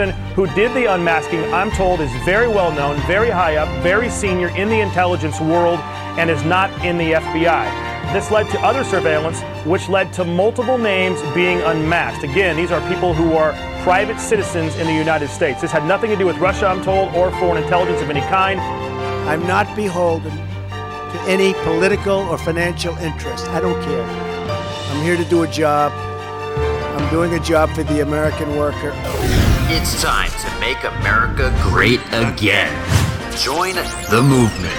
person 0.00 0.34
who 0.34 0.46
did 0.54 0.72
the 0.74 0.86
unmasking, 0.86 1.40
I'm 1.52 1.70
told, 1.72 2.00
is 2.00 2.10
very 2.24 2.48
well 2.48 2.72
known, 2.72 2.96
very 3.06 3.28
high 3.28 3.56
up, 3.56 3.68
very 3.82 4.08
senior 4.08 4.48
in 4.56 4.68
the 4.68 4.80
intelligence 4.80 5.40
world, 5.40 5.78
and 6.18 6.30
is 6.30 6.42
not 6.44 6.70
in 6.84 6.96
the 6.96 7.12
FBI. 7.12 8.12
This 8.12 8.30
led 8.30 8.48
to 8.50 8.60
other 8.60 8.82
surveillance, 8.82 9.42
which 9.66 9.88
led 9.88 10.12
to 10.14 10.24
multiple 10.24 10.78
names 10.78 11.20
being 11.34 11.60
unmasked. 11.60 12.24
Again, 12.24 12.56
these 12.56 12.70
are 12.70 12.80
people 12.88 13.12
who 13.12 13.36
are 13.36 13.52
private 13.82 14.18
citizens 14.18 14.74
in 14.76 14.86
the 14.86 14.94
United 14.94 15.28
States. 15.28 15.60
This 15.60 15.70
had 15.70 15.84
nothing 15.86 16.10
to 16.10 16.16
do 16.16 16.26
with 16.26 16.38
Russia, 16.38 16.66
I'm 16.66 16.82
told, 16.82 17.14
or 17.14 17.30
foreign 17.32 17.62
intelligence 17.62 18.00
of 18.00 18.08
any 18.08 18.22
kind. 18.22 18.58
I'm 19.28 19.46
not 19.46 19.66
beholden 19.76 20.32
to 20.32 21.20
any 21.26 21.52
political 21.64 22.20
or 22.30 22.38
financial 22.38 22.96
interest. 22.98 23.48
I 23.48 23.60
don't 23.60 23.80
care. 23.82 24.02
I'm 24.02 25.04
here 25.04 25.16
to 25.16 25.24
do 25.24 25.42
a 25.42 25.48
job. 25.48 25.92
I'm 25.92 27.10
doing 27.10 27.34
a 27.34 27.40
job 27.40 27.70
for 27.70 27.82
the 27.84 28.00
American 28.00 28.56
worker. 28.56 29.49
It's 29.72 30.02
time 30.02 30.30
to 30.30 30.60
make 30.60 30.82
America 30.82 31.56
great 31.62 32.00
again. 32.12 32.74
Join 33.38 33.76
the 34.10 34.20
movement. 34.20 34.74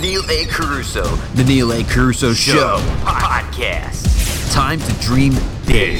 Neil 0.00 0.22
A. 0.30 0.46
Carousso, 0.46 1.04
The 1.34 1.44
Neil 1.44 1.72
A. 1.72 1.84
Carousso 1.84 2.34
Show, 2.34 2.78
podcast. 3.04 3.97
Time 4.58 4.80
to 4.80 4.92
dream 4.94 5.34
big. 5.68 5.98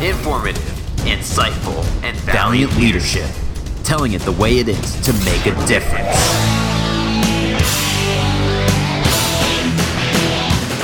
Informative, 0.00 0.62
insightful, 0.98 1.84
and 2.04 2.16
valiant 2.18 2.76
leadership. 2.76 3.28
Telling 3.82 4.12
it 4.12 4.22
the 4.22 4.30
way 4.30 4.58
it 4.58 4.68
is 4.68 5.00
to 5.00 5.12
make 5.24 5.46
a 5.46 5.66
difference. 5.66 6.16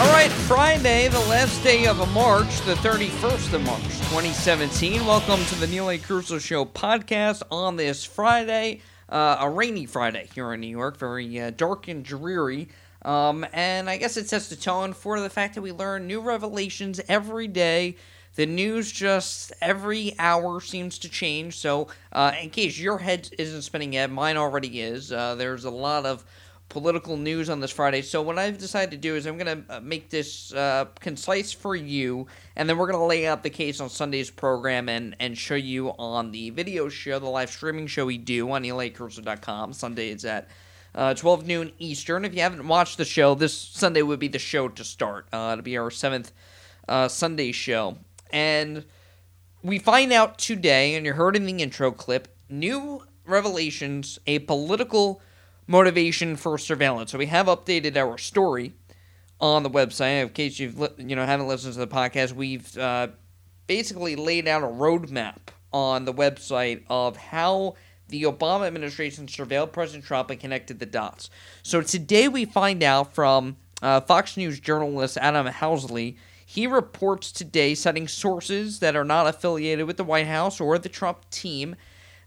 All 0.01 0.11
right, 0.13 0.29
Friday, 0.33 1.07
the 1.07 1.25
last 1.29 1.63
day 1.63 1.87
of 1.87 1.97
March, 2.13 2.61
the 2.63 2.75
31st 2.75 3.53
of 3.53 3.65
March, 3.65 3.85
2017. 4.11 5.07
Welcome 5.07 5.45
to 5.45 5.55
the 5.61 5.69
Neil 5.69 5.89
A. 5.89 5.99
Carousso 5.99 6.41
Show 6.41 6.65
podcast 6.65 7.45
on 7.53 7.77
this 7.77 8.05
Friday. 8.05 8.81
Uh, 9.09 9.37
a 9.39 9.49
rainy 9.49 9.87
Friday 9.87 10.29
here 10.35 10.53
in 10.53 10.61
New 10.61 10.67
York, 10.67 10.97
very 10.97 11.41
uh, 11.41 11.51
dark 11.51 11.87
and 11.87 12.05
dreary. 12.05 12.69
Um, 13.05 13.47
and 13.53 13.91
I 13.91 13.97
guess 13.97 14.17
it 14.17 14.29
sets 14.29 14.49
the 14.49 14.57
tone 14.57 14.93
for 14.93 15.21
the 15.21 15.31
fact 15.31 15.55
that 15.55 15.63
we 15.63 15.73
learn 15.73 16.07
new 16.07 16.21
revelations 16.21 17.01
every 17.09 17.49
day. 17.49 17.97
The 18.35 18.47
news 18.47 18.91
just 18.91 19.53
every 19.61 20.15
hour 20.19 20.61
seems 20.61 20.99
to 21.01 21.09
change. 21.09 21.59
So, 21.59 21.89
uh, 22.13 22.33
in 22.41 22.51
case 22.51 22.79
your 22.79 22.99
head 22.99 23.29
isn't 23.39 23.63
spinning 23.63 23.93
yet, 23.93 24.11
mine 24.11 24.39
already 24.39 24.81
is. 24.81 25.13
Uh, 25.13 25.35
there's 25.35 25.65
a 25.65 25.71
lot 25.71 26.07
of 26.07 26.25
political 26.73 27.19
news 27.19 27.51
on 27.51 27.61
this 27.61 27.71
Friday. 27.71 28.01
So 28.01 28.23
what 28.23 28.39
I've 28.39 28.57
decided 28.57 28.93
to 28.93 28.97
do 28.97 29.15
is 29.15 29.27
I'm 29.27 29.37
going 29.37 29.65
to 29.65 29.77
uh, 29.77 29.81
make 29.81 30.09
this 30.09 30.55
uh, 30.55 30.87
concise 31.01 31.53
for 31.53 31.77
you, 31.77 32.27
and 32.57 32.67
then 32.67 32.79
we're 32.79 32.87
going 32.87 32.99
to 32.99 33.05
lay 33.05 33.27
out 33.27 33.43
the 33.43 33.51
case 33.51 33.79
on 33.79 33.91
Sunday's 33.91 34.31
program 34.31 34.89
and, 34.89 35.15
and 35.21 35.37
show 35.37 35.55
you 35.55 35.91
on 35.99 36.31
the 36.31 36.49
video 36.49 36.89
show, 36.89 37.19
the 37.19 37.29
live 37.29 37.51
streaming 37.51 37.87
show 37.87 38.07
we 38.07 38.17
do 38.17 38.51
on 38.51 38.63
NeilACarousso.com. 38.63 39.75
Sunday 39.75 40.09
is 40.09 40.25
at 40.25 40.49
uh, 40.95 41.15
12 41.15 41.47
noon 41.47 41.73
Eastern. 41.79 42.25
If 42.25 42.35
you 42.35 42.41
haven't 42.41 42.67
watched 42.67 42.99
the 42.99 43.05
show, 43.05 43.35
this 43.35 43.57
Sunday 43.57 44.03
would 44.03 44.19
be 44.19 44.29
the 44.29 44.39
show 44.39 44.69
to 44.69 44.85
start. 44.85 45.27
Uh, 45.33 45.51
it'll 45.53 45.63
be 45.63 45.79
our 45.79 45.91
seventh 45.91 46.33
uh, 46.89 47.09
Sunday 47.09 47.53
show. 47.53 47.99
And 48.31 48.85
we 49.63 49.79
find 49.79 50.13
out 50.13 50.39
today, 50.39 50.95
and 50.95 51.07
you 51.07 51.13
heard 51.13 51.37
in 51.37 51.47
the 51.47 51.63
intro 51.63 51.93
clip, 51.93 52.29
new 52.49 53.03
revelations, 53.27 54.19
a 54.27 54.41
political 54.41 55.21
motivation 55.67 56.37
for 56.37 56.59
surveillance. 56.59 57.13
So 57.13 57.19
we 57.19 57.27
have 57.27 57.47
updated 57.47 57.97
our 57.97 58.19
story 58.19 58.73
on 59.41 59.63
the 59.63 59.71
website. 59.71 60.23
In 60.23 60.29
case 60.31 60.59
you've 60.59 60.79
you 60.99 61.17
know 61.17 61.25
haven't 61.25 61.49
listened 61.49 61.75
to 61.75 61.81
the 61.81 61.87
podcast, 61.87 62.33
we've 62.33 62.77
uh, 62.77 63.09
basically 63.67 64.17
laid 64.17 64.49
out 64.49 64.63
a 64.63 64.67
roadmap 64.67 65.39
on 65.73 66.05
the 66.05 66.13
website 66.13 66.83
of 66.89 67.17
how 67.17 67.75
the 68.13 68.25
Obama 68.25 68.67
administration 68.67 69.27
surveilled 69.27 69.73
President 69.73 70.05
Trump 70.05 70.31
and 70.31 70.39
connected 70.39 70.79
the 70.79 70.87
dots. 70.87 71.31
So 71.63 71.81
today 71.81 72.29
we 72.29 72.45
find 72.45 72.83
out 72.83 73.15
from 73.15 73.57
uh, 73.81 74.03
Fox 74.03 74.37
News 74.37 74.61
journalist 74.61 75.17
Adam 75.17 75.47
Housley. 75.49 76.19
He 76.45 76.67
reports 76.67 77.33
today, 77.33 77.75
citing 77.75 78.07
sources 78.07 78.81
that 78.81 78.95
are 78.95 79.05
not 79.05 79.27
affiliated 79.27 79.87
with 79.87 79.97
the 79.97 80.05
White 80.05 80.27
House 80.27 80.61
or 80.61 80.79
the 80.79 80.91
Trump 80.91 81.29
team, 81.31 81.75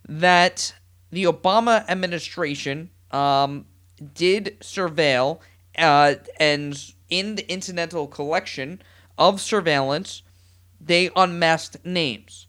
that 0.09 0.73
the 1.11 1.25
Obama 1.25 1.87
administration 1.87 2.89
um, 3.11 3.65
did 4.15 4.57
surveil 4.61 5.39
uh, 5.77 6.15
and 6.39 6.93
in 7.09 7.35
the 7.35 7.47
incidental 7.51 8.07
collection 8.07 8.81
of 9.19 9.39
surveillance, 9.39 10.23
they 10.81 11.11
unmasked 11.15 11.85
names. 11.85 12.47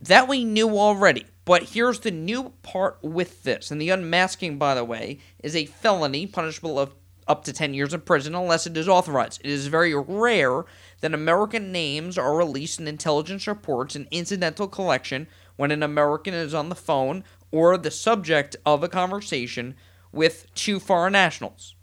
That 0.00 0.28
we 0.28 0.44
knew 0.44 0.78
already. 0.78 1.26
But 1.46 1.62
here's 1.62 2.00
the 2.00 2.10
new 2.10 2.52
part 2.62 2.98
with 3.02 3.44
this. 3.44 3.70
And 3.70 3.80
the 3.80 3.90
unmasking, 3.90 4.58
by 4.58 4.74
the 4.74 4.84
way, 4.84 5.20
is 5.42 5.54
a 5.54 5.64
felony 5.64 6.26
punishable 6.26 6.76
of 6.76 6.92
up 7.28 7.44
to 7.44 7.52
10 7.52 7.72
years 7.72 7.94
in 7.94 8.00
prison 8.00 8.34
unless 8.34 8.66
it 8.66 8.76
is 8.76 8.88
authorized. 8.88 9.40
It 9.44 9.50
is 9.50 9.68
very 9.68 9.94
rare 9.94 10.64
that 11.00 11.14
American 11.14 11.70
names 11.70 12.18
are 12.18 12.36
released 12.36 12.80
in 12.80 12.88
intelligence 12.88 13.46
reports 13.46 13.94
and 13.94 14.08
incidental 14.10 14.66
collection 14.66 15.28
when 15.54 15.70
an 15.70 15.84
American 15.84 16.34
is 16.34 16.52
on 16.52 16.68
the 16.68 16.74
phone 16.74 17.22
or 17.52 17.78
the 17.78 17.92
subject 17.92 18.56
of 18.66 18.82
a 18.82 18.88
conversation 18.88 19.76
with 20.10 20.52
two 20.54 20.80
foreign 20.80 21.12
nationals. 21.12 21.75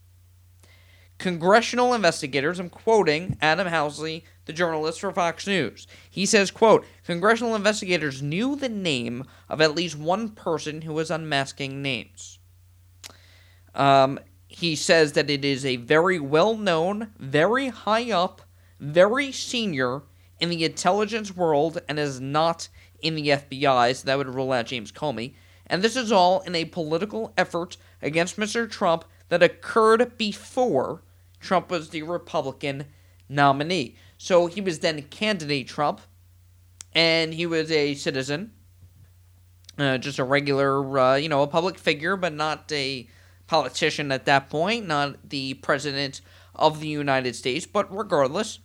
Congressional 1.23 1.93
investigators, 1.93 2.59
I'm 2.59 2.69
quoting 2.69 3.37
Adam 3.41 3.69
Housley, 3.69 4.23
the 4.43 4.51
journalist 4.51 4.99
for 4.99 5.09
Fox 5.13 5.47
News. 5.47 5.87
He 6.09 6.25
says, 6.25 6.51
quote, 6.51 6.85
Congressional 7.05 7.55
investigators 7.55 8.21
knew 8.21 8.57
the 8.57 8.67
name 8.67 9.23
of 9.47 9.61
at 9.61 9.73
least 9.73 9.97
one 9.97 10.27
person 10.27 10.81
who 10.81 10.91
was 10.91 11.09
unmasking 11.09 11.81
names. 11.81 12.39
Um, 13.73 14.19
he 14.49 14.75
says 14.75 15.13
that 15.13 15.29
it 15.29 15.45
is 15.45 15.65
a 15.65 15.77
very 15.77 16.19
well 16.19 16.57
known, 16.57 17.13
very 17.17 17.69
high 17.69 18.11
up, 18.11 18.41
very 18.81 19.31
senior 19.31 20.01
in 20.41 20.49
the 20.49 20.65
intelligence 20.65 21.33
world 21.33 21.79
and 21.87 21.99
is 21.99 22.19
not 22.19 22.67
in 22.99 23.15
the 23.15 23.29
FBI, 23.29 23.95
so 23.95 24.05
that 24.07 24.17
would 24.17 24.35
rule 24.35 24.51
out 24.51 24.65
James 24.65 24.91
Comey. 24.91 25.35
And 25.67 25.81
this 25.81 25.95
is 25.95 26.11
all 26.11 26.41
in 26.41 26.53
a 26.53 26.65
political 26.65 27.31
effort 27.37 27.77
against 28.01 28.35
Mr. 28.35 28.69
Trump 28.69 29.05
that 29.29 29.41
occurred 29.41 30.17
before 30.17 31.01
Trump 31.43 31.69
was 31.69 31.89
the 31.89 32.01
Republican 32.03 32.85
nominee. 33.29 33.95
So 34.17 34.47
he 34.47 34.61
was 34.61 34.79
then 34.79 35.01
candidate 35.03 35.67
Trump, 35.67 36.01
and 36.93 37.33
he 37.33 37.45
was 37.45 37.71
a 37.71 37.93
citizen, 37.95 38.53
uh, 39.77 39.97
just 39.97 40.19
a 40.19 40.23
regular, 40.23 40.97
uh, 40.97 41.15
you 41.15 41.29
know, 41.29 41.43
a 41.43 41.47
public 41.47 41.77
figure, 41.77 42.15
but 42.15 42.33
not 42.33 42.71
a 42.71 43.07
politician 43.47 44.11
at 44.11 44.25
that 44.25 44.49
point, 44.49 44.87
not 44.87 45.29
the 45.29 45.55
president 45.55 46.21
of 46.55 46.79
the 46.79 46.87
United 46.87 47.35
States. 47.35 47.65
But 47.65 47.95
regardless, 47.95 48.59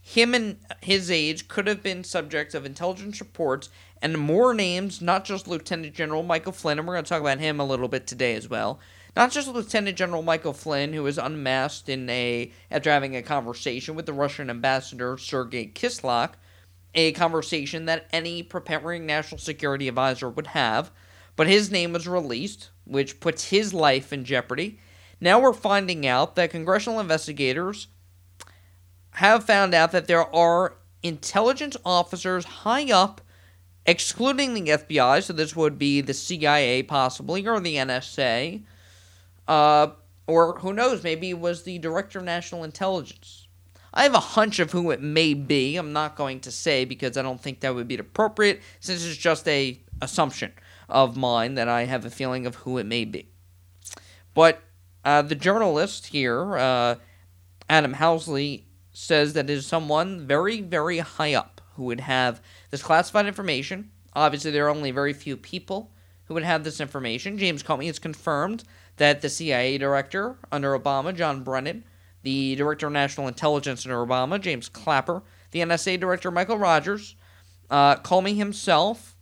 him 0.00 0.34
and 0.34 0.58
his 0.82 1.10
age 1.10 1.48
could 1.48 1.66
have 1.66 1.82
been 1.82 2.04
subjects 2.04 2.54
of 2.54 2.64
intelligence 2.64 3.20
reports 3.20 3.68
and 4.00 4.16
more 4.16 4.54
names, 4.54 5.02
not 5.02 5.24
just 5.24 5.48
Lieutenant 5.48 5.94
General 5.94 6.22
Michael 6.22 6.52
Flynn, 6.52 6.78
and 6.78 6.86
we're 6.86 6.94
going 6.94 7.04
to 7.04 7.08
talk 7.08 7.20
about 7.20 7.40
him 7.40 7.58
a 7.58 7.64
little 7.64 7.88
bit 7.88 8.06
today 8.06 8.34
as 8.34 8.48
well. 8.48 8.78
Not 9.16 9.32
just 9.32 9.48
Lieutenant 9.48 9.96
General 9.96 10.22
Michael 10.22 10.52
Flynn, 10.52 10.92
who 10.92 11.02
was 11.02 11.16
unmasked 11.16 11.88
in 11.88 12.08
a 12.10 12.52
after 12.70 12.90
having 12.90 13.16
a 13.16 13.22
conversation 13.22 13.94
with 13.94 14.04
the 14.04 14.12
Russian 14.12 14.50
ambassador 14.50 15.16
Sergei 15.16 15.68
Kislyak, 15.68 16.32
a 16.94 17.12
conversation 17.12 17.86
that 17.86 18.08
any 18.12 18.42
preparing 18.42 19.06
national 19.06 19.38
security 19.38 19.88
advisor 19.88 20.28
would 20.28 20.48
have, 20.48 20.90
but 21.34 21.46
his 21.46 21.70
name 21.70 21.94
was 21.94 22.06
released, 22.06 22.68
which 22.84 23.18
puts 23.18 23.48
his 23.48 23.72
life 23.72 24.12
in 24.12 24.22
jeopardy. 24.22 24.78
Now 25.18 25.40
we're 25.40 25.54
finding 25.54 26.06
out 26.06 26.36
that 26.36 26.50
congressional 26.50 27.00
investigators 27.00 27.88
have 29.12 29.44
found 29.44 29.72
out 29.72 29.92
that 29.92 30.08
there 30.08 30.34
are 30.34 30.76
intelligence 31.02 31.74
officers 31.86 32.44
high 32.44 32.92
up 32.92 33.22
excluding 33.86 34.52
the 34.52 34.72
FBI, 34.72 35.22
so 35.22 35.32
this 35.32 35.56
would 35.56 35.78
be 35.78 36.02
the 36.02 36.12
CIA 36.12 36.82
possibly, 36.82 37.46
or 37.46 37.60
the 37.60 37.76
NSA, 37.76 38.62
uh, 39.48 39.88
or 40.26 40.58
who 40.58 40.72
knows, 40.72 41.02
maybe 41.02 41.32
was 41.34 41.62
the 41.62 41.78
Director 41.78 42.18
of 42.18 42.24
National 42.24 42.64
Intelligence. 42.64 43.46
I 43.94 44.02
have 44.02 44.14
a 44.14 44.20
hunch 44.20 44.58
of 44.58 44.72
who 44.72 44.90
it 44.90 45.00
may 45.00 45.32
be. 45.32 45.76
I'm 45.76 45.92
not 45.92 46.16
going 46.16 46.40
to 46.40 46.50
say 46.50 46.84
because 46.84 47.16
I 47.16 47.22
don't 47.22 47.40
think 47.40 47.60
that 47.60 47.74
would 47.74 47.88
be 47.88 47.96
appropriate, 47.96 48.60
since 48.80 49.04
it's 49.04 49.16
just 49.16 49.48
a 49.48 49.80
assumption 50.02 50.52
of 50.88 51.16
mine 51.16 51.54
that 51.54 51.68
I 51.68 51.84
have 51.84 52.04
a 52.04 52.10
feeling 52.10 52.46
of 52.46 52.56
who 52.56 52.78
it 52.78 52.84
may 52.84 53.04
be. 53.04 53.30
But 54.34 54.62
uh, 55.04 55.22
the 55.22 55.34
journalist 55.34 56.08
here, 56.08 56.58
uh, 56.58 56.96
Adam 57.70 57.94
Housley, 57.94 58.64
says 58.92 59.32
that 59.32 59.48
it 59.48 59.52
is 59.52 59.66
someone 59.66 60.26
very, 60.26 60.60
very 60.60 60.98
high 60.98 61.34
up 61.34 61.60
who 61.74 61.84
would 61.84 62.00
have 62.00 62.42
this 62.70 62.82
classified 62.82 63.26
information. 63.26 63.90
Obviously, 64.14 64.50
there 64.50 64.66
are 64.66 64.70
only 64.70 64.90
very 64.90 65.12
few 65.12 65.36
people 65.36 65.92
who 66.24 66.34
would 66.34 66.42
have 66.42 66.64
this 66.64 66.80
information. 66.80 67.38
James 67.38 67.62
Comey 67.62 67.86
has 67.86 67.98
confirmed 67.98 68.64
that 68.96 69.20
the 69.20 69.28
CIA 69.28 69.78
director 69.78 70.36
under 70.50 70.78
Obama, 70.78 71.14
John 71.14 71.42
Brennan, 71.42 71.84
the 72.22 72.56
director 72.56 72.86
of 72.86 72.92
national 72.92 73.28
intelligence 73.28 73.86
under 73.86 74.04
Obama, 74.04 74.40
James 74.40 74.68
Clapper, 74.68 75.22
the 75.50 75.60
NSA 75.60 76.00
director, 76.00 76.30
Michael 76.30 76.58
Rogers, 76.58 77.14
uh, 77.70 77.96
Comey 77.96 78.36
himself, 78.36 79.16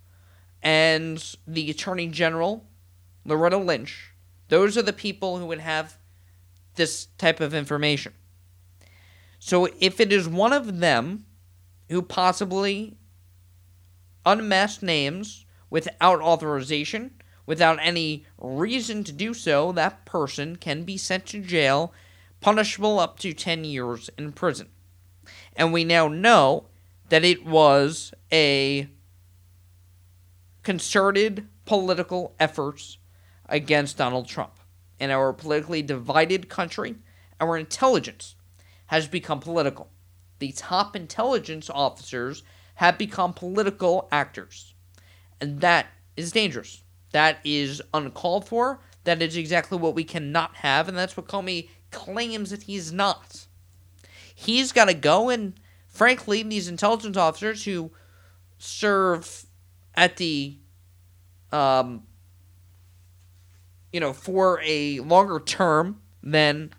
and 0.63 1.37
the 1.47 1.71
attorney 1.71 2.07
general, 2.07 2.67
Loretta 3.25 3.59
Lynch. 3.59 4.13
Those 4.49 4.79
are 4.79 4.83
the 4.83 4.93
people 4.93 5.39
who 5.39 5.47
would 5.47 5.61
have 5.61 5.99
this 6.77 7.07
type 7.19 7.41
of 7.41 7.55
information. 7.55 8.13
So 9.39 9.69
if 9.81 10.01
it 10.01 10.13
is 10.13 10.29
one 10.29 10.53
of 10.53 10.81
them 10.81 11.27
who 11.91 12.01
possibly 12.03 12.97
unmasked 14.25 14.83
names 14.83 15.45
without 15.69 16.21
authorization, 16.21 17.11
without 17.47 17.79
any 17.81 18.25
reason 18.39 19.05
to 19.05 19.13
do 19.13 19.35
so, 19.35 19.73
that 19.73 20.05
person 20.05 20.57
can 20.57 20.85
be 20.85 20.97
sent 20.97 21.27
to 21.27 21.41
jail, 21.41 21.93
punishable 22.41 22.99
up 22.99 23.19
to 23.21 23.33
10 23.33 23.65
years 23.65 24.11
in 24.19 24.33
prison. 24.33 24.69
And 25.57 25.73
we 25.73 25.85
now 25.85 26.09
know 26.09 26.67
that 27.09 27.25
it 27.25 27.45
was 27.45 28.13
a 28.33 28.89
concerted 30.63 31.47
political 31.65 32.35
efforts 32.41 32.99
against 33.49 33.99
Donald 33.99 34.27
Trump. 34.27 34.53
In 34.99 35.11
our 35.11 35.33
politically 35.33 35.83
divided 35.83 36.49
country, 36.49 36.97
our 37.41 37.57
intelligence 37.57 38.37
has 38.87 39.07
become 39.09 39.41
political. 39.41 39.91
The 40.39 40.53
top 40.53 40.97
intelligence 40.97 41.69
officers 41.69 42.43
have 42.77 42.99
become 42.99 43.33
political 43.33 44.09
actors. 44.11 44.75
And 45.41 45.61
that 45.61 45.87
is 46.17 46.33
dangerous. 46.33 46.84
That 47.15 47.39
is 47.45 47.81
uncalled 47.95 48.49
for. 48.49 48.81
That 49.05 49.23
is 49.23 49.37
exactly 49.37 49.79
what 49.79 49.95
we 49.95 50.03
cannot 50.03 50.57
have, 50.57 50.89
and 50.89 50.99
that's 50.99 51.17
what 51.17 51.29
Comey 51.29 51.69
claims 51.93 52.51
that 52.51 52.65
he's 52.65 52.93
not. 52.93 53.47
He's 54.35 54.73
got 54.73 54.87
to 54.87 54.95
go, 54.95 55.31
and 55.31 55.55
frankly, 55.87 56.43
these 56.43 56.67
intelligence 56.67 57.17
officers 57.17 57.65
who 57.65 57.93
serve 58.59 59.47
at 59.95 60.17
the, 60.17 60.59
um, 61.53 62.03
you 63.93 64.01
know, 64.01 64.13
for 64.13 64.61
a 64.65 64.99
longer 64.99 65.39
term 65.39 66.01
than 66.21 66.73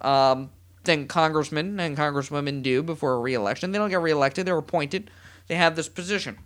um, 0.00 0.50
than 0.84 1.08
congressmen 1.08 1.78
and 1.78 1.94
congresswomen 1.94 2.62
do 2.62 2.82
before 2.82 3.16
a 3.16 3.20
reelection. 3.20 3.70
They 3.70 3.76
don't 3.76 3.90
get 3.90 4.00
reelected; 4.00 4.46
they're 4.46 4.56
appointed. 4.56 5.10
They 5.46 5.56
have 5.56 5.76
this 5.76 5.90
position. 5.90 6.38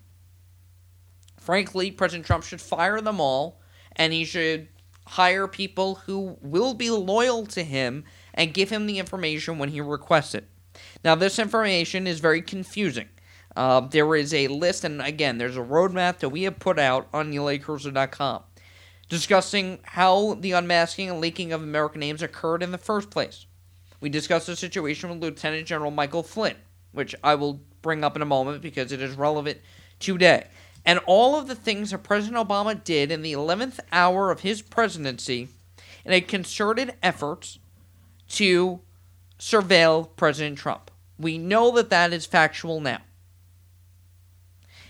Frankly, 1.49 1.91
President 1.91 2.27
Trump 2.27 2.45
should 2.45 2.61
fire 2.61 3.01
them 3.01 3.23
all, 3.23 3.59
and 3.97 4.13
he 4.13 4.27
should 4.27 4.69
hire 5.07 5.49
people 5.49 5.95
who 5.95 6.37
will 6.43 6.75
be 6.75 6.91
loyal 6.91 7.47
to 7.47 7.65
him 7.65 8.05
and 8.35 8.53
give 8.53 8.69
him 8.69 8.87
the 8.87 8.99
information 8.99 9.57
when 9.57 9.71
he 9.71 9.81
requests 9.81 10.35
it. 10.35 10.47
Now, 11.03 11.15
this 11.15 11.39
information 11.39 12.07
is 12.07 12.21
very 12.21 12.43
confusing. 12.43 13.09
Uh, 13.57 13.81
there 13.81 14.15
is 14.15 14.35
a 14.35 14.49
list, 14.49 14.85
and 14.85 15.01
again, 15.01 15.39
there's 15.39 15.57
a 15.57 15.61
roadmap 15.61 16.19
that 16.19 16.29
we 16.29 16.43
have 16.43 16.59
put 16.59 16.79
out 16.79 17.09
on 17.15 17.33
NeilACarousso.com 17.33 18.43
discussing 19.09 19.79
how 19.85 20.35
the 20.35 20.53
unmasking 20.53 21.09
and 21.09 21.19
leaking 21.19 21.55
of 21.55 21.63
American 21.63 22.01
names 22.01 22.23
occurred 22.23 22.63
in 22.63 22.73
the 22.73 22.77
first 22.77 23.09
place. 23.09 23.47
We 24.03 24.11
discussed 24.11 24.49
the 24.49 24.55
situation 24.55 25.09
with 25.09 25.23
Lieutenant 25.23 25.67
General 25.67 25.93
Michael 25.93 26.23
Flynn, 26.23 26.57
which 26.93 27.15
I 27.25 27.37
will 27.37 27.63
bring 27.81 28.05
up 28.05 28.17
in 28.17 28.21
a 28.21 28.27
moment 28.27 28.61
because 28.61 28.93
it 28.93 29.01
is 29.01 29.17
relevant 29.17 29.61
today 29.99 30.45
and 30.89 31.01
all 31.01 31.39
of 31.39 31.49
the 31.49 31.55
things 31.55 31.91
that 31.91 32.03
President 32.03 32.49
Obama 32.49 32.83
did 32.83 33.13
in 33.13 33.21
the 33.21 33.35
11th 33.35 33.79
hour 33.93 34.31
of 34.31 34.41
his 34.41 34.63
presidency 34.63 35.49
in 36.03 36.13
a 36.15 36.21
concerted 36.23 36.95
effort 37.03 37.59
to 38.27 38.81
surveil 39.39 40.09
President 40.17 40.57
Trump. 40.57 40.91
We 41.19 41.37
know 41.37 41.71
that 41.73 41.91
that 41.91 42.15
is 42.15 42.25
factual 42.25 42.81
now. 42.81 43.03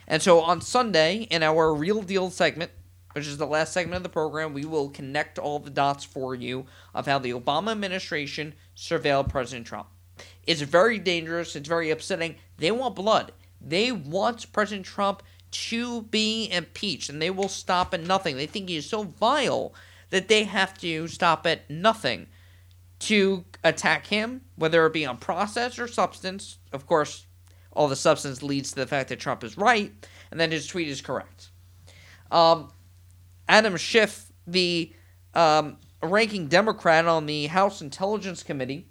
And 0.06 0.22
so 0.22 0.40
on 0.40 0.60
Sunday, 0.60 1.26
in 1.32 1.42
our 1.42 1.74
Real 1.74 2.02
Deal 2.02 2.30
segment, 2.30 2.70
which 3.14 3.26
is 3.26 3.36
the 3.36 3.44
last 3.44 3.72
segment 3.72 3.96
of 3.96 4.02
the 4.04 4.08
program, 4.08 4.54
we 4.54 4.64
will 4.64 4.90
connect 4.90 5.36
all 5.36 5.58
the 5.58 5.68
dots 5.68 6.04
for 6.04 6.32
you 6.32 6.66
of 6.94 7.06
how 7.06 7.18
the 7.18 7.32
Obama 7.32 7.72
administration 7.72 8.54
surveilled 8.76 9.30
President 9.30 9.66
Trump. 9.66 9.88
It's 10.46 10.60
very 10.60 11.00
dangerous, 11.00 11.56
it's 11.56 11.68
very 11.68 11.90
upsetting. 11.90 12.36
They 12.56 12.70
want 12.70 12.94
blood. 12.94 13.32
They 13.60 13.90
want 13.90 14.52
President 14.52 14.86
Trump 14.86 15.24
to 15.50 16.02
be 16.02 16.48
impeached, 16.50 17.08
and 17.08 17.20
they 17.20 17.30
will 17.30 17.48
stop 17.48 17.94
at 17.94 18.02
nothing. 18.02 18.36
They 18.36 18.46
think 18.46 18.68
he 18.68 18.76
is 18.76 18.88
so 18.88 19.02
vile 19.02 19.74
that 20.10 20.28
they 20.28 20.44
have 20.44 20.76
to 20.78 21.08
stop 21.08 21.46
at 21.46 21.68
nothing 21.70 22.26
to 23.00 23.44
attack 23.62 24.06
him, 24.06 24.42
whether 24.56 24.84
it 24.86 24.92
be 24.92 25.06
on 25.06 25.18
process 25.18 25.78
or 25.78 25.86
substance. 25.86 26.58
Of 26.72 26.86
course, 26.86 27.26
all 27.72 27.88
the 27.88 27.96
substance 27.96 28.42
leads 28.42 28.70
to 28.70 28.76
the 28.76 28.86
fact 28.86 29.08
that 29.10 29.20
Trump 29.20 29.44
is 29.44 29.56
right, 29.56 29.92
and 30.30 30.40
then 30.40 30.50
his 30.50 30.66
tweet 30.66 30.88
is 30.88 31.00
correct. 31.00 31.50
Um, 32.30 32.72
Adam 33.48 33.76
Schiff, 33.76 34.32
the 34.46 34.92
um, 35.34 35.76
ranking 36.02 36.48
Democrat 36.48 37.06
on 37.06 37.26
the 37.26 37.46
House 37.46 37.80
Intelligence 37.80 38.42
Committee, 38.42 38.86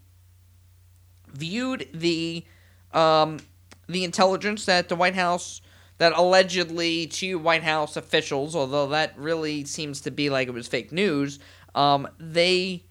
viewed 1.33 1.87
the 1.93 2.45
um, 2.93 3.39
the 3.87 4.03
intelligence 4.03 4.65
that 4.65 4.89
the 4.89 4.95
White 4.95 5.15
House 5.15 5.61
that 5.97 6.13
allegedly 6.13 7.07
two 7.07 7.39
White 7.39 7.63
House 7.63 7.97
officials, 7.97 8.55
although 8.55 8.87
that 8.87 9.17
really 9.17 9.65
seems 9.65 10.01
to 10.01 10.11
be 10.11 10.29
like 10.29 10.47
it 10.47 10.51
was 10.51 10.67
fake 10.67 10.91
news, 10.91 11.39
um, 11.75 12.07
they, 12.19 12.85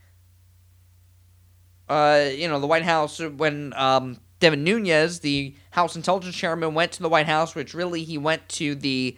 uh, 1.88 2.26
you 2.32 2.48
know, 2.48 2.60
the 2.60 2.66
White 2.66 2.84
House, 2.84 3.20
when 3.20 3.72
um, 3.76 4.18
Devin 4.40 4.64
Nunes, 4.64 5.20
the 5.20 5.54
House 5.70 5.96
Intelligence 5.96 6.34
Chairman, 6.34 6.74
went 6.74 6.92
to 6.92 7.02
the 7.02 7.08
White 7.08 7.26
House, 7.26 7.54
which 7.54 7.74
really 7.74 8.04
he 8.04 8.18
went 8.18 8.48
to 8.50 8.74
the 8.74 9.16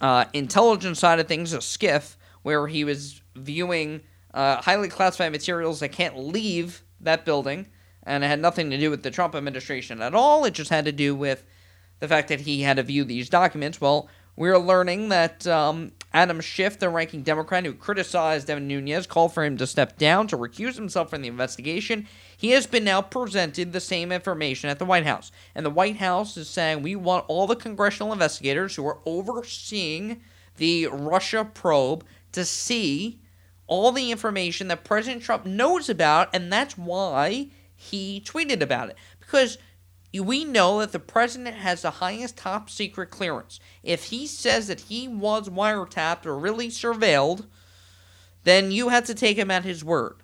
uh, 0.00 0.24
intelligence 0.32 0.98
side 0.98 1.20
of 1.20 1.28
things, 1.28 1.52
a 1.52 1.58
SCIF, 1.58 2.16
where 2.42 2.66
he 2.66 2.84
was 2.84 3.20
viewing 3.36 4.00
uh, 4.32 4.60
highly 4.62 4.88
classified 4.88 5.32
materials 5.32 5.80
that 5.80 5.90
can't 5.90 6.18
leave 6.18 6.82
that 7.00 7.24
building, 7.24 7.66
and 8.02 8.24
it 8.24 8.28
had 8.28 8.40
nothing 8.40 8.70
to 8.70 8.78
do 8.78 8.90
with 8.90 9.02
the 9.02 9.10
Trump 9.10 9.34
administration 9.34 10.00
at 10.00 10.14
all. 10.14 10.44
It 10.44 10.54
just 10.54 10.70
had 10.70 10.86
to 10.86 10.92
do 10.92 11.14
with 11.14 11.44
the 12.00 12.08
fact 12.08 12.28
that 12.28 12.40
he 12.40 12.62
had 12.62 12.76
to 12.76 12.82
view 12.82 13.04
these 13.04 13.28
documents. 13.28 13.80
Well, 13.80 14.08
we're 14.36 14.58
learning 14.58 15.10
that 15.10 15.46
um, 15.46 15.92
Adam 16.12 16.40
Schiff, 16.40 16.78
the 16.78 16.88
ranking 16.88 17.22
Democrat 17.22 17.64
who 17.64 17.74
criticized 17.74 18.46
Devin 18.46 18.66
Nunes, 18.66 19.06
called 19.06 19.34
for 19.34 19.44
him 19.44 19.56
to 19.58 19.66
step 19.66 19.98
down 19.98 20.26
to 20.28 20.36
recuse 20.36 20.76
himself 20.76 21.10
from 21.10 21.22
the 21.22 21.28
investigation. 21.28 22.06
He 22.36 22.50
has 22.52 22.66
been 22.66 22.84
now 22.84 23.02
presented 23.02 23.72
the 23.72 23.80
same 23.80 24.10
information 24.10 24.70
at 24.70 24.78
the 24.78 24.84
White 24.86 25.04
House. 25.04 25.30
And 25.54 25.64
the 25.64 25.70
White 25.70 25.98
House 25.98 26.36
is 26.36 26.48
saying 26.48 26.82
we 26.82 26.96
want 26.96 27.26
all 27.28 27.46
the 27.46 27.54
congressional 27.54 28.12
investigators 28.12 28.74
who 28.74 28.86
are 28.86 28.98
overseeing 29.04 30.22
the 30.56 30.86
Russia 30.86 31.44
probe 31.44 32.04
to 32.32 32.44
see 32.44 33.20
all 33.66 33.92
the 33.92 34.10
information 34.10 34.68
that 34.68 34.84
President 34.84 35.22
Trump 35.22 35.46
knows 35.46 35.88
about, 35.88 36.34
and 36.34 36.52
that's 36.52 36.76
why 36.76 37.48
he 37.76 38.20
tweeted 38.24 38.60
about 38.60 38.90
it. 38.90 38.96
Because 39.20 39.58
we 40.18 40.44
know 40.44 40.80
that 40.80 40.92
the 40.92 40.98
president 40.98 41.56
has 41.56 41.82
the 41.82 41.90
highest 41.90 42.36
top 42.36 42.68
secret 42.68 43.10
clearance. 43.10 43.60
If 43.82 44.04
he 44.04 44.26
says 44.26 44.66
that 44.66 44.80
he 44.80 45.06
was 45.06 45.48
wiretapped 45.48 46.26
or 46.26 46.36
really 46.36 46.68
surveilled, 46.68 47.46
then 48.42 48.72
you 48.72 48.88
have 48.88 49.04
to 49.04 49.14
take 49.14 49.36
him 49.36 49.50
at 49.50 49.64
his 49.64 49.84
word 49.84 50.16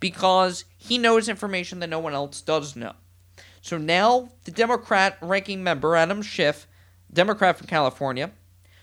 because 0.00 0.64
he 0.76 0.98
knows 0.98 1.28
information 1.28 1.78
that 1.80 1.90
no 1.90 1.98
one 2.00 2.14
else 2.14 2.40
does 2.40 2.74
know. 2.74 2.94
So 3.60 3.78
now 3.78 4.30
the 4.44 4.50
Democrat 4.50 5.18
ranking 5.20 5.62
member, 5.62 5.94
Adam 5.94 6.22
Schiff, 6.22 6.66
Democrat 7.12 7.58
from 7.58 7.66
California, 7.66 8.32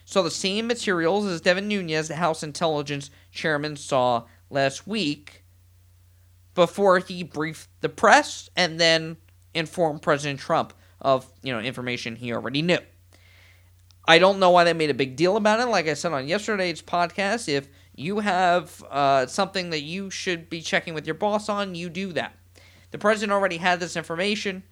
saw 0.05 0.21
the 0.21 0.31
same 0.31 0.67
materials 0.67 1.25
as 1.25 1.41
Devin 1.41 1.67
Nunes, 1.67 2.07
the 2.07 2.15
House 2.15 2.43
Intelligence 2.43 3.09
Chairman, 3.31 3.75
saw 3.75 4.25
last 4.49 4.87
week 4.87 5.43
before 6.53 6.99
he 6.99 7.23
briefed 7.23 7.69
the 7.81 7.89
press 7.89 8.49
and 8.55 8.79
then 8.79 9.17
inform 9.55 9.97
President 9.97 10.39
Trump 10.39 10.73
of 11.01 11.27
you 11.41 11.51
know 11.51 11.59
information 11.59 12.15
he 12.15 12.31
already 12.31 12.61
knew. 12.61 12.77
I 14.07 14.19
don't 14.19 14.39
know 14.39 14.51
why 14.51 14.65
they 14.65 14.73
made 14.73 14.91
a 14.91 14.95
big 14.95 15.15
deal 15.15 15.35
about 15.35 15.59
it. 15.59 15.65
Like 15.65 15.87
I 15.87 15.95
said 15.95 16.11
on 16.11 16.27
yesterday's 16.27 16.81
podcast, 16.83 17.49
if 17.49 17.67
you 17.95 18.19
have 18.19 18.83
uh, 18.91 19.25
something 19.25 19.71
that 19.71 19.81
you 19.81 20.11
should 20.11 20.49
be 20.49 20.61
checking 20.61 20.93
with 20.93 21.07
your 21.07 21.15
boss 21.15 21.49
on, 21.49 21.73
you 21.73 21.89
do 21.89 22.13
that. 22.13 22.37
The 22.91 22.99
president 22.99 23.31
already 23.31 23.57
had 23.57 23.79
this 23.79 23.95
information, 23.95 24.63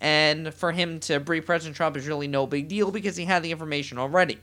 and 0.00 0.52
for 0.52 0.72
him 0.72 0.98
to 1.00 1.20
brief 1.20 1.46
President 1.46 1.76
Trump 1.76 1.96
is 1.96 2.08
really 2.08 2.26
no 2.26 2.46
big 2.46 2.68
deal 2.68 2.90
because 2.90 3.16
he 3.16 3.26
had 3.26 3.42
the 3.42 3.52
information 3.52 3.96
already. 3.98 4.38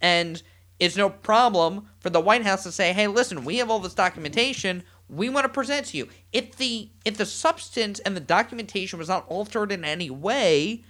And 0.00 0.42
it's 0.78 0.96
no 0.96 1.08
problem 1.08 1.88
for 2.00 2.10
the 2.10 2.20
White 2.20 2.44
House 2.44 2.64
to 2.64 2.72
say, 2.72 2.92
hey, 2.92 3.06
listen, 3.06 3.44
we 3.44 3.58
have 3.58 3.70
all 3.70 3.78
this 3.78 3.94
documentation. 3.94 4.82
We 5.08 5.28
want 5.28 5.44
to 5.44 5.48
present 5.48 5.86
to 5.86 5.96
you. 5.96 6.08
If 6.32 6.56
the 6.56 6.90
if 7.04 7.16
the 7.16 7.26
substance 7.26 7.98
and 8.00 8.16
the 8.16 8.20
documentation 8.20 8.98
was 8.98 9.08
not 9.08 9.26
altered 9.28 9.70
in 9.70 9.84
any 9.84 10.10
way, 10.10 10.84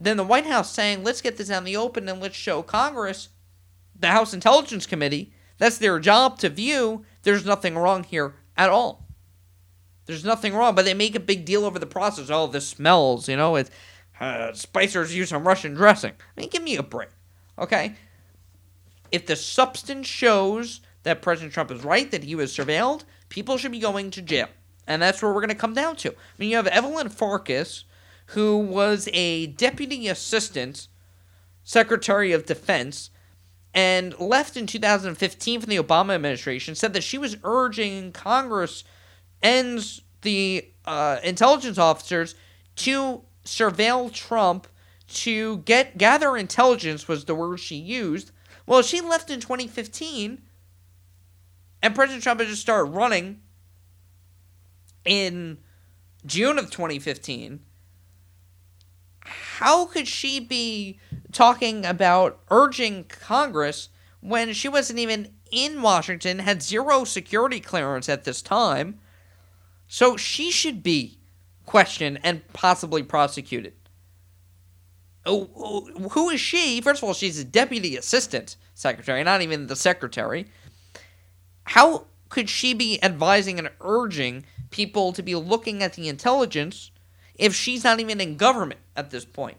then 0.00 0.16
the 0.16 0.24
White 0.24 0.46
House 0.46 0.72
saying, 0.72 1.02
let's 1.02 1.22
get 1.22 1.36
this 1.36 1.50
out 1.50 1.58
in 1.58 1.64
the 1.64 1.76
open 1.76 2.08
and 2.08 2.20
let's 2.20 2.36
show 2.36 2.62
Congress, 2.62 3.30
the 3.98 4.08
House 4.08 4.34
Intelligence 4.34 4.86
Committee, 4.86 5.32
that's 5.58 5.78
their 5.78 5.98
job 5.98 6.38
to 6.38 6.48
view, 6.48 7.04
there's 7.22 7.44
nothing 7.44 7.76
wrong 7.76 8.04
here 8.04 8.34
at 8.56 8.70
all. 8.70 9.06
There's 10.06 10.24
nothing 10.24 10.54
wrong, 10.54 10.74
but 10.74 10.84
they 10.84 10.94
make 10.94 11.14
a 11.14 11.20
big 11.20 11.44
deal 11.44 11.64
over 11.64 11.78
the 11.78 11.86
process. 11.86 12.30
Oh, 12.30 12.46
this 12.46 12.68
smells, 12.68 13.28
you 13.28 13.36
know, 13.36 13.56
it's 13.56 13.70
uh, 14.20 14.52
Spicer's 14.52 15.14
used 15.14 15.30
some 15.30 15.46
Russian 15.46 15.74
dressing. 15.74 16.12
I 16.12 16.40
mean, 16.40 16.48
give 16.48 16.62
me 16.62 16.76
a 16.76 16.82
break, 16.82 17.10
okay? 17.58 17.94
If 19.12 19.26
the 19.26 19.36
substance 19.36 20.06
shows 20.06 20.80
that 21.02 21.22
President 21.22 21.52
Trump 21.52 21.70
is 21.70 21.84
right, 21.84 22.10
that 22.10 22.24
he 22.24 22.34
was 22.34 22.56
surveilled, 22.56 23.04
people 23.28 23.58
should 23.58 23.72
be 23.72 23.80
going 23.80 24.10
to 24.12 24.22
jail. 24.22 24.48
And 24.86 25.02
that's 25.02 25.20
where 25.20 25.32
we're 25.32 25.40
going 25.40 25.48
to 25.50 25.54
come 25.54 25.74
down 25.74 25.96
to. 25.96 26.10
I 26.10 26.14
mean, 26.38 26.50
you 26.50 26.56
have 26.56 26.66
Evelyn 26.66 27.10
Farkas, 27.10 27.84
who 28.28 28.58
was 28.58 29.08
a 29.12 29.46
deputy 29.46 30.08
assistant 30.08 30.88
secretary 31.62 32.32
of 32.32 32.46
defense 32.46 33.10
and 33.74 34.18
left 34.18 34.56
in 34.56 34.66
2015 34.66 35.60
from 35.60 35.70
the 35.70 35.76
Obama 35.76 36.14
administration, 36.14 36.74
said 36.74 36.94
that 36.94 37.02
she 37.02 37.18
was 37.18 37.36
urging 37.44 38.12
Congress 38.12 38.82
and 39.42 40.00
the 40.22 40.70
uh, 40.84 41.18
intelligence 41.22 41.78
officers 41.78 42.34
to 42.76 43.22
surveil 43.44 44.12
Trump, 44.12 44.66
to 45.08 45.58
get 45.58 45.96
gather 45.96 46.36
intelligence 46.36 47.08
was 47.08 47.24
the 47.24 47.34
word 47.34 47.58
she 47.58 47.76
used. 47.76 48.30
Well, 48.66 48.82
she 48.82 49.00
left 49.00 49.30
in 49.30 49.40
2015, 49.40 50.42
and 51.82 51.94
President 51.94 52.22
Trump 52.22 52.40
had 52.40 52.48
just 52.48 52.62
started 52.62 52.90
running 52.90 53.40
in 55.04 55.58
June 56.26 56.58
of 56.58 56.70
2015 56.70 57.60
how 59.58 59.86
could 59.86 60.06
she 60.06 60.40
be 60.40 60.98
talking 61.32 61.84
about 61.84 62.40
urging 62.50 63.04
Congress 63.04 63.88
when 64.20 64.52
she 64.52 64.68
wasn't 64.68 64.98
even 64.98 65.34
in 65.50 65.82
Washington, 65.82 66.40
had 66.40 66.62
zero 66.62 67.04
security 67.04 67.60
clearance 67.60 68.08
at 68.08 68.24
this 68.24 68.42
time? 68.42 69.00
So 69.86 70.16
she 70.16 70.50
should 70.50 70.82
be 70.82 71.18
questioned 71.66 72.20
and 72.22 72.46
possibly 72.52 73.02
prosecuted. 73.02 73.74
Oh, 75.26 75.50
oh, 75.56 76.08
who 76.10 76.30
is 76.30 76.40
she? 76.40 76.80
First 76.80 77.02
of 77.02 77.08
all, 77.08 77.14
she's 77.14 77.38
a 77.38 77.44
deputy 77.44 77.96
assistant 77.96 78.56
secretary, 78.74 79.24
not 79.24 79.42
even 79.42 79.66
the 79.66 79.76
secretary. 79.76 80.46
How 81.68 82.06
could 82.28 82.50
she 82.50 82.74
be 82.74 83.02
advising 83.02 83.58
and 83.58 83.70
urging 83.80 84.44
people 84.70 85.12
to 85.12 85.22
be 85.22 85.34
looking 85.34 85.82
at 85.82 85.94
the 85.94 86.08
intelligence 86.08 86.90
if 87.34 87.54
she's 87.54 87.84
not 87.84 88.00
even 88.00 88.20
in 88.20 88.36
government 88.36 88.80
at 88.96 89.10
this 89.10 89.24
point. 89.24 89.56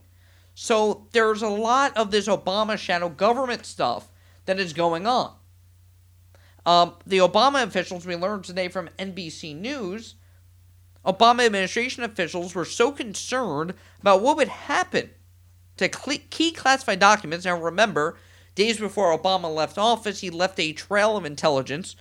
So 0.53 1.07
there's 1.13 1.41
a 1.41 1.49
lot 1.49 1.95
of 1.95 2.11
this 2.11 2.27
Obama 2.27 2.77
shadow 2.77 3.09
government 3.09 3.65
stuff 3.65 4.09
that 4.45 4.59
is 4.59 4.73
going 4.73 5.07
on. 5.07 5.33
Um, 6.65 6.95
the 7.05 7.19
Obama 7.19 7.63
officials, 7.63 8.05
we 8.05 8.15
learned 8.15 8.43
today 8.43 8.67
from 8.67 8.89
NBC 8.99 9.55
News, 9.55 10.15
Obama 11.05 11.45
administration 11.45 12.03
officials 12.03 12.53
were 12.53 12.65
so 12.65 12.91
concerned 12.91 13.73
about 14.01 14.21
what 14.21 14.35
would 14.35 14.49
happen 14.49 15.11
to 15.77 15.87
key 15.87 16.51
classified 16.51 16.99
documents. 16.99 17.45
Now, 17.45 17.57
remember, 17.57 18.17
days 18.55 18.79
before 18.79 19.17
Obama 19.17 19.53
left 19.53 19.77
office, 19.77 20.21
he 20.21 20.29
left 20.29 20.59
a 20.59 20.73
trail 20.73 21.17
of 21.17 21.25
intelligence 21.25 21.95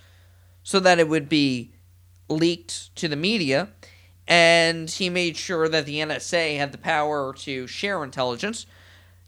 so 0.63 0.79
that 0.79 0.99
it 0.99 1.07
would 1.07 1.29
be 1.29 1.73
leaked 2.27 2.95
to 2.95 3.07
the 3.07 3.15
media 3.15 3.69
and 4.27 4.91
he 4.91 5.09
made 5.09 5.35
sure 5.35 5.67
that 5.67 5.87
the 5.87 5.99
NSA 5.99 6.57
had 6.57 6.71
the 6.71 6.77
power 6.77 7.33
to 7.33 7.65
share 7.65 8.03
intelligence. 8.03 8.67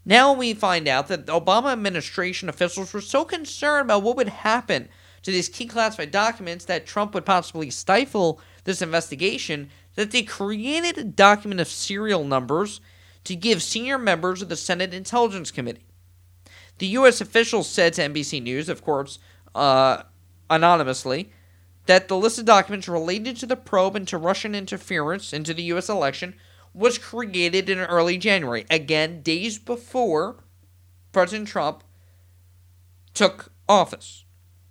Now 0.06 0.32
we 0.32 0.54
find 0.54 0.88
out 0.88 1.08
that 1.08 1.26
the 1.26 1.40
Obama 1.40 1.74
administration 1.74 2.48
officials 2.50 2.94
were 2.94 3.02
so 3.02 3.26
concerned 3.26 3.88
about 3.88 4.04
what 4.04 4.16
would 4.16 4.30
happen 4.30 4.90
to 5.24 5.32
these 5.32 5.50
key 5.50 5.66
classified 5.66 6.12
documents 6.12 6.66
that 6.66 6.86
Trump 6.86 7.14
would 7.14 7.26
possibly 7.26 7.72
stifle 7.72 8.40
this 8.64 8.82
investigation 8.82 9.70
that 9.96 10.12
they 10.12 10.24
created 10.24 10.98
a 10.98 11.04
document 11.04 11.60
of 11.60 11.68
serial 11.68 12.24
numbers 12.24 12.80
to 13.24 13.36
give 13.36 13.62
senior 13.62 13.98
members 13.98 14.42
of 14.42 14.50
the 14.50 14.56
Senate 14.56 14.94
Intelligence 14.94 15.52
Committee. 15.52 15.86
The 16.82 16.88
U.S. 16.88 17.22
officials 17.22 17.70
said 17.70 17.94
to 17.94 18.02
NBC 18.02 18.42
News, 18.42 18.68
of 18.68 18.84
course, 18.84 19.20
uh, 19.54 20.02
anonymously, 20.50 21.32
that 21.86 22.08
the 22.08 22.18
list 22.18 22.40
of 22.40 22.46
documents 22.46 22.88
related 22.88 23.38
to 23.38 23.46
the 23.46 23.56
probe 23.56 23.96
into 23.96 24.18
Russian 24.18 24.56
interference 24.56 25.32
into 25.32 25.54
the 25.54 25.62
U.S. 25.62 25.90
election 25.90 26.34
was 26.74 26.98
created 26.98 27.70
in 27.70 27.78
early 27.78 28.18
January. 28.18 28.66
Again, 28.72 29.22
days 29.22 29.60
before 29.60 30.44
President 31.12 31.50
Trump 31.50 31.84
took 33.14 33.52
office. 33.70 34.26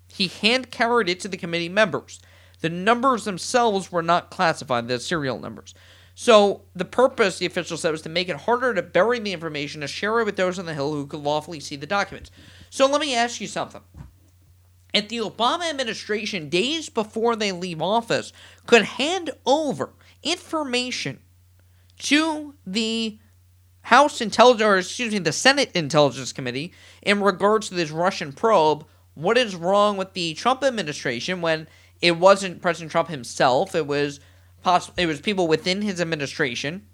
He 0.09 0.27
hand 0.27 0.73
carried 0.73 1.09
it 1.09 1.21
to 1.21 1.29
the 1.29 1.37
committee 1.37 1.69
members. 1.69 2.19
The 2.61 2.71
numbers 2.71 3.23
themselves 3.23 3.93
were 3.93 4.03
not 4.03 4.33
classified, 4.33 4.89
the 4.89 4.99
serial 4.99 5.39
numbers. 5.39 5.75
So 6.23 6.65
the 6.75 6.85
purpose, 6.85 7.39
the 7.39 7.47
official 7.47 7.79
said, 7.79 7.93
was 7.93 8.03
to 8.03 8.11
make 8.11 8.29
it 8.29 8.37
harder 8.37 8.75
to 8.75 8.83
bury 8.83 9.19
the 9.21 9.33
information, 9.33 9.81
to 9.81 9.87
share 9.87 10.21
it 10.21 10.27
with 10.27 10.37
those 10.37 10.59
on 10.59 10.67
the 10.67 10.75
Hill 10.75 10.93
who 10.93 11.07
could 11.07 11.23
lawfully 11.23 11.61
see 11.61 11.77
the 11.77 11.87
documents. 11.87 12.31
So 12.69 12.85
let 12.87 13.01
me 13.01 13.15
ask 13.15 13.41
you 13.41 13.47
something 13.47 13.81
if 14.93 15.09
the 15.09 15.17
Obama 15.17 15.71
administration, 15.71 16.51
days 16.51 16.91
before 16.91 17.37
they 17.37 17.53
leave 17.53 17.81
office, 17.81 18.35
could 18.67 18.83
hand 18.83 19.31
over 19.47 19.95
information 20.23 21.21
to 22.01 22.55
the 22.67 23.19
House 23.81 24.21
Intelligence, 24.21 24.63
or 24.63 24.77
excuse 24.77 25.15
me, 25.15 25.21
the 25.21 25.33
Senate 25.33 25.71
Intelligence 25.73 26.35
Committee 26.35 26.75
in 27.01 27.23
regards 27.23 27.71
to 27.71 27.75
this 27.75 27.91
Russian 27.91 28.35
probe, 28.35 28.85
what 29.15 29.39
is 29.39 29.57
wrong 29.57 29.97
with 29.97 30.13
the 30.13 30.35
Trump 30.35 30.63
administration 30.65 31.41
when 31.41 31.67
it 32.03 32.19
wasn't 32.19 32.61
President 32.61 32.93
Trump 32.93 33.09
himself? 33.09 33.75
It 33.75 33.87
was 33.87 34.21
it 34.97 35.07
was 35.07 35.21
people 35.21 35.49
within 35.49 35.83
his 35.83 36.01
administration 36.01 36.87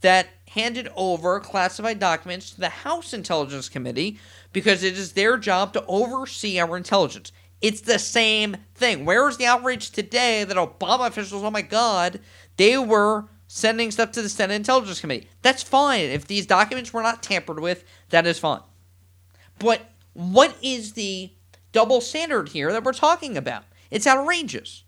that 0.00 0.28
handed 0.48 0.88
over 0.96 1.38
classified 1.40 1.98
documents 1.98 2.50
to 2.50 2.60
the 2.60 2.68
House 2.68 3.12
Intelligence 3.12 3.68
Committee 3.68 4.18
because 4.52 4.82
it 4.82 4.96
is 4.96 5.12
their 5.12 5.36
job 5.36 5.72
to 5.74 5.84
oversee 5.86 6.58
our 6.58 6.76
intelligence. 6.76 7.32
It's 7.60 7.82
the 7.82 7.98
same 7.98 8.56
thing. 8.74 9.04
Where 9.04 9.28
is 9.28 9.36
the 9.36 9.46
outrage 9.46 9.90
today 9.90 10.44
that 10.44 10.56
Obama 10.56 11.08
officials, 11.08 11.44
oh 11.44 11.50
my 11.50 11.62
God, 11.62 12.20
they 12.56 12.78
were 12.78 13.26
sending 13.46 13.90
stuff 13.90 14.12
to 14.12 14.22
the 14.22 14.28
Senate 14.28 14.54
Intelligence 14.54 15.00
Committee? 15.00 15.28
That's 15.42 15.62
fine. 15.62 16.04
If 16.04 16.26
these 16.26 16.46
documents 16.46 16.92
were 16.92 17.02
not 17.02 17.22
tampered 17.22 17.60
with, 17.60 17.84
that 18.08 18.26
is 18.26 18.38
fine. 18.38 18.62
But 19.58 19.82
what 20.14 20.56
is 20.62 20.94
the 20.94 21.32
double 21.72 22.00
standard 22.00 22.48
here 22.48 22.72
that 22.72 22.82
we're 22.82 22.92
talking 22.92 23.36
about? 23.36 23.64
It's 23.90 24.06
outrageous. 24.06 24.84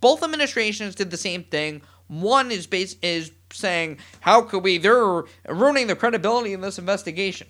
Both 0.00 0.22
administrations 0.22 0.94
did 0.94 1.10
the 1.10 1.16
same 1.16 1.44
thing. 1.44 1.82
One 2.08 2.50
is 2.50 2.66
base 2.66 2.96
is 3.02 3.32
saying, 3.52 3.98
"How 4.20 4.42
could 4.42 4.62
we? 4.62 4.78
They're 4.78 5.24
ruining 5.48 5.86
the 5.86 5.96
credibility 5.96 6.52
in 6.52 6.60
this 6.60 6.78
investigation." 6.78 7.48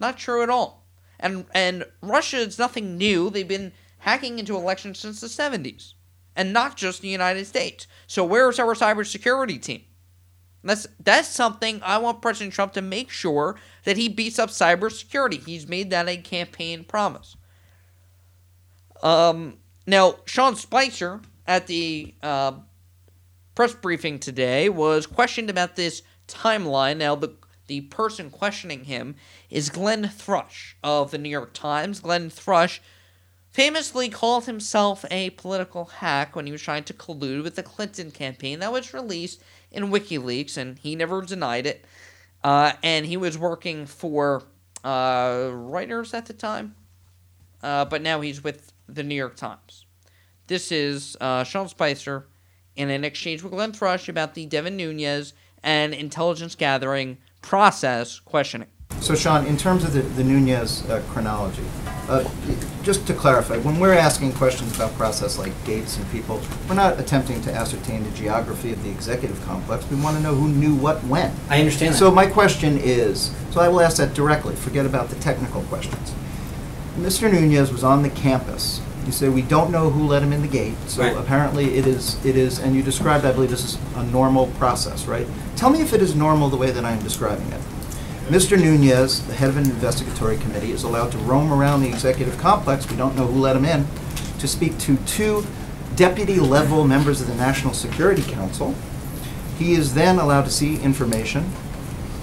Not 0.00 0.18
true 0.18 0.42
at 0.42 0.50
all. 0.50 0.86
And 1.20 1.46
and 1.54 1.84
Russia 2.00 2.38
is 2.38 2.58
nothing 2.58 2.96
new. 2.96 3.30
They've 3.30 3.46
been 3.46 3.72
hacking 3.98 4.38
into 4.38 4.56
elections 4.56 4.98
since 4.98 5.20
the 5.20 5.28
70s. 5.28 5.94
And 6.34 6.52
not 6.52 6.76
just 6.76 7.02
the 7.02 7.08
United 7.08 7.46
States. 7.46 7.86
So 8.06 8.24
where's 8.24 8.58
our 8.58 8.74
cybersecurity 8.74 9.60
team? 9.60 9.82
That's 10.64 10.86
that's 11.00 11.28
something 11.28 11.80
I 11.82 11.98
want 11.98 12.22
President 12.22 12.54
Trump 12.54 12.72
to 12.74 12.82
make 12.82 13.10
sure 13.10 13.56
that 13.84 13.96
he 13.96 14.08
beats 14.08 14.38
up 14.38 14.50
cybersecurity. 14.50 15.44
He's 15.44 15.66
made 15.66 15.90
that 15.90 16.08
a 16.08 16.16
campaign 16.16 16.84
promise. 16.84 17.36
Um, 19.02 19.58
now 19.86 20.16
Sean 20.24 20.54
Spicer 20.56 21.20
at 21.46 21.66
the 21.66 22.14
uh, 22.22 22.52
press 23.54 23.74
briefing 23.74 24.18
today 24.18 24.68
was 24.68 25.06
questioned 25.06 25.50
about 25.50 25.76
this 25.76 26.02
timeline. 26.28 26.98
Now 26.98 27.14
the 27.14 27.34
the 27.68 27.82
person 27.82 28.28
questioning 28.28 28.84
him 28.84 29.14
is 29.48 29.70
Glenn 29.70 30.08
Thrush 30.08 30.76
of 30.82 31.10
the 31.10 31.18
New 31.18 31.28
York 31.28 31.52
Times. 31.54 32.00
Glenn 32.00 32.28
Thrush 32.28 32.82
famously 33.50 34.08
called 34.08 34.46
himself 34.46 35.04
a 35.10 35.30
political 35.30 35.84
hack 35.86 36.34
when 36.34 36.46
he 36.46 36.52
was 36.52 36.62
trying 36.62 36.84
to 36.84 36.94
collude 36.94 37.44
with 37.44 37.54
the 37.54 37.62
Clinton 37.62 38.10
campaign. 38.10 38.58
That 38.58 38.72
was 38.72 38.92
released 38.92 39.42
in 39.70 39.90
WikiLeaks, 39.90 40.56
and 40.56 40.78
he 40.78 40.96
never 40.96 41.22
denied 41.22 41.66
it. 41.66 41.84
Uh, 42.42 42.72
and 42.82 43.06
he 43.06 43.16
was 43.16 43.38
working 43.38 43.86
for 43.86 44.42
uh, 44.82 45.48
Reuters 45.48 46.12
at 46.12 46.26
the 46.26 46.32
time, 46.32 46.74
uh, 47.62 47.84
but 47.84 48.02
now 48.02 48.20
he's 48.20 48.42
with 48.42 48.72
the 48.88 49.04
New 49.04 49.14
York 49.14 49.36
Times. 49.36 49.86
This 50.52 50.70
is 50.70 51.16
uh, 51.18 51.44
Sean 51.44 51.66
Spicer 51.66 52.26
in 52.76 52.90
an 52.90 53.04
exchange 53.04 53.42
with 53.42 53.52
Glenn 53.52 53.72
Thrush 53.72 54.10
about 54.10 54.34
the 54.34 54.44
Devin 54.44 54.76
Nunes 54.76 55.32
and 55.62 55.94
intelligence 55.94 56.54
gathering 56.56 57.16
process 57.40 58.20
questioning. 58.20 58.68
So, 59.00 59.14
Sean, 59.14 59.46
in 59.46 59.56
terms 59.56 59.82
of 59.82 59.94
the, 59.94 60.02
the 60.02 60.22
Nunes 60.22 60.86
uh, 60.90 61.02
chronology, 61.08 61.62
Uh, 62.06 62.28
just 62.82 63.06
to 63.06 63.14
clarify, 63.14 63.56
when 63.60 63.80
we're 63.80 63.94
asking 63.94 64.34
questions 64.34 64.74
about 64.76 64.92
process 64.98 65.38
like 65.38 65.52
dates 65.64 65.96
and 65.96 66.04
people, 66.12 66.38
we're 66.68 66.74
not 66.74 67.00
attempting 67.00 67.40
to 67.40 67.50
ascertain 67.54 68.02
the 68.02 68.10
geography 68.10 68.72
of 68.72 68.82
the 68.82 68.90
executive 68.90 69.42
complex. 69.46 69.88
We 69.90 69.96
want 70.02 70.18
to 70.18 70.22
know 70.22 70.34
who 70.34 70.48
knew 70.48 70.74
what 70.74 71.02
when. 71.04 71.32
I 71.48 71.60
understand 71.60 71.94
that. 71.94 71.98
So 71.98 72.10
my 72.10 72.26
question 72.26 72.76
is, 72.76 73.34
so 73.52 73.60
I 73.62 73.68
will 73.68 73.80
ask 73.80 73.96
that 73.96 74.12
directly. 74.12 74.54
Forget 74.54 74.84
about 74.84 75.08
the 75.08 75.16
technical 75.16 75.62
questions. 75.62 76.12
Mr. 76.98 77.32
Nunes 77.32 77.72
was 77.72 77.82
on 77.82 78.02
the 78.02 78.10
campus. 78.10 78.81
You 79.06 79.12
say 79.12 79.28
we 79.28 79.42
don't 79.42 79.70
know 79.70 79.90
who 79.90 80.06
let 80.06 80.22
him 80.22 80.32
in 80.32 80.42
the 80.42 80.48
gate. 80.48 80.74
So 80.86 81.02
Right. 81.02 81.16
apparently 81.16 81.74
it 81.76 81.86
is 81.86 82.16
it 82.24 82.36
is 82.36 82.58
and 82.58 82.74
you 82.74 82.82
described 82.82 83.24
I 83.24 83.32
believe 83.32 83.50
this 83.50 83.64
is 83.64 83.78
a 83.96 84.04
normal 84.04 84.46
process, 84.58 85.06
right? 85.06 85.26
Tell 85.56 85.70
me 85.70 85.80
if 85.80 85.92
it 85.92 86.00
is 86.02 86.14
normal 86.14 86.48
the 86.50 86.56
way 86.56 86.70
that 86.70 86.84
I 86.84 86.92
am 86.92 87.02
describing 87.02 87.48
it. 87.52 87.60
Mr. 88.30 88.58
Nunes, 88.58 89.20
the 89.26 89.34
head 89.34 89.48
of 89.48 89.56
an 89.56 89.64
investigatory 89.64 90.36
committee, 90.38 90.70
is 90.70 90.84
allowed 90.84 91.10
to 91.12 91.18
roam 91.18 91.52
around 91.52 91.82
the 91.82 91.88
executive 91.88 92.38
complex, 92.38 92.88
we 92.88 92.96
don't 92.96 93.16
know 93.16 93.26
who 93.26 93.40
let 93.40 93.56
him 93.56 93.64
in, 93.64 93.84
to 94.38 94.46
speak 94.46 94.78
to 94.78 94.96
two 94.98 95.44
deputy 95.96 96.38
level 96.38 96.84
members 96.86 97.20
of 97.20 97.26
the 97.26 97.34
National 97.34 97.74
Security 97.74 98.22
Council. 98.22 98.74
He 99.58 99.72
is 99.72 99.94
then 99.94 100.18
allowed 100.18 100.44
to 100.44 100.50
see 100.50 100.80
information. 100.80 101.50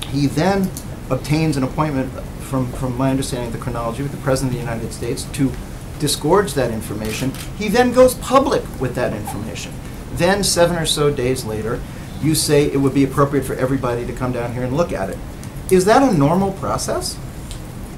He 0.07 0.25
then 0.27 0.71
obtains 1.09 1.57
an 1.57 1.63
appointment 1.63 2.11
from, 2.41 2.71
from 2.73 2.97
my 2.97 3.11
understanding 3.11 3.47
of 3.47 3.53
the 3.53 3.59
chronology 3.59 4.01
with 4.01 4.11
the 4.11 4.17
President 4.17 4.55
of 4.55 4.59
the 4.59 4.65
United 4.71 4.91
States 4.93 5.23
to 5.33 5.51
disgorge 5.99 6.53
that 6.53 6.71
information. 6.71 7.31
He 7.57 7.67
then 7.67 7.93
goes 7.93 8.15
public 8.15 8.63
with 8.79 8.95
that 8.95 9.13
information. 9.13 9.73
Then, 10.13 10.43
seven 10.43 10.77
or 10.77 10.85
so 10.85 11.13
days 11.13 11.45
later, 11.45 11.79
you 12.21 12.35
say 12.35 12.65
it 12.65 12.77
would 12.77 12.93
be 12.93 13.03
appropriate 13.03 13.45
for 13.45 13.53
everybody 13.53 14.05
to 14.05 14.13
come 14.13 14.31
down 14.31 14.53
here 14.53 14.63
and 14.63 14.75
look 14.75 14.91
at 14.91 15.09
it. 15.09 15.17
Is 15.69 15.85
that 15.85 16.01
a 16.01 16.17
normal 16.17 16.53
process? 16.53 17.17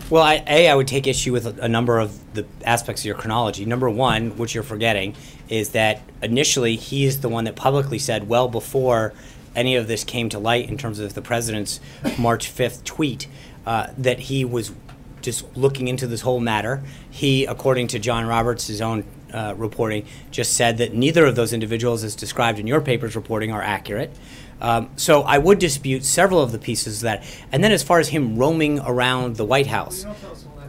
Well, 0.10 0.24
I, 0.24 0.44
A, 0.46 0.68
I 0.68 0.76
would 0.76 0.90
take 0.90 1.08
issue 1.08 1.32
with 1.32 1.48
a, 1.48 1.64
a 1.64 1.70
number 1.70 1.98
of 1.98 2.34
the 2.34 2.46
aspects 2.66 3.02
of 3.04 3.06
your 3.06 3.16
chronology. 3.16 3.66
Number 3.66 3.90
one, 3.90 4.36
which 4.38 4.54
you're 4.54 4.64
forgetting, 4.64 5.16
is 5.48 5.70
that 5.70 6.02
initially 6.22 6.76
he 6.76 7.06
is 7.06 7.22
the 7.22 7.30
one 7.30 7.46
that 7.46 7.56
publicly 7.56 7.98
said, 7.98 8.28
well 8.28 8.50
before 8.50 9.14
any 9.56 9.78
of 9.78 9.88
this 9.88 10.04
came 10.04 10.28
to 10.30 10.40
light 10.40 10.70
in 10.70 10.78
terms 10.78 11.00
of 11.00 11.14
the 11.14 11.22
president's 11.22 11.80
March 12.18 12.54
5th 12.54 12.84
tweet, 12.84 13.28
uh, 13.66 13.88
that 13.98 14.20
he 14.20 14.44
was 14.44 14.74
just 15.22 15.46
looking 15.56 15.88
into 15.88 16.08
this 16.08 16.22
whole 16.22 16.40
matter. 16.40 16.82
He, 17.10 17.46
according 17.46 17.88
to 17.88 18.00
John 18.00 18.26
Roberts' 18.26 18.68
his 18.68 18.82
own 18.82 19.04
uh, 19.34 19.54
reporting, 19.58 20.06
just 20.32 20.54
said 20.54 20.78
that 20.78 20.94
neither 20.94 21.26
of 21.26 21.36
those 21.36 21.54
individuals, 21.54 22.04
as 22.04 22.16
described 22.16 22.60
in 22.60 22.68
your 22.68 22.82
paper's 22.82 23.16
reporting, 23.16 23.52
are 23.52 23.62
accurate. 23.62 24.12
Um, 24.62 24.92
so 24.96 25.24
I 25.24 25.40
would 25.40 25.58
dispute 25.58 26.06
several 26.06 26.40
of 26.42 26.52
the 26.52 26.60
pieces 26.60 26.98
of 26.98 27.04
that. 27.04 27.24
And 27.52 27.64
then 27.64 27.72
as 27.72 27.82
far 27.82 28.00
as 28.00 28.10
him 28.10 28.38
roaming 28.38 28.80
around 28.80 29.38
the 29.38 29.46
White 29.46 29.68
House. 29.68 30.06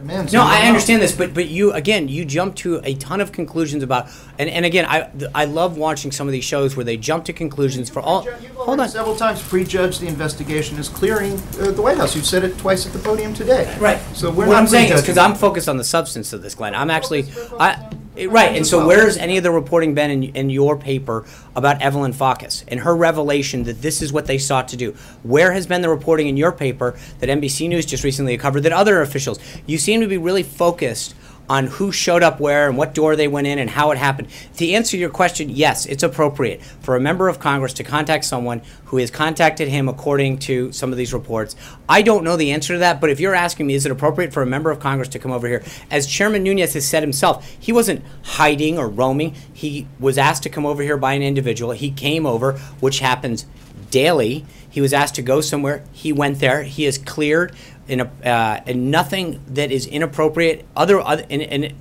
Man, 0.03 0.27
so 0.27 0.37
No, 0.37 0.43
I 0.43 0.53
don't 0.55 0.61
know. 0.61 0.67
understand 0.69 1.01
this, 1.01 1.11
but 1.13 1.33
but 1.33 1.47
you 1.47 1.71
again, 1.73 2.07
you 2.07 2.25
jump 2.25 2.55
to 2.57 2.81
a 2.83 2.93
ton 2.95 3.21
of 3.21 3.31
conclusions 3.31 3.83
about, 3.83 4.09
and, 4.37 4.49
and 4.49 4.65
again, 4.65 4.85
I 4.85 5.09
I 5.33 5.45
love 5.45 5.77
watching 5.77 6.11
some 6.11 6.27
of 6.27 6.31
these 6.31 6.43
shows 6.43 6.75
where 6.75 6.83
they 6.83 6.97
jump 6.97 7.25
to 7.25 7.33
conclusions 7.33 7.89
for 7.89 8.01
all. 8.01 8.25
You've 8.25 8.51
Hold 8.55 8.79
on, 8.79 8.89
Several 8.89 9.15
times 9.15 9.41
prejudged 9.41 9.99
the 9.99 10.07
investigation 10.07 10.77
is 10.77 10.87
clearing 10.87 11.33
uh, 11.59 11.71
the 11.71 11.81
White 11.81 11.97
House. 11.97 12.15
You've 12.15 12.25
said 12.25 12.43
it 12.43 12.57
twice 12.57 12.85
at 12.85 12.93
the 12.93 12.99
podium 12.99 13.33
today. 13.33 13.75
Right. 13.79 13.99
So 14.13 14.29
we're 14.29 14.47
what 14.47 14.53
not 14.53 14.61
I'm 14.61 14.67
saying 14.67 14.91
is 14.93 15.01
because 15.01 15.17
I'm 15.17 15.35
focused 15.35 15.67
on 15.67 15.77
the 15.77 15.83
substance 15.83 16.31
of 16.31 16.41
this, 16.41 16.55
Glenn. 16.55 16.73
I'm 16.73 16.89
actually, 16.89 17.25
I, 17.59 17.89
eh, 18.17 18.27
right. 18.29 18.55
And 18.55 18.65
so 18.65 18.85
Well- 18.85 19.05
has 19.05 19.17
any 19.17 19.37
of 19.37 19.43
the 19.43 19.51
reporting 19.51 19.93
been 19.93 20.11
in, 20.11 20.23
in 20.35 20.49
your 20.49 20.77
paper 20.77 21.25
about 21.55 21.81
Evelyn 21.81 22.13
Farkas 22.13 22.63
and 22.67 22.79
her 22.81 22.95
revelation 22.95 23.63
that 23.63 23.81
this 23.81 24.01
is 24.01 24.11
what 24.13 24.25
they 24.25 24.37
sought 24.37 24.67
to 24.69 24.77
do? 24.77 24.95
Where 25.23 25.51
has 25.51 25.67
been 25.67 25.81
the 25.81 25.89
reporting 25.89 26.27
in 26.27 26.37
your 26.37 26.51
paper 26.51 26.95
that 27.19 27.29
NBC 27.29 27.67
News 27.67 27.85
just 27.85 28.03
recently 28.03 28.37
covered 28.37 28.61
that 28.61 28.73
other 28.73 29.01
officials? 29.01 29.39
You 29.65 29.77
seem 29.77 30.01
to 30.01 30.07
be 30.07 30.17
really 30.17 30.43
focused 30.43 31.15
on 31.49 31.67
who 31.67 31.91
showed 31.91 32.23
up 32.23 32.39
where 32.39 32.67
and 32.67 32.77
what 32.77 32.93
door 32.93 33.15
they 33.15 33.27
went 33.27 33.47
in 33.47 33.59
and 33.59 33.69
how 33.69 33.91
it 33.91 33.97
happened. 33.97 34.27
To 34.57 34.71
answer 34.71 34.97
your 34.97 35.09
question, 35.09 35.49
yes, 35.49 35.85
it's 35.85 36.03
appropriate 36.03 36.61
for 36.81 36.95
a 36.95 36.99
member 36.99 37.27
of 37.27 37.39
Congress 37.39 37.73
to 37.73 37.83
contact 37.83 38.25
someone 38.25 38.61
who 38.85 38.97
has 38.97 39.11
contacted 39.11 39.67
him 39.67 39.89
according 39.89 40.39
to 40.39 40.71
some 40.71 40.91
of 40.91 40.97
these 40.97 41.13
reports. 41.13 41.55
I 41.89 42.01
don't 42.01 42.23
know 42.23 42.37
the 42.37 42.51
answer 42.51 42.73
to 42.73 42.79
that, 42.79 43.01
but 43.01 43.09
if 43.09 43.19
you're 43.19 43.35
asking 43.35 43.67
me, 43.67 43.73
is 43.73 43.85
it 43.85 43.91
appropriate 43.91 44.33
for 44.33 44.41
a 44.41 44.47
member 44.47 44.71
of 44.71 44.79
Congress 44.79 45.09
to 45.09 45.19
come 45.19 45.31
over 45.31 45.47
here? 45.47 45.63
As 45.91 46.07
Chairman 46.07 46.43
Nunes 46.43 46.73
has 46.73 46.87
said 46.87 47.03
himself, 47.03 47.45
he 47.59 47.73
wasn't 47.73 48.03
hiding 48.23 48.77
or 48.77 48.87
roaming. 48.87 49.35
He 49.51 49.87
was 49.99 50.17
asked 50.17 50.43
to 50.43 50.49
come 50.49 50.65
over 50.65 50.81
here 50.81 50.97
by 50.97 51.13
an 51.13 51.21
individual. 51.21 51.73
He 51.73 51.91
came 51.91 52.25
over, 52.25 52.53
which 52.79 52.99
happens 52.99 53.45
daily. 53.89 54.45
He 54.69 54.81
was 54.81 54.91
asked 54.91 55.15
to 55.15 55.21
go 55.21 55.39
somewhere. 55.39 55.83
He 55.91 56.11
went 56.11 56.39
there. 56.39 56.63
He 56.63 56.85
is 56.85 56.97
cleared 56.97 57.55
in 57.87 58.01
a 58.01 58.05
uh, 58.25 58.61
and 58.65 58.91
nothing 58.91 59.41
that 59.49 59.71
is 59.71 59.85
inappropriate. 59.85 60.65
Other 60.75 60.99
other 60.99 61.25
and, 61.29 61.41
and 61.41 61.73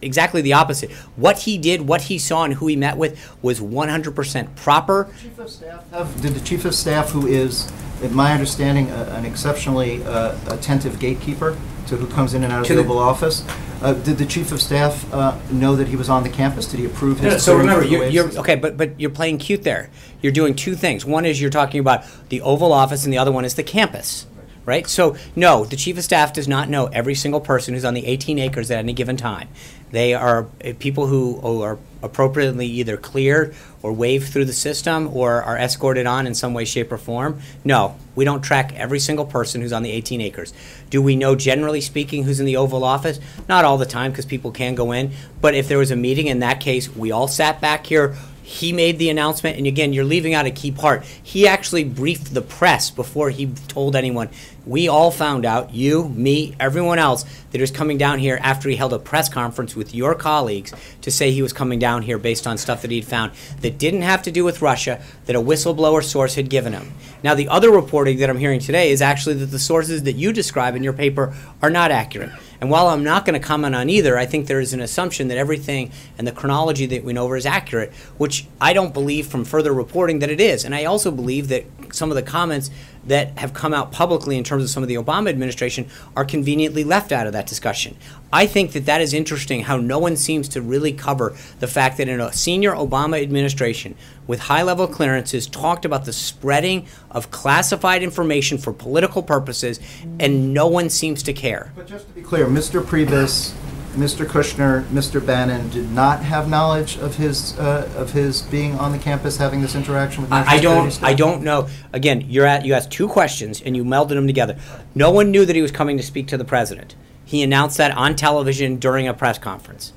exactly 0.00 0.40
the 0.42 0.52
opposite. 0.52 0.90
What 1.16 1.40
he 1.40 1.58
did, 1.58 1.82
what 1.82 2.02
he 2.02 2.18
saw, 2.18 2.44
and 2.44 2.54
who 2.54 2.66
he 2.66 2.76
met 2.76 2.96
with 2.96 3.18
was 3.42 3.60
100% 3.60 4.54
proper. 4.56 5.08
Chief 5.20 5.38
of 5.38 5.50
Staff 5.50 5.90
have, 5.90 6.22
did 6.22 6.34
the 6.34 6.40
Chief 6.40 6.64
of 6.64 6.74
Staff, 6.74 7.10
who 7.10 7.26
is, 7.26 7.70
in 8.00 8.14
my 8.14 8.32
understanding, 8.32 8.90
a- 8.90 9.04
an 9.16 9.24
exceptionally 9.24 10.02
uh, 10.04 10.36
attentive 10.54 11.00
gatekeeper 11.00 11.56
to 11.88 11.96
who 11.96 12.06
comes 12.06 12.34
in 12.34 12.44
and 12.44 12.52
out 12.52 12.60
of 12.60 12.66
To 12.68 12.74
the 12.74 12.82
the- 12.82 12.88
Oval 12.88 12.98
Office, 12.98 13.44
uh, 13.82 13.92
did 13.94 14.18
the 14.18 14.26
Chief 14.26 14.52
of 14.52 14.60
Staff 14.62 15.12
uh, 15.12 15.36
know 15.50 15.74
that 15.74 15.88
he 15.88 15.96
was 15.96 16.08
on 16.08 16.22
the 16.22 16.28
campus? 16.28 16.66
Did 16.66 16.78
he 16.80 16.86
approve 16.86 17.18
his? 17.18 17.42
So 17.42 17.56
remember, 17.56 17.84
you're, 17.84 18.06
you're 18.06 18.38
okay, 18.38 18.54
but 18.54 18.76
but 18.76 18.98
you're 19.00 19.10
playing 19.10 19.38
cute 19.38 19.64
there. 19.64 19.90
You're 20.22 20.32
doing 20.32 20.54
two 20.54 20.74
things. 20.76 21.04
One 21.04 21.24
is 21.24 21.40
you're 21.40 21.50
talking 21.50 21.80
about 21.80 22.04
the 22.28 22.40
Oval 22.42 22.72
Office, 22.72 23.04
and 23.04 23.12
the 23.12 23.18
other 23.18 23.32
one 23.32 23.44
is 23.44 23.54
the 23.54 23.62
campus, 23.64 24.26
right? 24.68 24.86
So 24.86 25.16
no, 25.34 25.64
the 25.64 25.76
chief 25.76 25.96
of 25.98 26.04
staff 26.04 26.32
does 26.34 26.46
not 26.46 26.68
know 26.68 26.86
every 26.86 27.14
single 27.14 27.40
person 27.40 27.74
who's 27.74 27.86
on 27.86 27.94
the 27.94 28.06
18 28.06 28.38
acres 28.38 28.70
at 28.70 28.78
any 28.78 28.92
given 28.92 29.16
time. 29.16 29.48
They 29.90 30.12
are 30.12 30.46
uh, 30.62 30.74
people 30.78 31.06
who 31.06 31.62
are 31.62 31.78
appropriately 32.02 32.66
either 32.66 32.98
cleared 32.98 33.56
or 33.82 33.92
waved 33.92 34.30
through 34.30 34.44
the 34.44 34.52
system 34.52 35.08
or 35.16 35.42
are 35.42 35.56
escorted 35.56 36.06
on 36.06 36.26
in 36.26 36.34
some 36.34 36.52
way, 36.52 36.64
shape, 36.64 36.92
or 36.92 36.98
form. 36.98 37.40
No, 37.64 37.96
we 38.14 38.24
don't 38.24 38.42
track 38.42 38.74
every 38.74 39.00
single 39.00 39.24
person 39.24 39.62
who's 39.62 39.72
on 39.72 39.82
the 39.82 39.90
18 39.90 40.20
acres. 40.20 40.52
Do 40.90 41.00
we 41.00 41.16
know, 41.16 41.34
generally 41.34 41.80
speaking, 41.80 42.24
who's 42.24 42.38
in 42.38 42.46
the 42.46 42.56
Oval 42.56 42.84
Office? 42.84 43.18
Not 43.48 43.64
all 43.64 43.78
the 43.78 43.86
time, 43.86 44.10
because 44.10 44.26
people 44.26 44.50
can 44.50 44.74
go 44.74 44.92
in. 44.92 45.12
But 45.40 45.54
if 45.54 45.68
there 45.68 45.78
was 45.78 45.90
a 45.90 45.96
meeting, 45.96 46.26
in 46.26 46.40
that 46.40 46.60
case, 46.60 46.94
we 46.94 47.10
all 47.10 47.28
sat 47.28 47.60
back 47.60 47.86
here. 47.86 48.14
He 48.48 48.72
made 48.72 48.98
the 48.98 49.10
announcement, 49.10 49.58
and 49.58 49.66
again, 49.66 49.92
you're 49.92 50.06
leaving 50.06 50.32
out 50.32 50.46
a 50.46 50.50
key 50.50 50.70
part. 50.70 51.04
He 51.04 51.46
actually 51.46 51.84
briefed 51.84 52.32
the 52.32 52.40
press 52.40 52.90
before 52.90 53.28
he 53.28 53.48
told 53.68 53.94
anyone. 53.94 54.30
We 54.64 54.88
all 54.88 55.10
found 55.10 55.44
out, 55.44 55.74
you, 55.74 56.08
me, 56.08 56.56
everyone 56.58 56.98
else, 56.98 57.24
that 57.24 57.58
he 57.58 57.60
was 57.60 57.70
coming 57.70 57.98
down 57.98 58.20
here 58.20 58.38
after 58.40 58.70
he 58.70 58.76
held 58.76 58.94
a 58.94 58.98
press 58.98 59.28
conference 59.28 59.76
with 59.76 59.94
your 59.94 60.14
colleagues 60.14 60.72
to 61.02 61.10
say 61.10 61.30
he 61.30 61.42
was 61.42 61.52
coming 61.52 61.78
down 61.78 62.00
here 62.00 62.16
based 62.16 62.46
on 62.46 62.56
stuff 62.56 62.80
that 62.80 62.90
he'd 62.90 63.04
found 63.04 63.32
that 63.60 63.76
didn't 63.76 64.00
have 64.00 64.22
to 64.22 64.32
do 64.32 64.44
with 64.44 64.62
Russia, 64.62 65.02
that 65.26 65.36
a 65.36 65.40
whistleblower 65.40 66.02
source 66.02 66.34
had 66.34 66.48
given 66.48 66.72
him. 66.72 66.94
Now, 67.22 67.34
the 67.34 67.48
other 67.48 67.70
reporting 67.70 68.16
that 68.20 68.30
I'm 68.30 68.38
hearing 68.38 68.60
today 68.60 68.92
is 68.92 69.02
actually 69.02 69.34
that 69.36 69.46
the 69.46 69.58
sources 69.58 70.04
that 70.04 70.14
you 70.14 70.32
describe 70.32 70.74
in 70.74 70.82
your 70.82 70.94
paper 70.94 71.34
are 71.60 71.70
not 71.70 71.90
accurate. 71.90 72.30
And 72.60 72.70
while 72.70 72.88
I'm 72.88 73.04
not 73.04 73.24
going 73.24 73.40
to 73.40 73.46
comment 73.46 73.74
on 73.74 73.88
either, 73.88 74.18
I 74.18 74.26
think 74.26 74.46
there 74.46 74.60
is 74.60 74.72
an 74.72 74.80
assumption 74.80 75.28
that 75.28 75.38
everything 75.38 75.92
and 76.16 76.26
the 76.26 76.32
chronology 76.32 76.86
that 76.86 77.04
we 77.04 77.12
know 77.12 77.24
over 77.24 77.36
is 77.36 77.46
accurate, 77.46 77.92
which 78.16 78.46
I 78.60 78.72
don't 78.72 78.92
believe 78.92 79.28
from 79.28 79.44
further 79.44 79.72
reporting 79.72 80.18
that 80.20 80.30
it 80.30 80.40
is. 80.40 80.64
And 80.64 80.74
I 80.74 80.84
also 80.84 81.10
believe 81.10 81.48
that 81.48 81.64
some 81.92 82.10
of 82.10 82.16
the 82.16 82.22
comments 82.22 82.70
that 83.08 83.36
have 83.38 83.52
come 83.52 83.74
out 83.74 83.90
publicly 83.92 84.36
in 84.38 84.44
terms 84.44 84.62
of 84.62 84.70
some 84.70 84.82
of 84.82 84.88
the 84.88 84.94
Obama 84.94 85.28
administration 85.28 85.88
are 86.16 86.24
conveniently 86.24 86.84
left 86.84 87.12
out 87.12 87.26
of 87.26 87.32
that 87.32 87.46
discussion. 87.46 87.96
I 88.32 88.46
think 88.46 88.72
that 88.72 88.86
that 88.86 89.00
is 89.00 89.12
interesting 89.12 89.62
how 89.62 89.78
no 89.78 89.98
one 89.98 90.16
seems 90.16 90.48
to 90.50 90.62
really 90.62 90.92
cover 90.92 91.34
the 91.60 91.66
fact 91.66 91.96
that 91.96 92.08
in 92.08 92.20
a 92.20 92.32
senior 92.32 92.72
Obama 92.72 93.20
administration 93.20 93.94
with 94.26 94.40
high 94.40 94.62
level 94.62 94.86
clearances 94.86 95.46
talked 95.46 95.84
about 95.84 96.04
the 96.04 96.12
spreading 96.12 96.86
of 97.10 97.30
classified 97.30 98.02
information 98.02 98.58
for 98.58 98.72
political 98.72 99.22
purposes 99.22 99.80
and 100.20 100.52
no 100.52 100.66
one 100.66 100.90
seems 100.90 101.22
to 101.22 101.32
care. 101.32 101.72
But 101.74 101.86
just 101.86 102.06
to 102.08 102.12
be 102.12 102.22
clear, 102.22 102.46
Mr. 102.46 102.82
Priebus, 102.82 103.54
Mr. 103.94 104.26
Kushner, 104.26 104.84
Mr. 104.84 105.24
Bannon 105.24 105.68
did 105.70 105.90
not 105.90 106.20
have 106.22 106.48
knowledge 106.48 106.98
of 106.98 107.16
his, 107.16 107.58
uh, 107.58 107.90
of 107.96 108.12
his 108.12 108.42
being 108.42 108.74
on 108.76 108.92
the 108.92 108.98
campus, 108.98 109.36
having 109.36 109.60
this 109.60 109.74
interaction 109.74 110.22
with 110.22 110.32
I, 110.32 110.40
I 110.40 110.56
security 110.56 110.62
don't. 110.62 110.90
staff? 110.90 111.08
I 111.08 111.14
don't 111.14 111.42
know. 111.42 111.68
Again, 111.92 112.24
you're 112.28 112.46
at. 112.46 112.64
You 112.64 112.74
asked 112.74 112.90
two 112.90 113.08
questions 113.08 113.60
and 113.60 113.76
you 113.76 113.84
melded 113.84 114.10
them 114.10 114.26
together. 114.26 114.58
No 114.94 115.10
one 115.10 115.30
knew 115.30 115.44
that 115.44 115.56
he 115.56 115.62
was 115.62 115.72
coming 115.72 115.96
to 115.96 116.02
speak 116.02 116.28
to 116.28 116.36
the 116.36 116.44
president. 116.44 116.94
He 117.24 117.42
announced 117.42 117.76
that 117.78 117.90
on 117.90 118.16
television 118.16 118.76
during 118.76 119.06
a 119.06 119.14
press 119.14 119.38
conference. 119.38 119.92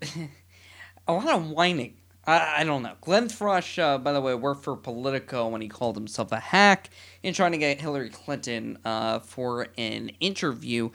a 1.06 1.12
lot 1.12 1.28
of 1.28 1.48
whining. 1.50 1.94
I, 2.26 2.56
I 2.58 2.64
don't 2.64 2.82
know. 2.82 2.94
Glenn 3.00 3.28
Thrush, 3.28 3.78
uh, 3.78 3.98
by 3.98 4.12
the 4.12 4.20
way, 4.20 4.34
worked 4.34 4.64
for 4.64 4.76
Politico 4.76 5.48
when 5.48 5.60
he 5.60 5.68
called 5.68 5.96
himself 5.96 6.32
a 6.32 6.40
hack 6.40 6.90
in 7.22 7.34
trying 7.34 7.52
to 7.52 7.58
get 7.58 7.80
Hillary 7.80 8.10
Clinton 8.10 8.78
uh, 8.84 9.20
for 9.20 9.68
an 9.76 10.10
interview. 10.20 10.90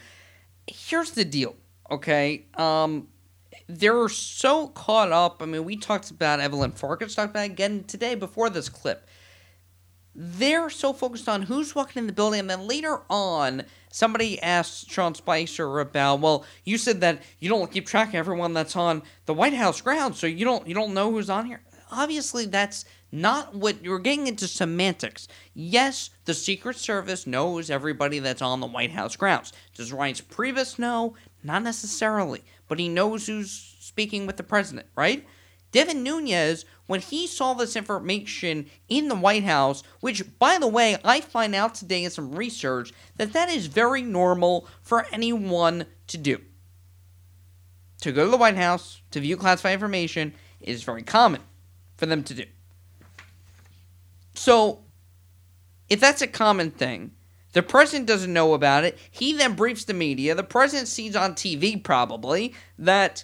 Here's 0.67 1.11
the 1.11 1.25
deal, 1.25 1.55
okay? 1.91 2.45
Um, 2.55 3.07
they're 3.67 4.09
so 4.09 4.67
caught 4.67 5.11
up. 5.11 5.41
I 5.41 5.45
mean, 5.45 5.63
we 5.65 5.75
talked 5.77 6.11
about 6.11 6.39
Evelyn 6.39 6.71
Farkas, 6.71 7.15
talked 7.15 7.31
about 7.31 7.45
again 7.45 7.83
today 7.85 8.15
before 8.15 8.49
this 8.49 8.69
clip. 8.69 9.07
they're 10.15 10.69
so 10.69 10.91
focused 10.91 11.29
on 11.29 11.43
who's 11.43 11.73
walking 11.75 12.01
in 12.01 12.07
the 12.07 12.13
building, 12.13 12.41
and 12.41 12.49
then 12.49 12.67
later 12.67 13.01
on, 13.09 13.63
somebody 13.91 14.41
asked 14.41 14.89
Sean 14.89 15.15
Spicer 15.15 15.79
about, 15.79 16.19
well, 16.19 16.45
you 16.65 16.77
said 16.77 16.99
that 17.01 17.21
you 17.39 17.47
don't 17.47 17.71
keep 17.71 17.85
track 17.87 18.09
of 18.09 18.15
everyone 18.15 18.53
that's 18.53 18.75
on 18.75 19.01
the 19.25 19.33
White 19.33 19.53
House 19.53 19.81
grounds, 19.81 20.19
so 20.19 20.27
you 20.27 20.43
don't 20.45 20.67
you 20.67 20.73
don't 20.73 20.93
know 20.93 21.11
who's 21.11 21.29
on 21.29 21.45
here. 21.45 21.61
Obviously, 21.91 22.45
that's 22.45 22.85
not 23.11 23.55
what 23.55 23.83
you're 23.83 23.97
getting 23.97 24.27
into 24.27 24.47
semantics. 24.47 25.27
Yes, 25.53 26.11
the 26.25 26.33
Secret 26.33 26.75
Service 26.75 27.25
knows 27.25 27.69
everybody 27.71 28.19
that's 28.19 28.41
on 28.41 28.59
the 28.59 28.67
White 28.67 28.91
House 28.91 29.15
grounds. 29.15 29.53
Does 29.73 29.91
Reince 29.91 30.21
Priebus 30.21 30.77
know? 30.77 31.15
Not 31.43 31.63
necessarily, 31.63 32.43
but 32.67 32.79
he 32.79 32.89
knows 32.89 33.27
who's 33.27 33.75
speaking 33.79 34.27
with 34.27 34.37
the 34.37 34.43
president, 34.43 34.87
right? 34.95 35.25
Devin 35.71 36.03
Nunes, 36.03 36.65
when 36.87 36.99
he 36.99 37.27
saw 37.27 37.53
this 37.53 37.75
information 37.75 38.65
in 38.87 39.07
the 39.07 39.15
White 39.15 39.43
House, 39.43 39.83
which, 39.99 40.23
by 40.39 40.57
the 40.57 40.67
way, 40.67 40.97
I 41.03 41.21
find 41.21 41.53
out 41.53 41.75
today 41.75 42.03
in 42.03 42.09
some 42.09 42.33
research 42.33 42.91
that 43.17 43.33
that 43.33 43.49
is 43.49 43.67
very 43.67 44.01
normal 44.01 44.67
for 44.81 45.05
anyone 45.11 45.85
to 46.07 46.17
do. 46.17 46.41
To 48.01 48.11
go 48.11 48.25
to 48.25 48.31
the 48.31 48.37
White 48.37 48.57
House 48.57 49.01
to 49.11 49.19
view 49.19 49.37
classified 49.37 49.73
information 49.73 50.33
is 50.59 50.83
very 50.83 51.03
common 51.03 51.41
for 51.97 52.05
them 52.05 52.23
to 52.23 52.33
do. 52.33 52.45
So, 54.33 54.79
if 55.89 55.99
that's 55.99 56.21
a 56.21 56.27
common 56.27 56.71
thing, 56.71 57.11
the 57.53 57.63
president 57.63 58.07
doesn't 58.07 58.31
know 58.31 58.53
about 58.53 58.83
it. 58.83 58.97
He 59.09 59.33
then 59.33 59.55
briefs 59.55 59.85
the 59.85 59.93
media. 59.93 60.35
The 60.35 60.43
president 60.43 60.87
sees 60.87 61.15
on 61.15 61.33
TV, 61.33 61.83
probably, 61.83 62.53
that 62.77 63.23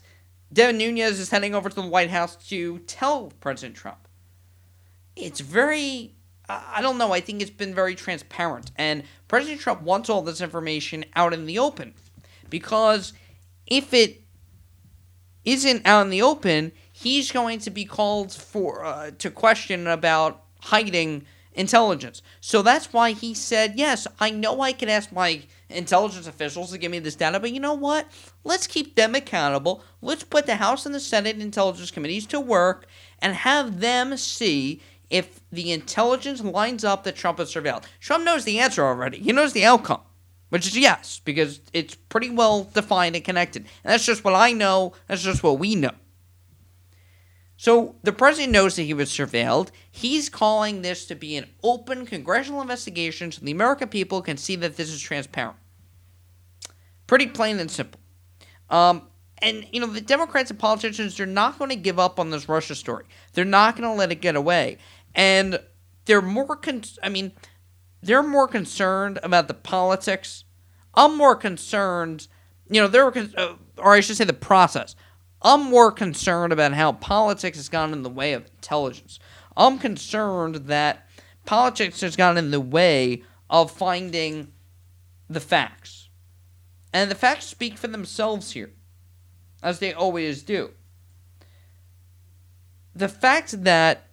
Devin 0.52 0.78
Nunes 0.78 1.20
is 1.20 1.30
heading 1.30 1.54
over 1.54 1.70
to 1.70 1.76
the 1.76 1.88
White 1.88 2.10
House 2.10 2.36
to 2.48 2.80
tell 2.80 3.32
President 3.40 3.76
Trump. 3.76 4.08
It's 5.16 5.40
very, 5.40 6.16
I 6.50 6.82
don't 6.82 6.98
know, 6.98 7.14
I 7.14 7.22
think 7.22 7.42
it's 7.42 7.52
been 7.52 7.76
very 7.76 7.96
transparent. 7.96 8.72
And 8.78 9.04
President 9.28 9.62
Trump 9.62 9.82
wants 9.82 10.10
all 10.10 10.22
this 10.22 10.42
information 10.42 11.06
out 11.16 11.34
in 11.34 11.46
the 11.46 11.60
open. 11.60 11.94
Because 12.50 13.14
if 13.68 13.94
it 13.94 14.22
isn't 15.44 15.86
out 15.86 16.02
in 16.02 16.10
the 16.10 16.22
open, 16.22 16.72
he's 16.92 17.32
going 17.32 17.60
to 17.60 17.70
be 17.70 17.86
called 17.86 18.34
for 18.34 18.84
uh, 18.84 19.12
to 19.20 19.30
question 19.30 19.88
about 19.88 20.44
hiding 20.62 21.26
intelligence. 21.56 22.22
So 22.42 22.62
that's 22.62 22.94
why 22.94 23.12
he 23.12 23.34
said, 23.34 23.74
"Yes, 23.76 24.08
I 24.20 24.30
know 24.30 24.62
I 24.62 24.74
can 24.74 24.90
ask 24.90 25.12
my 25.12 25.44
intelligence 25.70 26.28
officials 26.28 26.72
to 26.72 26.78
give 26.78 26.92
me 26.92 27.00
this 27.00 27.16
data, 27.16 27.40
but 27.40 27.52
you 27.52 27.60
know 27.60 27.74
what? 27.74 28.08
Let's 28.44 28.68
keep 28.68 28.96
them 28.96 29.16
accountable. 29.16 29.84
Let's 30.02 30.24
put 30.24 30.46
the 30.46 30.58
House 30.58 30.86
and 30.86 30.94
the 30.94 31.00
Senate 31.00 31.40
intelligence 31.40 31.92
committees 31.92 32.28
to 32.28 32.40
work 32.40 32.88
and 33.20 33.34
have 33.34 33.80
them 33.80 34.18
see 34.18 34.82
if 35.10 35.40
the 35.52 35.72
intelligence 35.72 36.42
lines 36.42 36.84
up 36.84 37.04
that 37.04 37.16
Trump 37.16 37.40
has 37.40 37.54
surveilled. 37.54 37.84
Trump 38.00 38.24
knows 38.24 38.44
the 38.44 38.60
answer 38.60 38.84
already. 38.84 39.20
He 39.20 39.32
knows 39.32 39.54
the 39.54 39.66
outcome, 39.66 40.02
which 40.50 40.68
is 40.68 40.78
yes, 40.78 41.22
because 41.24 41.62
it's 41.74 41.96
pretty 41.96 42.30
well 42.30 42.66
defined 42.66 43.16
and 43.16 43.26
connected. 43.26 43.64
And 43.84 43.94
that's 43.94 44.06
just 44.06 44.24
what 44.24 44.36
I 44.36 44.52
know. 44.52 44.94
That's 45.08 45.24
just 45.24 45.44
what 45.44 45.60
we 45.60 45.76
know. 45.76 45.92
So 47.58 47.96
the 48.04 48.12
president 48.12 48.52
knows 48.52 48.76
that 48.76 48.84
he 48.84 48.94
was 48.94 49.10
surveilled. 49.10 49.70
He's 49.90 50.30
calling 50.30 50.82
this 50.82 51.06
to 51.06 51.16
be 51.16 51.38
an 51.38 51.48
open 51.64 52.06
congressional 52.06 52.62
investigation 52.62 53.32
so 53.32 53.44
the 53.44 53.52
American 53.52 53.88
people 53.88 54.22
can 54.22 54.38
see 54.38 54.56
that 54.58 54.76
this 54.76 54.92
is 54.92 55.02
transparent. 55.02 55.58
Pretty 57.08 57.28
plain 57.28 57.60
and 57.60 57.72
simple. 57.72 58.00
Um, 58.70 59.08
and, 59.40 59.66
you 59.72 59.80
know, 59.80 59.88
the 59.88 60.02
Democrats 60.02 60.50
and 60.50 60.60
politicians, 60.60 61.16
they're 61.16 61.26
not 61.26 61.58
going 61.58 61.70
to 61.70 61.76
give 61.76 62.00
up 62.00 62.20
on 62.20 62.30
this 62.30 62.50
Russia 62.50 62.76
story. 62.76 63.06
They're 63.34 63.46
not 63.46 63.78
going 63.78 63.90
to 63.90 63.96
let 63.96 64.12
it 64.12 64.22
get 64.22 64.36
away. 64.36 64.78
And 65.14 65.60
they're 66.06 66.22
more, 66.22 66.56
con- 66.56 66.84
I 67.04 67.10
mean, 67.10 67.32
they're 68.02 68.24
more 68.24 68.48
concerned 68.48 69.20
about 69.24 69.48
the 69.48 69.54
politics. 69.54 70.44
I'm 70.94 71.18
more 71.18 71.36
concerned, 71.36 72.28
you 72.70 72.82
know, 72.82 72.88
they're, 72.88 73.08
uh, 73.08 73.56
or 73.78 73.94
I 73.94 74.00
should 74.00 74.18
say 74.18 74.24
the 74.24 74.34
process. 74.34 74.96
I'm 75.46 75.66
more 75.66 75.92
concerned 75.92 76.52
about 76.52 76.74
how 76.74 76.94
politics 76.94 77.58
has 77.58 77.70
gotten 77.70 77.94
in 77.94 78.02
the 78.02 78.10
way 78.10 78.34
of 78.34 78.48
intelligence. 78.48 79.20
I'm 79.56 79.78
concerned 79.78 80.56
that 80.56 81.08
politics 81.46 82.02
has 82.02 82.16
gotten 82.16 82.44
in 82.44 82.50
the 82.50 82.60
way 82.60 83.22
of 83.48 83.70
finding 83.70 84.52
the 85.30 85.40
facts. 85.40 86.10
And 86.92 87.12
the 87.12 87.16
facts 87.16 87.46
speak 87.46 87.78
for 87.78 87.86
themselves 87.88 88.54
here, 88.54 88.72
as 89.62 89.78
they 89.78 89.94
always 89.94 90.42
do. 90.42 90.72
The 92.96 93.08
fact 93.08 93.66
that 93.66 94.08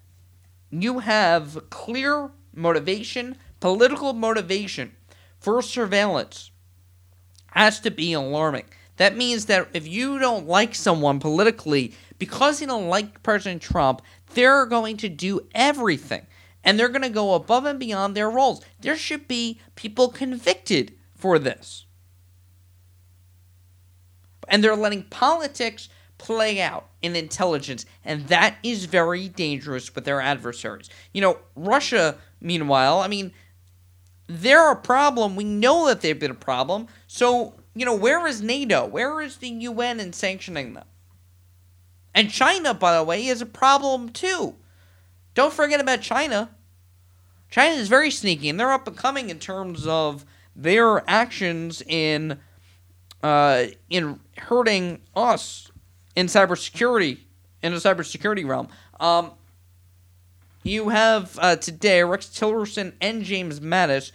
you 0.70 0.98
have 0.98 1.70
clear 1.70 2.30
motivation, 2.54 3.38
political 3.58 4.12
motivation 4.12 4.96
for 5.40 5.62
surveillance 5.62 6.50
has 7.52 7.80
to 7.80 7.90
be 7.90 8.12
alarming. 8.12 8.66
That 8.96 9.16
means 9.16 9.46
that 9.46 9.68
if 9.72 9.86
you 9.86 10.18
don't 10.18 10.46
like 10.46 10.74
someone 10.74 11.18
politically, 11.18 11.94
because 12.18 12.60
you 12.60 12.66
don't 12.66 12.88
like 12.88 13.22
President 13.22 13.62
Trump, 13.62 14.02
they're 14.34 14.66
going 14.66 14.96
to 14.98 15.08
do 15.08 15.40
everything. 15.54 16.26
And 16.64 16.78
they're 16.78 16.88
going 16.88 17.02
to 17.02 17.08
go 17.08 17.34
above 17.34 17.64
and 17.64 17.78
beyond 17.78 18.14
their 18.14 18.30
roles. 18.30 18.62
There 18.80 18.96
should 18.96 19.26
be 19.26 19.60
people 19.74 20.08
convicted 20.08 20.94
for 21.16 21.38
this. 21.38 21.86
And 24.48 24.62
they're 24.62 24.76
letting 24.76 25.04
politics 25.04 25.88
play 26.18 26.60
out 26.60 26.88
in 27.00 27.16
intelligence. 27.16 27.84
And 28.04 28.28
that 28.28 28.56
is 28.62 28.84
very 28.84 29.28
dangerous 29.28 29.92
with 29.94 30.04
their 30.04 30.20
adversaries. 30.20 30.88
You 31.12 31.22
know, 31.22 31.38
Russia, 31.56 32.18
meanwhile, 32.40 33.00
I 33.00 33.08
mean, 33.08 33.32
they're 34.28 34.70
a 34.70 34.76
problem. 34.76 35.34
We 35.34 35.44
know 35.44 35.88
that 35.88 36.00
they've 36.00 36.18
been 36.18 36.30
a 36.30 36.34
problem. 36.34 36.86
So 37.08 37.54
you 37.74 37.86
know, 37.86 37.94
where 37.94 38.26
is 38.26 38.42
NATO? 38.42 38.86
Where 38.86 39.20
is 39.20 39.38
the 39.38 39.48
UN 39.48 40.00
in 40.00 40.12
sanctioning 40.12 40.74
them? 40.74 40.84
And 42.14 42.30
China, 42.30 42.74
by 42.74 42.96
the 42.96 43.04
way, 43.04 43.26
is 43.26 43.40
a 43.40 43.46
problem 43.46 44.10
too. 44.10 44.56
Don't 45.34 45.52
forget 45.52 45.80
about 45.80 46.02
China. 46.02 46.50
China 47.50 47.74
is 47.74 47.88
very 47.88 48.10
sneaky, 48.10 48.48
and 48.48 48.60
they're 48.60 48.72
up 48.72 48.86
and 48.86 48.96
coming 48.96 49.30
in 49.30 49.38
terms 49.38 49.86
of 49.86 50.24
their 50.54 51.08
actions 51.08 51.82
in 51.86 52.38
uh, 53.22 53.66
in 53.88 54.20
hurting 54.36 55.00
us 55.14 55.70
in 56.16 56.26
cybersecurity 56.26 57.18
in 57.62 57.72
the 57.72 57.78
cybersecurity 57.78 58.46
realm. 58.46 58.68
Um, 59.00 59.32
you 60.62 60.90
have 60.90 61.38
uh, 61.40 61.56
today 61.56 62.02
Rex 62.02 62.26
Tillerson 62.26 62.92
and 63.00 63.22
James 63.22 63.60
Mattis 63.60 64.12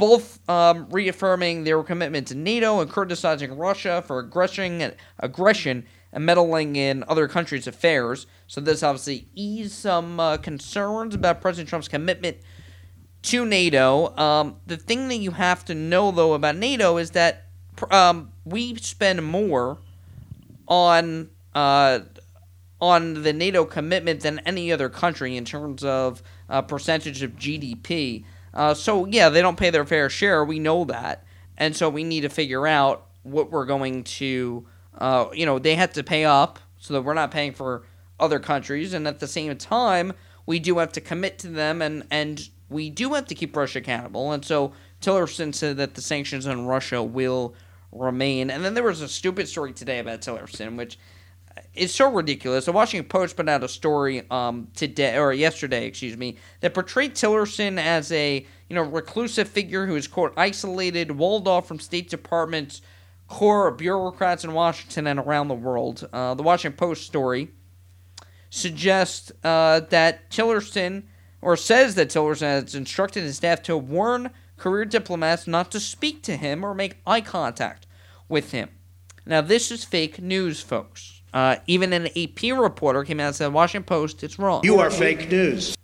both 0.00 0.40
um, 0.48 0.88
reaffirming 0.90 1.64
their 1.64 1.82
commitment 1.82 2.26
to 2.28 2.34
NATO 2.34 2.80
and 2.80 2.90
criticizing 2.90 3.58
Russia 3.58 4.02
for 4.06 4.18
aggression, 4.18 4.94
aggression 5.18 5.84
and 6.10 6.24
meddling 6.24 6.74
in 6.74 7.04
other 7.06 7.28
countries' 7.28 7.66
affairs. 7.66 8.26
So 8.46 8.62
this 8.62 8.82
obviously 8.82 9.28
eased 9.34 9.72
some 9.72 10.18
uh, 10.18 10.38
concerns 10.38 11.14
about 11.14 11.42
President 11.42 11.68
Trump's 11.68 11.86
commitment 11.86 12.38
to 13.24 13.44
NATO. 13.44 14.16
Um, 14.16 14.56
the 14.66 14.78
thing 14.78 15.08
that 15.08 15.18
you 15.18 15.32
have 15.32 15.66
to 15.66 15.74
know, 15.74 16.10
though, 16.10 16.32
about 16.32 16.56
NATO 16.56 16.96
is 16.96 17.10
that 17.10 17.48
um, 17.90 18.32
we 18.46 18.76
spend 18.76 19.22
more 19.22 19.76
on 20.66 21.28
uh, 21.54 22.00
on 22.80 23.22
the 23.22 23.34
NATO 23.34 23.66
commitment 23.66 24.20
than 24.20 24.38
any 24.46 24.72
other 24.72 24.88
country 24.88 25.36
in 25.36 25.44
terms 25.44 25.84
of 25.84 26.22
uh, 26.48 26.62
percentage 26.62 27.22
of 27.22 27.32
GDP. 27.36 28.24
Uh, 28.52 28.74
so 28.74 29.06
yeah, 29.06 29.28
they 29.28 29.42
don't 29.42 29.56
pay 29.56 29.70
their 29.70 29.84
fair 29.84 30.10
share. 30.10 30.44
We 30.44 30.58
know 30.58 30.84
that, 30.84 31.24
and 31.56 31.76
so 31.76 31.88
we 31.88 32.04
need 32.04 32.22
to 32.22 32.28
figure 32.28 32.66
out 32.66 33.06
what 33.22 33.50
we're 33.50 33.66
going 33.66 34.04
to. 34.04 34.66
Uh, 34.98 35.28
you 35.32 35.46
know, 35.46 35.58
they 35.58 35.76
have 35.76 35.92
to 35.94 36.02
pay 36.02 36.24
up 36.24 36.58
so 36.78 36.94
that 36.94 37.02
we're 37.02 37.14
not 37.14 37.30
paying 37.30 37.52
for 37.52 37.84
other 38.18 38.40
countries, 38.40 38.92
and 38.92 39.06
at 39.06 39.20
the 39.20 39.28
same 39.28 39.56
time, 39.56 40.12
we 40.46 40.58
do 40.58 40.78
have 40.78 40.92
to 40.92 41.00
commit 41.00 41.38
to 41.40 41.48
them, 41.48 41.80
and 41.80 42.06
and 42.10 42.48
we 42.68 42.90
do 42.90 43.14
have 43.14 43.26
to 43.26 43.34
keep 43.34 43.56
Russia 43.56 43.78
accountable. 43.78 44.32
And 44.32 44.44
so 44.44 44.72
Tillerson 45.00 45.54
said 45.54 45.76
that 45.78 45.94
the 45.94 46.02
sanctions 46.02 46.46
on 46.46 46.66
Russia 46.66 47.02
will 47.02 47.54
remain. 47.92 48.50
And 48.50 48.64
then 48.64 48.74
there 48.74 48.84
was 48.84 49.00
a 49.00 49.08
stupid 49.08 49.48
story 49.48 49.72
today 49.72 49.98
about 49.98 50.20
Tillerson, 50.20 50.76
which 50.76 50.98
is 51.74 51.94
so 51.94 52.10
ridiculous. 52.12 52.64
The 52.64 52.72
Washington 52.72 53.08
Post 53.08 53.36
put 53.36 53.48
out 53.48 53.62
a 53.62 53.68
story 53.68 54.26
um, 54.30 54.68
today 54.74 55.16
or 55.16 55.32
yesterday, 55.32 55.86
excuse 55.86 56.16
me, 56.16 56.36
that 56.60 56.74
portrayed 56.74 57.14
Tillerson 57.14 57.78
as 57.78 58.10
a 58.12 58.46
you 58.68 58.76
know 58.76 58.82
reclusive 58.82 59.48
figure 59.48 59.86
who 59.86 59.96
is 59.96 60.06
quote 60.06 60.32
isolated, 60.36 61.10
walled 61.12 61.48
off 61.48 61.66
from 61.66 61.78
State 61.78 62.10
Department's 62.10 62.82
core 63.28 63.70
bureaucrats 63.70 64.44
in 64.44 64.52
Washington 64.52 65.06
and 65.06 65.20
around 65.20 65.48
the 65.48 65.54
world. 65.54 66.08
Uh, 66.12 66.34
the 66.34 66.42
Washington 66.42 66.76
Post 66.76 67.06
story 67.06 67.50
suggests 68.50 69.30
uh, 69.44 69.80
that 69.80 70.30
Tillerson 70.30 71.04
or 71.40 71.56
says 71.56 71.94
that 71.94 72.08
Tillerson 72.08 72.42
has 72.42 72.74
instructed 72.74 73.22
his 73.22 73.36
staff 73.36 73.62
to 73.62 73.76
warn 73.76 74.30
career 74.56 74.84
diplomats 74.84 75.46
not 75.46 75.70
to 75.70 75.80
speak 75.80 76.22
to 76.24 76.36
him 76.36 76.64
or 76.64 76.74
make 76.74 77.00
eye 77.06 77.20
contact 77.20 77.86
with 78.28 78.52
him. 78.52 78.68
Now, 79.24 79.40
this 79.40 79.70
is 79.70 79.84
fake 79.84 80.20
news, 80.20 80.60
folks. 80.60 81.19
Uh, 81.32 81.56
even 81.66 81.92
an 81.92 82.08
AP 82.16 82.42
reporter 82.56 83.04
came 83.04 83.20
out 83.20 83.28
and 83.28 83.36
said, 83.36 83.52
Washington 83.52 83.86
Post, 83.86 84.22
it's 84.24 84.38
wrong. 84.38 84.62
You 84.64 84.78
are 84.78 84.90
fake 84.90 85.30
news. 85.30 85.76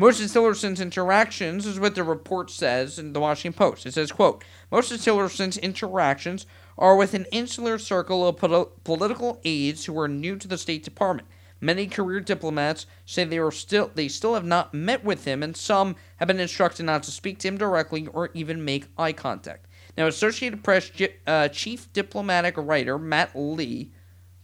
Most 0.00 0.22
of 0.22 0.30
Tillerson's 0.30 0.80
interactions 0.80 1.66
is 1.66 1.80
what 1.80 1.96
the 1.96 2.04
report 2.04 2.50
says 2.50 3.00
in 3.00 3.12
the 3.14 3.20
Washington 3.20 3.58
Post. 3.58 3.84
It 3.84 3.94
says, 3.94 4.12
quote, 4.12 4.44
most 4.70 4.92
of 4.92 5.02
Tillerson's 5.02 5.58
interactions 5.58 6.46
are 6.78 6.94
with 6.94 7.14
an 7.14 7.26
insular 7.32 7.78
circle 7.78 8.26
of 8.28 8.36
pol- 8.36 8.72
political 8.84 9.40
aides 9.44 9.86
who 9.86 9.98
are 9.98 10.06
new 10.06 10.36
to 10.36 10.46
the 10.46 10.56
State 10.56 10.84
Department. 10.84 11.26
Many 11.60 11.88
career 11.88 12.20
diplomats 12.20 12.86
say 13.04 13.24
they 13.24 13.38
are 13.38 13.50
still 13.50 13.90
they 13.92 14.06
still 14.06 14.34
have 14.34 14.44
not 14.44 14.72
met 14.72 15.02
with 15.02 15.24
him, 15.24 15.42
and 15.42 15.56
some 15.56 15.96
have 16.18 16.28
been 16.28 16.38
instructed 16.38 16.86
not 16.86 17.02
to 17.02 17.10
speak 17.10 17.40
to 17.40 17.48
him 17.48 17.58
directly 17.58 18.06
or 18.06 18.30
even 18.34 18.64
make 18.64 18.86
eye 18.96 19.12
contact. 19.12 19.66
Now, 19.96 20.06
Associated 20.06 20.62
Press 20.62 20.92
uh, 21.26 21.48
chief 21.48 21.92
diplomatic 21.92 22.54
writer 22.56 22.96
Matt 22.96 23.32
Lee 23.34 23.90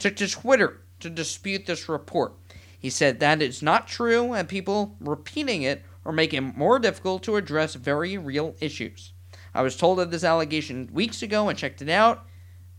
took 0.05 0.17
to 0.17 0.29
Twitter 0.29 0.83
to 1.01 1.09
dispute 1.09 1.65
this 1.65 1.89
report. 1.89 2.35
He 2.79 2.91
said 2.91 3.21
that 3.21 3.41
is 3.41 3.63
not 3.63 3.89
true, 3.89 4.35
and 4.35 4.47
people 4.47 4.97
repeating 5.01 5.63
it 5.63 5.83
are 6.05 6.13
making 6.13 6.49
it 6.49 6.57
more 6.59 6.79
difficult 6.79 7.23
to 7.23 7.37
address 7.37 7.75
very 7.75 8.19
real 8.19 8.55
issues. 8.61 9.15
I 9.55 9.63
was 9.63 9.79
told 9.79 9.99
of 9.99 10.11
this 10.11 10.23
allegation 10.23 10.91
weeks 10.93 11.23
ago 11.23 11.49
and 11.49 11.59
checked 11.59 11.81
it 11.81 11.89
out 11.89 12.27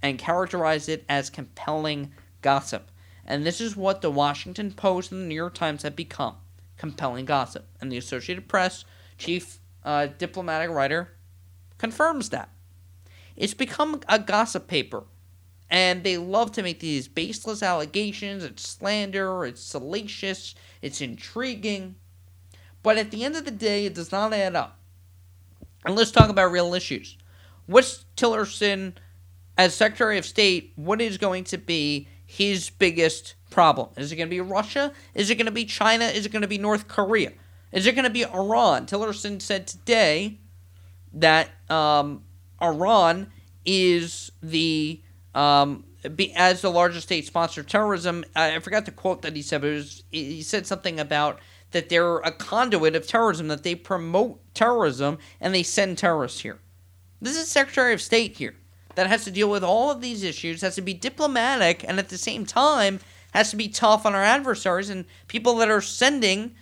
and 0.03 0.19
characterized 0.19 0.88
it 0.88 1.03
as 1.09 1.31
compelling 1.31 2.11
gossip. 2.43 2.91
And 3.25 3.43
this 3.43 3.59
is 3.59 3.75
what 3.75 4.01
the 4.01 4.11
Washington 4.11 4.71
Post 4.71 5.11
and 5.11 5.21
the 5.21 5.25
New 5.25 5.33
York 5.33 5.55
Times 5.55 5.81
have 5.81 5.95
become 5.95 6.35
compelling 6.77 7.25
gossip. 7.25 7.67
And 7.81 7.91
the 7.91 7.97
Associated 7.97 8.47
Press 8.47 8.85
chief 9.17 9.57
uh, 9.83 10.09
diplomatic 10.19 10.69
writer 10.69 11.13
confirms 11.79 12.29
that. 12.29 12.49
It's 13.35 13.55
become 13.55 14.01
a 14.07 14.19
gossip 14.19 14.67
paper 14.67 15.05
and 15.69 16.04
they 16.04 16.17
love 16.17 16.51
to 16.54 16.63
make 16.63 16.80
these 16.80 17.08
baseless 17.08 17.63
allegations. 17.63 18.43
It's 18.43 18.67
slander, 18.67 19.45
it's 19.45 19.62
salacious, 19.62 20.56
it's 20.82 21.01
intriguing. 21.01 21.95
But 22.84 22.97
at 22.97 23.12
the 23.12 23.23
end 23.23 23.36
of 23.36 23.45
the 23.45 23.51
day, 23.51 23.86
it 23.86 23.95
does 23.95 24.12
not 24.12 24.34
add 24.34 24.56
up. 24.56 24.80
And 25.86 25.95
let's 25.95 26.12
talk 26.12 26.30
about 26.30 26.51
real 26.51 26.73
issues. 26.73 27.17
What's 27.65 28.06
Tillerson, 28.15 28.93
as 29.58 29.73
Secretary 29.73 30.17
of 30.17 30.25
State, 30.25 30.73
what 30.75 31.01
is 31.01 31.17
going 31.17 31.45
to 31.45 31.58
be 31.58 32.08
his 32.25 32.69
biggest 32.69 33.36
problem? 33.49 33.89
Is 33.97 34.12
it 34.12 34.17
going 34.17 34.30
to 34.30 34.36
be 34.36 34.41
Russia? 34.41 34.91
Is 35.13 35.30
it 35.30 35.36
going 35.36 35.45
to 35.45 35.51
be 35.51 35.65
China? 35.65 36.06
Is 36.06 36.25
it 36.25 36.32
going 36.32 36.43
to 36.43 36.47
be 36.47 36.58
North 36.58 36.88
Korea? 36.88 37.32
Is 37.71 37.88
it 37.88 37.93
going 37.93 38.06
to 38.06 38.12
be 38.12 38.25
Iran? 38.25 38.86
Tillerson 38.86 39.41
said 39.41 39.67
today 39.67 40.38
that 41.13 41.49
um, 41.69 42.23
Iran 42.62 43.32
is 43.65 44.32
the 44.41 45.01
um, 45.35 45.83
be, 46.15 46.33
as 46.33 46.61
the 46.61 46.71
largest 46.71 47.07
state 47.07 47.25
sponsor 47.25 47.61
of 47.61 47.67
terrorism, 47.67 48.23
I, 48.35 48.59
forgot 48.59 48.85
the 48.85 48.91
quote 48.91 49.21
that 49.21 49.35
he 49.35 49.41
said, 49.41 49.61
but 49.61 49.71
was, 49.71 50.03
he 50.11 50.41
said 50.41 50.65
something 50.65 50.99
about 50.99 51.39
that 51.71 51.89
they're 51.89 52.17
a 52.19 52.31
conduit 52.31 52.95
of 52.95 53.05
terrorism, 53.05 53.49
that 53.49 53.63
they 53.63 53.75
promote 53.75 54.39
terrorism 54.53 55.17
and 55.41 55.53
they 55.53 55.63
send 55.63 55.97
terrorists 55.97 56.39
here. 56.39 56.59
This 57.21 57.37
is 57.37 57.49
Secretary 57.49 57.93
of 57.93 58.01
State 58.01 58.37
here 58.37 58.55
that 58.95 59.07
has 59.07 59.25
to 59.25 59.31
deal 59.31 59.49
with 59.49 59.63
all 59.63 59.91
of 59.91 59.99
these 59.99 60.23
issues, 60.23 60.61
has 60.61 60.75
to 60.75 60.81
be 60.81 60.93
diplomatic, 60.93 61.83
and 61.85 61.99
at 61.99 62.09
the 62.09 62.17
same 62.17 62.45
time 62.45 62.99
has 63.33 63.49
to 63.49 63.57
be 63.57 63.67
tough 63.67 64.05
on 64.05 64.15
our 64.15 64.23
adversaries 64.23 64.89
and 64.89 65.05
people 65.27 65.55
that 65.55 65.69
are 65.69 65.81
sending, 65.81 66.55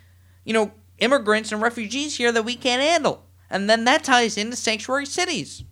you 0.43 0.53
know, 0.53 0.71
immigrants 0.97 1.51
and 1.51 1.61
refugees 1.61 2.17
here 2.17 2.31
that 2.31 2.45
we 2.45 2.55
can't 2.55 2.81
handle. 2.81 3.23
And 3.51 3.69
then 3.69 3.83
that 3.85 4.03
ties 4.03 4.37
into 4.37 4.55
sanctuary 4.55 5.05
cities. 5.05 5.63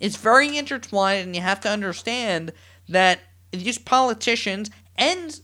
It's 0.00 0.16
very 0.16 0.56
intertwined, 0.56 1.26
and 1.26 1.36
you 1.36 1.42
have 1.42 1.60
to 1.60 1.68
understand 1.70 2.52
that 2.88 3.20
these 3.52 3.78
politicians 3.78 4.70
and 4.96 5.40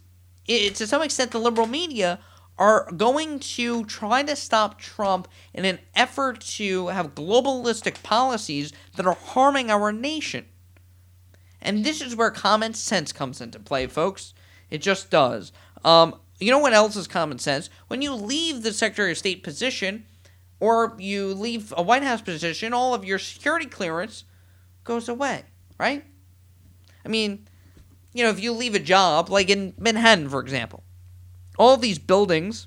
it, 0.46 0.74
to 0.76 0.86
some 0.86 1.02
extent 1.02 1.30
the 1.30 1.38
liberal 1.38 1.66
media 1.66 2.18
are 2.58 2.90
going 2.94 3.38
to 3.38 3.84
try 3.86 4.22
to 4.22 4.36
stop 4.36 4.78
Trump 4.78 5.26
in 5.54 5.64
an 5.64 5.78
effort 5.94 6.40
to 6.40 6.88
have 6.88 7.14
globalistic 7.14 8.02
policies 8.02 8.72
that 8.96 9.06
are 9.06 9.14
harming 9.14 9.70
our 9.70 9.92
nation. 9.92 10.44
And 11.62 11.84
this 11.84 12.02
is 12.02 12.14
where 12.14 12.30
common 12.30 12.74
sense 12.74 13.12
comes 13.12 13.40
into 13.40 13.58
play, 13.58 13.86
folks. 13.86 14.34
It 14.68 14.82
just 14.82 15.10
does. 15.10 15.52
Um, 15.84 16.16
you 16.38 16.50
know 16.50 16.58
what 16.58 16.74
else 16.74 16.96
is 16.96 17.06
common 17.06 17.38
sense? 17.38 17.70
When 17.88 18.02
you 18.02 18.14
leave 18.14 18.62
the 18.62 18.72
Secretary 18.72 19.12
of 19.12 19.18
State 19.18 19.42
position 19.42 20.04
or 20.58 20.96
you 20.98 21.32
leave 21.32 21.72
a 21.76 21.82
White 21.82 22.02
House 22.02 22.20
position, 22.20 22.74
all 22.74 22.92
of 22.92 23.04
your 23.04 23.18
security 23.18 23.66
clearance 23.66 24.24
goes 24.84 25.08
away, 25.08 25.44
right? 25.78 26.04
I 27.04 27.08
mean, 27.08 27.46
you 28.12 28.24
know, 28.24 28.30
if 28.30 28.40
you 28.40 28.52
leave 28.52 28.74
a 28.74 28.80
job, 28.80 29.30
like 29.30 29.50
in 29.50 29.74
Manhattan, 29.78 30.28
for 30.28 30.40
example, 30.40 30.82
all 31.58 31.76
these 31.76 31.98
buildings 31.98 32.66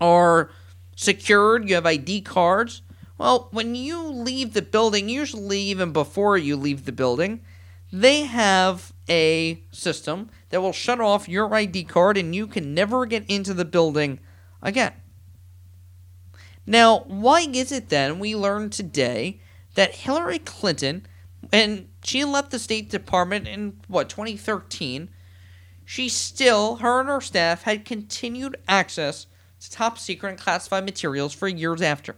are 0.00 0.50
secured, 0.96 1.68
you 1.68 1.74
have 1.74 1.86
ID 1.86 2.22
cards. 2.22 2.82
Well, 3.18 3.48
when 3.52 3.74
you 3.74 4.02
leave 4.02 4.52
the 4.52 4.62
building, 4.62 5.08
usually 5.08 5.60
even 5.60 5.92
before 5.92 6.36
you 6.36 6.56
leave 6.56 6.84
the 6.84 6.92
building, 6.92 7.42
they 7.92 8.22
have 8.22 8.92
a 9.08 9.62
system 9.70 10.30
that 10.48 10.60
will 10.60 10.72
shut 10.72 11.00
off 11.00 11.28
your 11.28 11.54
ID 11.54 11.84
card 11.84 12.16
and 12.16 12.34
you 12.34 12.46
can 12.46 12.74
never 12.74 13.06
get 13.06 13.24
into 13.28 13.54
the 13.54 13.64
building 13.64 14.18
again. 14.62 14.92
Now, 16.66 17.00
why 17.00 17.46
is 17.52 17.72
it 17.72 17.88
then 17.88 18.18
we 18.18 18.36
learned 18.36 18.72
today 18.72 19.40
that 19.74 19.94
Hillary 19.94 20.38
Clinton 20.38 21.06
and 21.50 21.88
she 22.04 22.24
left 22.24 22.50
the 22.50 22.58
State 22.58 22.90
Department 22.90 23.48
in 23.48 23.80
what 23.88 24.08
2013. 24.08 25.08
She 25.84 26.08
still, 26.08 26.76
her 26.76 27.00
and 27.00 27.08
her 27.08 27.20
staff, 27.20 27.62
had 27.62 27.84
continued 27.84 28.56
access 28.68 29.26
to 29.60 29.70
top 29.70 29.98
secret 29.98 30.30
and 30.30 30.38
classified 30.38 30.84
materials 30.84 31.34
for 31.34 31.48
years 31.48 31.82
after. 31.82 32.16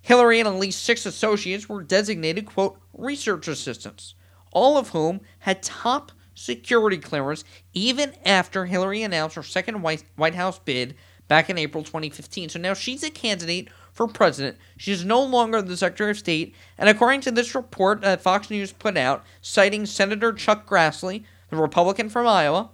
Hillary 0.00 0.40
and 0.40 0.48
at 0.48 0.54
least 0.54 0.82
six 0.82 1.04
associates 1.04 1.68
were 1.68 1.82
designated, 1.82 2.46
quote, 2.46 2.80
research 2.92 3.48
assistants, 3.48 4.14
all 4.52 4.78
of 4.78 4.90
whom 4.90 5.20
had 5.40 5.62
top 5.62 6.12
security 6.34 6.98
clearance 6.98 7.44
even 7.74 8.14
after 8.24 8.66
Hillary 8.66 9.02
announced 9.02 9.36
her 9.36 9.42
second 9.42 9.82
White 9.82 10.34
House 10.34 10.58
bid 10.60 10.94
back 11.26 11.50
in 11.50 11.58
April 11.58 11.84
2015. 11.84 12.48
So 12.50 12.58
now 12.58 12.74
she's 12.74 13.02
a 13.02 13.10
candidate 13.10 13.68
for 13.98 14.06
president. 14.06 14.56
She 14.76 14.92
is 14.92 15.04
no 15.04 15.20
longer 15.20 15.60
the 15.60 15.76
Secretary 15.76 16.12
of 16.12 16.18
State, 16.18 16.54
and 16.78 16.88
according 16.88 17.20
to 17.22 17.32
this 17.32 17.52
report 17.52 18.00
that 18.02 18.22
Fox 18.22 18.48
News 18.48 18.70
put 18.70 18.96
out, 18.96 19.24
citing 19.42 19.86
Senator 19.86 20.32
Chuck 20.32 20.68
Grassley, 20.68 21.24
the 21.50 21.56
Republican 21.56 22.08
from 22.08 22.24
Iowa, 22.24 22.70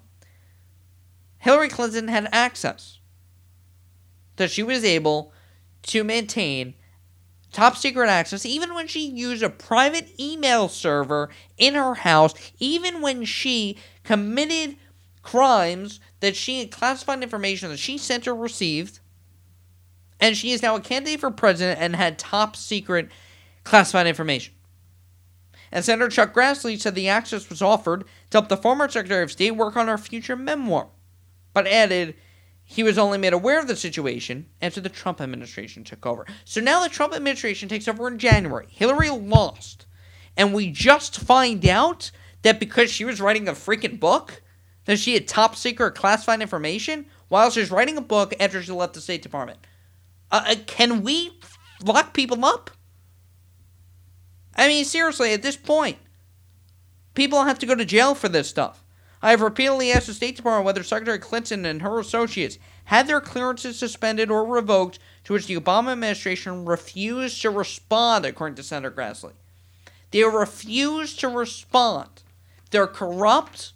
Hillary 1.38 1.70
Clinton 1.70 2.08
had 2.08 2.28
access. 2.30 2.98
That 4.36 4.50
she 4.50 4.62
was 4.62 4.84
able 4.84 5.32
to 5.84 6.04
maintain 6.04 6.74
top 7.52 7.78
secret 7.78 8.08
access 8.10 8.44
even 8.44 8.74
when 8.74 8.86
she 8.86 9.08
used 9.08 9.42
a 9.42 9.48
private 9.48 10.20
email 10.20 10.68
server 10.68 11.30
in 11.56 11.74
her 11.74 11.94
house, 11.94 12.34
even 12.58 13.00
when 13.00 13.24
she 13.24 13.78
committed 14.02 14.76
crimes 15.22 16.00
that 16.20 16.36
she 16.36 16.58
had 16.58 16.70
classified 16.70 17.22
information 17.22 17.70
that 17.70 17.78
she 17.78 17.96
sent 17.96 18.28
or 18.28 18.34
received 18.34 19.00
and 20.20 20.36
she 20.36 20.52
is 20.52 20.62
now 20.62 20.76
a 20.76 20.80
candidate 20.80 21.20
for 21.20 21.30
president 21.30 21.80
and 21.80 21.96
had 21.96 22.18
top 22.18 22.56
secret 22.56 23.08
classified 23.64 24.06
information. 24.06 24.54
And 25.72 25.84
Senator 25.84 26.08
Chuck 26.08 26.32
Grassley 26.32 26.80
said 26.80 26.94
the 26.94 27.08
access 27.08 27.48
was 27.48 27.60
offered 27.60 28.04
to 28.30 28.38
help 28.38 28.48
the 28.48 28.56
former 28.56 28.88
Secretary 28.88 29.22
of 29.22 29.32
State 29.32 29.52
work 29.52 29.76
on 29.76 29.88
her 29.88 29.98
future 29.98 30.36
memoir, 30.36 30.88
but 31.52 31.66
added 31.66 32.14
he 32.62 32.82
was 32.82 32.96
only 32.96 33.18
made 33.18 33.32
aware 33.32 33.60
of 33.60 33.66
the 33.66 33.76
situation 33.76 34.46
after 34.62 34.80
the 34.80 34.88
Trump 34.88 35.20
administration 35.20 35.84
took 35.84 36.06
over. 36.06 36.26
So 36.44 36.60
now 36.60 36.82
the 36.82 36.88
Trump 36.88 37.12
administration 37.14 37.68
takes 37.68 37.88
over 37.88 38.08
in 38.08 38.18
January. 38.18 38.66
Hillary 38.70 39.10
lost. 39.10 39.86
And 40.36 40.54
we 40.54 40.70
just 40.70 41.18
find 41.18 41.66
out 41.66 42.10
that 42.42 42.58
because 42.58 42.90
she 42.90 43.04
was 43.04 43.20
writing 43.20 43.48
a 43.48 43.52
freaking 43.52 44.00
book, 44.00 44.42
that 44.86 44.98
she 44.98 45.14
had 45.14 45.28
top 45.28 45.56
secret 45.56 45.94
classified 45.94 46.40
information 46.40 47.06
while 47.28 47.50
she 47.50 47.60
was 47.60 47.70
writing 47.70 47.96
a 47.96 48.02
book 48.02 48.34
after 48.40 48.62
she 48.62 48.72
left 48.72 48.94
the 48.94 49.00
State 49.00 49.22
Department. 49.22 49.58
Uh, 50.34 50.42
uh, 50.48 50.54
can 50.66 51.04
we 51.04 51.30
lock 51.84 52.12
people 52.12 52.44
up? 52.44 52.72
I 54.56 54.66
mean, 54.66 54.84
seriously, 54.84 55.32
at 55.32 55.42
this 55.42 55.56
point, 55.56 55.98
people 57.14 57.44
have 57.44 57.60
to 57.60 57.66
go 57.66 57.76
to 57.76 57.84
jail 57.84 58.16
for 58.16 58.28
this 58.28 58.48
stuff. 58.48 58.82
I 59.22 59.30
have 59.30 59.40
repeatedly 59.40 59.92
asked 59.92 60.08
the 60.08 60.12
State 60.12 60.34
Department 60.34 60.66
whether 60.66 60.82
Secretary 60.82 61.20
Clinton 61.20 61.64
and 61.64 61.82
her 61.82 62.00
associates 62.00 62.58
had 62.86 63.06
their 63.06 63.20
clearances 63.20 63.78
suspended 63.78 64.28
or 64.28 64.44
revoked, 64.44 64.98
to 65.22 65.34
which 65.34 65.46
the 65.46 65.56
Obama 65.56 65.92
administration 65.92 66.64
refused 66.64 67.40
to 67.42 67.50
respond, 67.50 68.26
according 68.26 68.56
to 68.56 68.64
Senator 68.64 68.90
Grassley. 68.90 69.34
They 70.10 70.24
refused 70.24 71.20
to 71.20 71.28
respond. 71.28 72.24
They're 72.72 72.88
corrupt, 72.88 73.72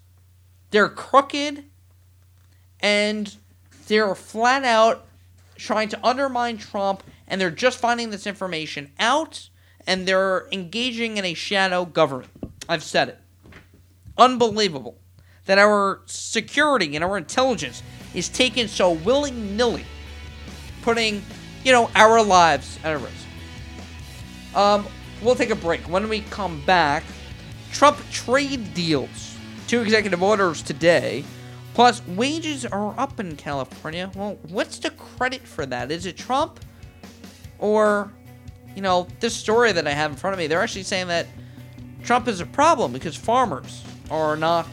they're 0.72 0.88
crooked, 0.88 1.66
and 2.80 3.36
they're 3.86 4.16
flat 4.16 4.64
out 4.64 5.07
trying 5.58 5.90
to 5.90 6.06
undermine 6.06 6.56
Trump, 6.56 7.02
and 7.26 7.40
they're 7.40 7.50
just 7.50 7.78
finding 7.78 8.10
this 8.10 8.26
information 8.26 8.90
out, 8.98 9.50
and 9.86 10.08
they're 10.08 10.48
engaging 10.50 11.18
in 11.18 11.24
a 11.24 11.34
shadow 11.34 11.84
government. 11.84 12.30
I've 12.68 12.82
said 12.82 13.08
it. 13.08 13.18
Unbelievable 14.16 14.96
that 15.44 15.58
our 15.58 16.00
security 16.06 16.94
and 16.94 17.04
our 17.04 17.16
intelligence 17.16 17.82
is 18.14 18.28
taken 18.28 18.68
so 18.68 18.92
willy 18.92 19.30
nilly 19.30 19.84
putting, 20.82 21.22
you 21.64 21.72
know, 21.72 21.90
our 21.94 22.22
lives 22.22 22.78
at 22.84 23.00
risk. 23.00 23.14
Um, 24.54 24.86
we'll 25.22 25.34
take 25.34 25.50
a 25.50 25.56
break. 25.56 25.80
When 25.82 26.08
we 26.08 26.20
come 26.20 26.60
back, 26.64 27.04
Trump 27.72 27.98
trade 28.10 28.74
deals. 28.74 29.36
Two 29.66 29.82
executive 29.82 30.22
orders 30.22 30.62
today. 30.62 31.24
Plus, 31.78 32.04
wages 32.08 32.66
are 32.66 32.92
up 32.98 33.20
in 33.20 33.36
California. 33.36 34.10
Well, 34.16 34.36
what's 34.48 34.80
the 34.80 34.90
credit 34.90 35.42
for 35.42 35.64
that? 35.64 35.92
Is 35.92 36.06
it 36.06 36.16
Trump? 36.16 36.58
Or, 37.60 38.12
you 38.74 38.82
know, 38.82 39.06
this 39.20 39.32
story 39.32 39.70
that 39.70 39.86
I 39.86 39.92
have 39.92 40.10
in 40.10 40.16
front 40.16 40.34
of 40.34 40.40
me, 40.40 40.48
they're 40.48 40.60
actually 40.60 40.82
saying 40.82 41.06
that 41.06 41.28
Trump 42.02 42.26
is 42.26 42.40
a 42.40 42.46
problem 42.46 42.92
because 42.92 43.14
farmers 43.14 43.84
are 44.10 44.36
not 44.36 44.66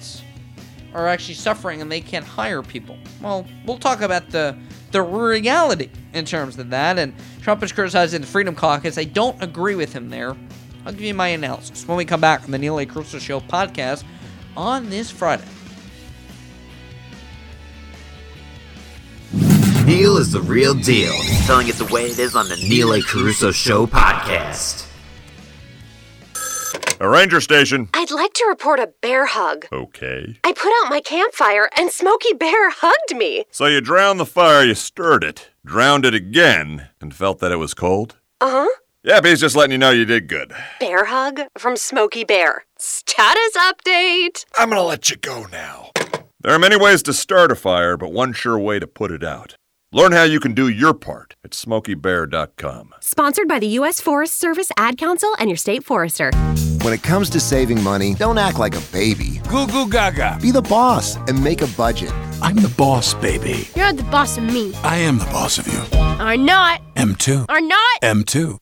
are 0.95 1.07
actually 1.07 1.35
suffering 1.35 1.79
and 1.79 1.91
they 1.91 2.01
can't 2.01 2.25
hire 2.25 2.63
people. 2.63 2.97
Well, 3.21 3.45
we'll 3.67 3.77
talk 3.77 4.01
about 4.01 4.31
the 4.31 4.57
the 4.89 5.03
reality 5.03 5.91
in 6.15 6.25
terms 6.25 6.57
of 6.57 6.71
that. 6.71 6.97
And 6.97 7.13
Trump 7.43 7.61
is 7.61 7.71
criticizing 7.71 8.21
the 8.21 8.27
Freedom 8.27 8.55
Caucus. 8.55 8.97
I 8.97 9.03
don't 9.03 9.39
agree 9.43 9.75
with 9.75 9.93
him 9.93 10.09
there. 10.09 10.35
I'll 10.87 10.91
give 10.91 11.01
you 11.01 11.13
my 11.13 11.27
analysis 11.27 11.87
when 11.87 11.97
we 11.97 12.05
come 12.05 12.21
back 12.21 12.45
on 12.45 12.49
the 12.49 12.57
Neil 12.57 12.79
A. 12.79 12.85
Carousso 12.87 13.19
Show 13.19 13.41
podcast 13.41 14.03
on 14.57 14.89
this 14.89 15.11
Friday. 15.11 15.45
Neil 19.95 20.17
is 20.17 20.29
the 20.29 20.41
real 20.41 20.73
deal, 20.73 21.13
telling 21.45 21.69
it 21.69 21.75
the 21.75 21.85
way 21.85 22.07
it 22.07 22.19
is 22.19 22.35
on 22.35 22.49
the 22.49 22.57
Neil 22.57 22.91
A. 22.91 22.99
Carousso 22.99 23.53
Show 23.53 23.87
podcast. 23.87 24.85
A 26.99 27.07
ranger 27.07 27.39
station. 27.39 27.87
I'd 27.93 28.11
like 28.11 28.33
to 28.33 28.45
report 28.49 28.81
a 28.81 28.91
bear 29.01 29.25
hug. 29.25 29.67
Okay. 29.71 30.37
I 30.43 30.51
put 30.51 30.73
out 30.83 30.89
my 30.89 30.99
campfire 30.99 31.69
and 31.77 31.89
Smokey 31.89 32.33
Bear 32.33 32.71
hugged 32.71 33.15
me. 33.15 33.45
So 33.51 33.67
you 33.67 33.79
drowned 33.79 34.19
the 34.19 34.25
fire, 34.25 34.65
you 34.65 34.75
stirred 34.75 35.23
it, 35.23 35.51
drowned 35.63 36.03
it 36.03 36.13
again, 36.13 36.89
and 36.99 37.15
felt 37.15 37.39
that 37.39 37.53
it 37.53 37.57
was 37.57 37.73
cold? 37.73 38.17
Uh 38.41 38.65
huh. 38.65 38.79
Yeah, 39.01 39.21
he's 39.23 39.39
just 39.39 39.55
letting 39.55 39.71
you 39.71 39.77
know 39.77 39.91
you 39.91 40.03
did 40.03 40.27
good. 40.27 40.51
Bear 40.81 41.05
hug 41.05 41.39
from 41.57 41.77
Smokey 41.77 42.25
Bear. 42.25 42.65
Status 42.77 43.55
update. 43.55 44.43
I'm 44.57 44.67
gonna 44.67 44.83
let 44.83 45.09
you 45.09 45.15
go 45.15 45.45
now. 45.53 45.91
There 46.41 46.53
are 46.53 46.59
many 46.59 46.75
ways 46.75 47.01
to 47.03 47.13
start 47.13 47.49
a 47.49 47.55
fire, 47.55 47.95
but 47.95 48.11
one 48.11 48.33
sure 48.33 48.59
way 48.59 48.77
to 48.79 48.87
put 48.87 49.09
it 49.09 49.23
out. 49.23 49.55
Learn 49.95 50.11
how 50.11 50.23
you 50.23 50.41
can 50.41 50.53
do 50.53 50.67
your 50.67 50.93
part 50.93 51.37
at 51.45 51.51
smokeybear.com. 51.51 52.93
Sponsored 52.99 53.47
by 53.47 53.59
the 53.59 53.67
U.S. 53.79 54.01
Forest 54.01 54.37
Service, 54.37 54.69
Ad 54.75 54.97
Council, 54.97 55.33
and 55.39 55.49
your 55.49 55.55
state 55.55 55.85
forester. 55.85 56.31
When 56.81 56.91
it 56.93 57.01
comes 57.01 57.29
to 57.29 57.39
saving 57.39 57.81
money, 57.81 58.13
don't 58.13 58.37
act 58.37 58.59
like 58.59 58.75
a 58.75 58.81
baby. 58.91 59.39
Goo 59.47 59.65
goo 59.67 59.89
gaga. 59.89 60.37
Be 60.41 60.51
the 60.51 60.61
boss 60.63 61.15
and 61.15 61.41
make 61.41 61.61
a 61.61 61.67
budget. 61.77 62.11
I'm 62.41 62.57
the 62.57 62.73
boss, 62.77 63.13
baby. 63.13 63.69
You're 63.73 63.93
the 63.93 64.03
boss 64.03 64.37
of 64.37 64.43
me. 64.43 64.73
I 64.83 64.97
am 64.97 65.17
the 65.17 65.25
boss 65.31 65.57
of 65.57 65.65
you. 65.65 65.81
Are 65.97 66.35
not. 66.35 66.81
M2. 66.95 67.45
Are 67.47 67.61
not. 67.61 68.01
M2. 68.01 68.57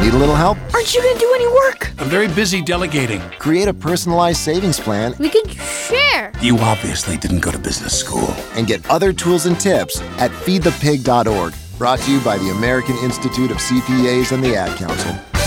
Need 0.00 0.14
a 0.14 0.16
little 0.16 0.36
help? 0.36 0.58
Aren't 0.72 0.94
you 0.94 1.02
gonna 1.02 1.18
do 1.18 1.32
any 1.34 1.48
work? 1.48 1.90
I'm 1.98 2.08
very 2.08 2.28
busy 2.28 2.62
delegating. 2.62 3.20
Create 3.40 3.66
a 3.66 3.74
personalized 3.74 4.38
savings 4.38 4.78
plan. 4.78 5.12
We 5.18 5.28
can 5.28 5.48
share. 5.48 6.32
You 6.40 6.56
obviously 6.58 7.16
didn't 7.16 7.40
go 7.40 7.50
to 7.50 7.58
business 7.58 7.98
school. 7.98 8.30
And 8.54 8.68
get 8.68 8.88
other 8.88 9.12
tools 9.12 9.46
and 9.46 9.58
tips 9.58 10.00
at 10.18 10.30
feedthepig.org. 10.30 11.52
Brought 11.78 11.98
to 12.00 12.12
you 12.12 12.20
by 12.20 12.38
the 12.38 12.50
American 12.50 12.96
Institute 12.98 13.50
of 13.50 13.56
CPAs 13.56 14.30
and 14.30 14.42
the 14.42 14.54
Ad 14.54 14.78
Council. 14.78 15.37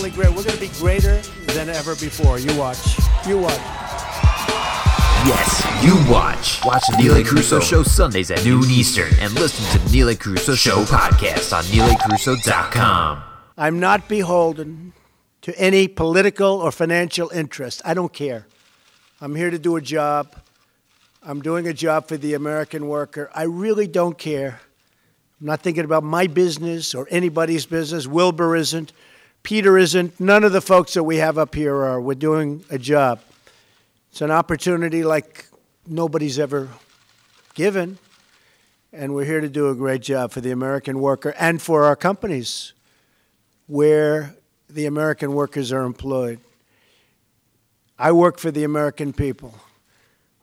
Only 0.00 0.10
great, 0.10 0.28
we're 0.28 0.42
going 0.42 0.56
to 0.56 0.60
be 0.60 0.68
greater 0.78 1.18
than 1.52 1.68
ever 1.68 1.94
before. 1.94 2.38
You 2.38 2.56
watch. 2.56 2.98
You 3.26 3.36
watch. 3.36 3.60
Yes, 5.26 5.84
you 5.84 5.94
watch. 6.10 6.64
Watch 6.64 6.82
the 6.88 6.96
Neil. 6.96 7.16
Carousso 7.16 7.60
Show 7.60 7.82
Sundays 7.82 8.30
at 8.30 8.42
noon 8.42 8.64
Eastern 8.70 9.12
and 9.20 9.34
listen 9.34 9.78
to 9.78 9.86
the 9.86 9.92
Neil. 9.92 10.08
Carousso 10.14 10.56
Show 10.56 10.84
podcast 10.84 11.54
on 11.54 11.64
neilacarousso.com. 11.64 13.22
I'm 13.58 13.78
not 13.78 14.08
beholden 14.08 14.94
to 15.42 15.58
any 15.58 15.86
political 15.86 16.48
or 16.48 16.72
financial 16.72 17.28
interest. 17.28 17.82
I 17.84 17.92
don't 17.92 18.12
care. 18.12 18.46
I'm 19.20 19.34
here 19.34 19.50
to 19.50 19.58
do 19.58 19.76
a 19.76 19.82
job. 19.82 20.34
I'm 21.22 21.42
doing 21.42 21.68
a 21.68 21.74
job 21.74 22.08
for 22.08 22.16
the 22.16 22.32
American 22.32 22.88
worker. 22.88 23.30
I 23.34 23.42
really 23.42 23.86
don't 23.86 24.16
care. 24.16 24.62
I'm 25.38 25.46
not 25.46 25.60
thinking 25.60 25.84
about 25.84 26.04
my 26.04 26.26
business 26.26 26.94
or 26.94 27.06
anybody's 27.10 27.66
business. 27.66 28.06
Wilbur 28.06 28.56
isn't. 28.56 28.94
Peter 29.42 29.78
isn't. 29.78 30.20
None 30.20 30.44
of 30.44 30.52
the 30.52 30.60
folks 30.60 30.94
that 30.94 31.04
we 31.04 31.16
have 31.16 31.38
up 31.38 31.54
here 31.54 31.74
are. 31.74 32.00
We're 32.00 32.14
doing 32.14 32.64
a 32.70 32.78
job. 32.78 33.20
It's 34.10 34.20
an 34.20 34.30
opportunity 34.30 35.02
like 35.02 35.46
nobody's 35.86 36.38
ever 36.38 36.68
given. 37.54 37.98
And 38.92 39.14
we're 39.14 39.24
here 39.24 39.40
to 39.40 39.48
do 39.48 39.70
a 39.70 39.74
great 39.74 40.02
job 40.02 40.32
for 40.32 40.40
the 40.40 40.50
American 40.50 41.00
worker 41.00 41.34
and 41.38 41.62
for 41.62 41.84
our 41.84 41.94
companies 41.96 42.72
where 43.66 44.34
the 44.68 44.86
American 44.86 45.32
workers 45.32 45.72
are 45.72 45.82
employed. 45.82 46.40
I 47.98 48.12
work 48.12 48.38
for 48.38 48.50
the 48.50 48.64
American 48.64 49.12
people. 49.12 49.54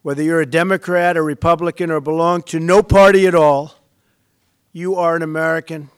Whether 0.01 0.23
you're 0.23 0.41
a 0.41 0.45
Democrat, 0.45 1.17
a 1.17 1.21
Republican, 1.21 1.91
or 1.91 1.99
belong 1.99 2.43
to 2.43 2.59
no 2.59 2.81
party 2.81 3.27
at 3.27 3.35
all, 3.35 3.75
you 4.71 4.95
are 4.95 5.15
an 5.15 5.23
American, 5.23 5.89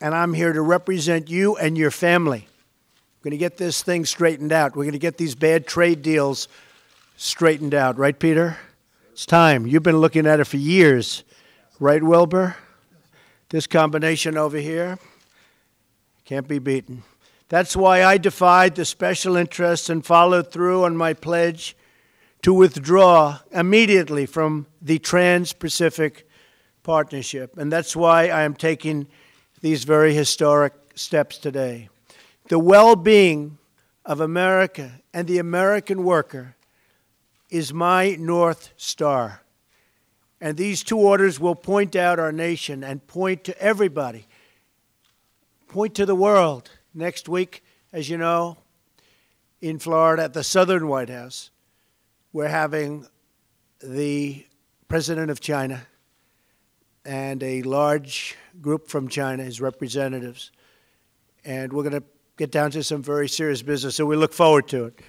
and 0.00 0.14
I'm 0.14 0.34
here 0.34 0.52
to 0.52 0.62
represent 0.62 1.28
you 1.28 1.56
and 1.56 1.76
your 1.76 1.90
family. 1.90 2.46
We're 3.18 3.30
going 3.30 3.32
to 3.32 3.38
get 3.38 3.56
this 3.56 3.82
thing 3.82 4.04
straightened 4.04 4.52
out. 4.52 4.76
We're 4.76 4.84
going 4.84 4.92
to 4.92 4.98
get 4.98 5.16
these 5.16 5.34
bad 5.34 5.66
trade 5.66 6.02
deals 6.02 6.48
straightened 7.16 7.74
out, 7.74 7.98
right, 7.98 8.18
Peter? 8.18 8.58
It's 9.12 9.26
time. 9.26 9.66
You've 9.66 9.82
been 9.82 9.98
looking 9.98 10.26
at 10.26 10.38
it 10.38 10.44
for 10.44 10.56
years, 10.56 11.24
right, 11.80 12.02
Wilbur? 12.02 12.56
This 13.48 13.66
combination 13.66 14.36
over 14.36 14.58
here 14.58 14.98
can't 16.24 16.46
be 16.46 16.58
beaten. 16.58 17.02
That's 17.48 17.74
why 17.74 18.04
I 18.04 18.18
defied 18.18 18.74
the 18.74 18.84
special 18.84 19.36
interests 19.36 19.88
and 19.88 20.04
followed 20.04 20.52
through 20.52 20.84
on 20.84 20.96
my 20.96 21.14
pledge 21.14 21.74
to 22.42 22.52
withdraw 22.52 23.38
immediately 23.50 24.26
from 24.26 24.66
the 24.80 24.98
Trans 24.98 25.52
Pacific 25.52 26.28
Partnership. 26.84 27.56
And 27.56 27.72
that's 27.72 27.96
why 27.96 28.28
I 28.28 28.42
am 28.42 28.54
taking 28.54 29.08
these 29.60 29.84
very 29.84 30.14
historic 30.14 30.72
steps 30.94 31.38
today. 31.38 31.88
The 32.48 32.58
well 32.58 32.96
being 32.96 33.58
of 34.04 34.20
America 34.20 35.00
and 35.12 35.26
the 35.26 35.38
American 35.38 36.04
worker 36.04 36.54
is 37.50 37.72
my 37.72 38.16
North 38.18 38.72
Star. 38.76 39.42
And 40.40 40.56
these 40.56 40.82
two 40.84 40.98
orders 40.98 41.40
will 41.40 41.54
point 41.54 41.96
out 41.96 42.18
our 42.18 42.32
nation 42.32 42.84
and 42.84 43.04
point 43.06 43.44
to 43.44 43.60
everybody, 43.60 44.26
point 45.66 45.94
to 45.96 46.06
the 46.06 46.14
world. 46.14 46.70
Next 46.94 47.28
week, 47.28 47.64
as 47.92 48.08
you 48.08 48.16
know, 48.16 48.56
in 49.60 49.78
Florida 49.78 50.24
at 50.24 50.34
the 50.34 50.44
Southern 50.44 50.86
White 50.86 51.10
House, 51.10 51.50
we're 52.32 52.48
having 52.48 53.06
the 53.80 54.46
President 54.86 55.30
of 55.30 55.40
China 55.40 55.86
and 57.04 57.42
a 57.42 57.62
large 57.62 58.36
group 58.60 58.88
from 58.88 59.08
China, 59.08 59.42
his 59.42 59.60
representatives. 59.60 60.50
And 61.44 61.72
we're 61.72 61.82
going 61.82 62.00
to 62.00 62.04
get 62.36 62.50
down 62.50 62.70
to 62.72 62.82
some 62.82 63.02
very 63.02 63.28
serious 63.28 63.62
business, 63.62 63.96
so 63.96 64.06
we 64.06 64.16
look 64.16 64.32
forward 64.32 64.68
to 64.68 64.86
it. 64.86 65.00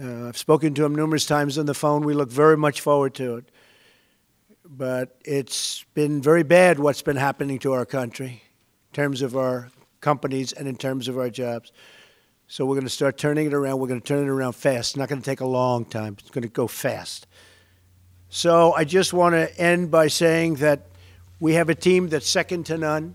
Uh, 0.00 0.28
I've 0.28 0.36
spoken 0.36 0.74
to 0.74 0.84
him 0.84 0.94
numerous 0.94 1.24
times 1.24 1.56
on 1.56 1.66
the 1.66 1.74
phone. 1.74 2.02
We 2.02 2.14
look 2.14 2.30
very 2.30 2.56
much 2.56 2.80
forward 2.80 3.14
to 3.14 3.36
it. 3.36 3.50
But 4.64 5.16
it's 5.24 5.84
been 5.94 6.20
very 6.20 6.42
bad 6.42 6.78
what's 6.78 7.00
been 7.00 7.16
happening 7.16 7.58
to 7.60 7.72
our 7.72 7.86
country 7.86 8.42
in 8.90 8.94
terms 8.94 9.22
of 9.22 9.34
our 9.36 9.70
companies 10.00 10.52
and 10.52 10.68
in 10.68 10.76
terms 10.76 11.08
of 11.08 11.16
our 11.16 11.30
jobs. 11.30 11.72
So 12.48 12.66
we're 12.66 12.74
going 12.74 12.86
to 12.86 12.90
start 12.90 13.16
turning 13.16 13.46
it 13.46 13.54
around. 13.54 13.78
We're 13.78 13.88
going 13.88 14.00
to 14.00 14.06
turn 14.06 14.24
it 14.24 14.28
around 14.28 14.52
fast. 14.52 14.90
It's 14.90 14.96
not 14.96 15.08
going 15.08 15.20
to 15.20 15.24
take 15.24 15.40
a 15.40 15.46
long 15.46 15.84
time, 15.84 16.16
it's 16.18 16.30
going 16.30 16.42
to 16.42 16.48
go 16.48 16.66
fast. 16.66 17.26
So 18.28 18.72
I 18.74 18.84
just 18.84 19.14
want 19.14 19.34
to 19.34 19.58
end 19.58 19.90
by 19.90 20.08
saying 20.08 20.56
that 20.56 20.86
we 21.40 21.54
have 21.54 21.68
a 21.68 21.74
team 21.74 22.08
that's 22.08 22.28
second 22.28 22.66
to 22.66 22.78
none. 22.78 23.14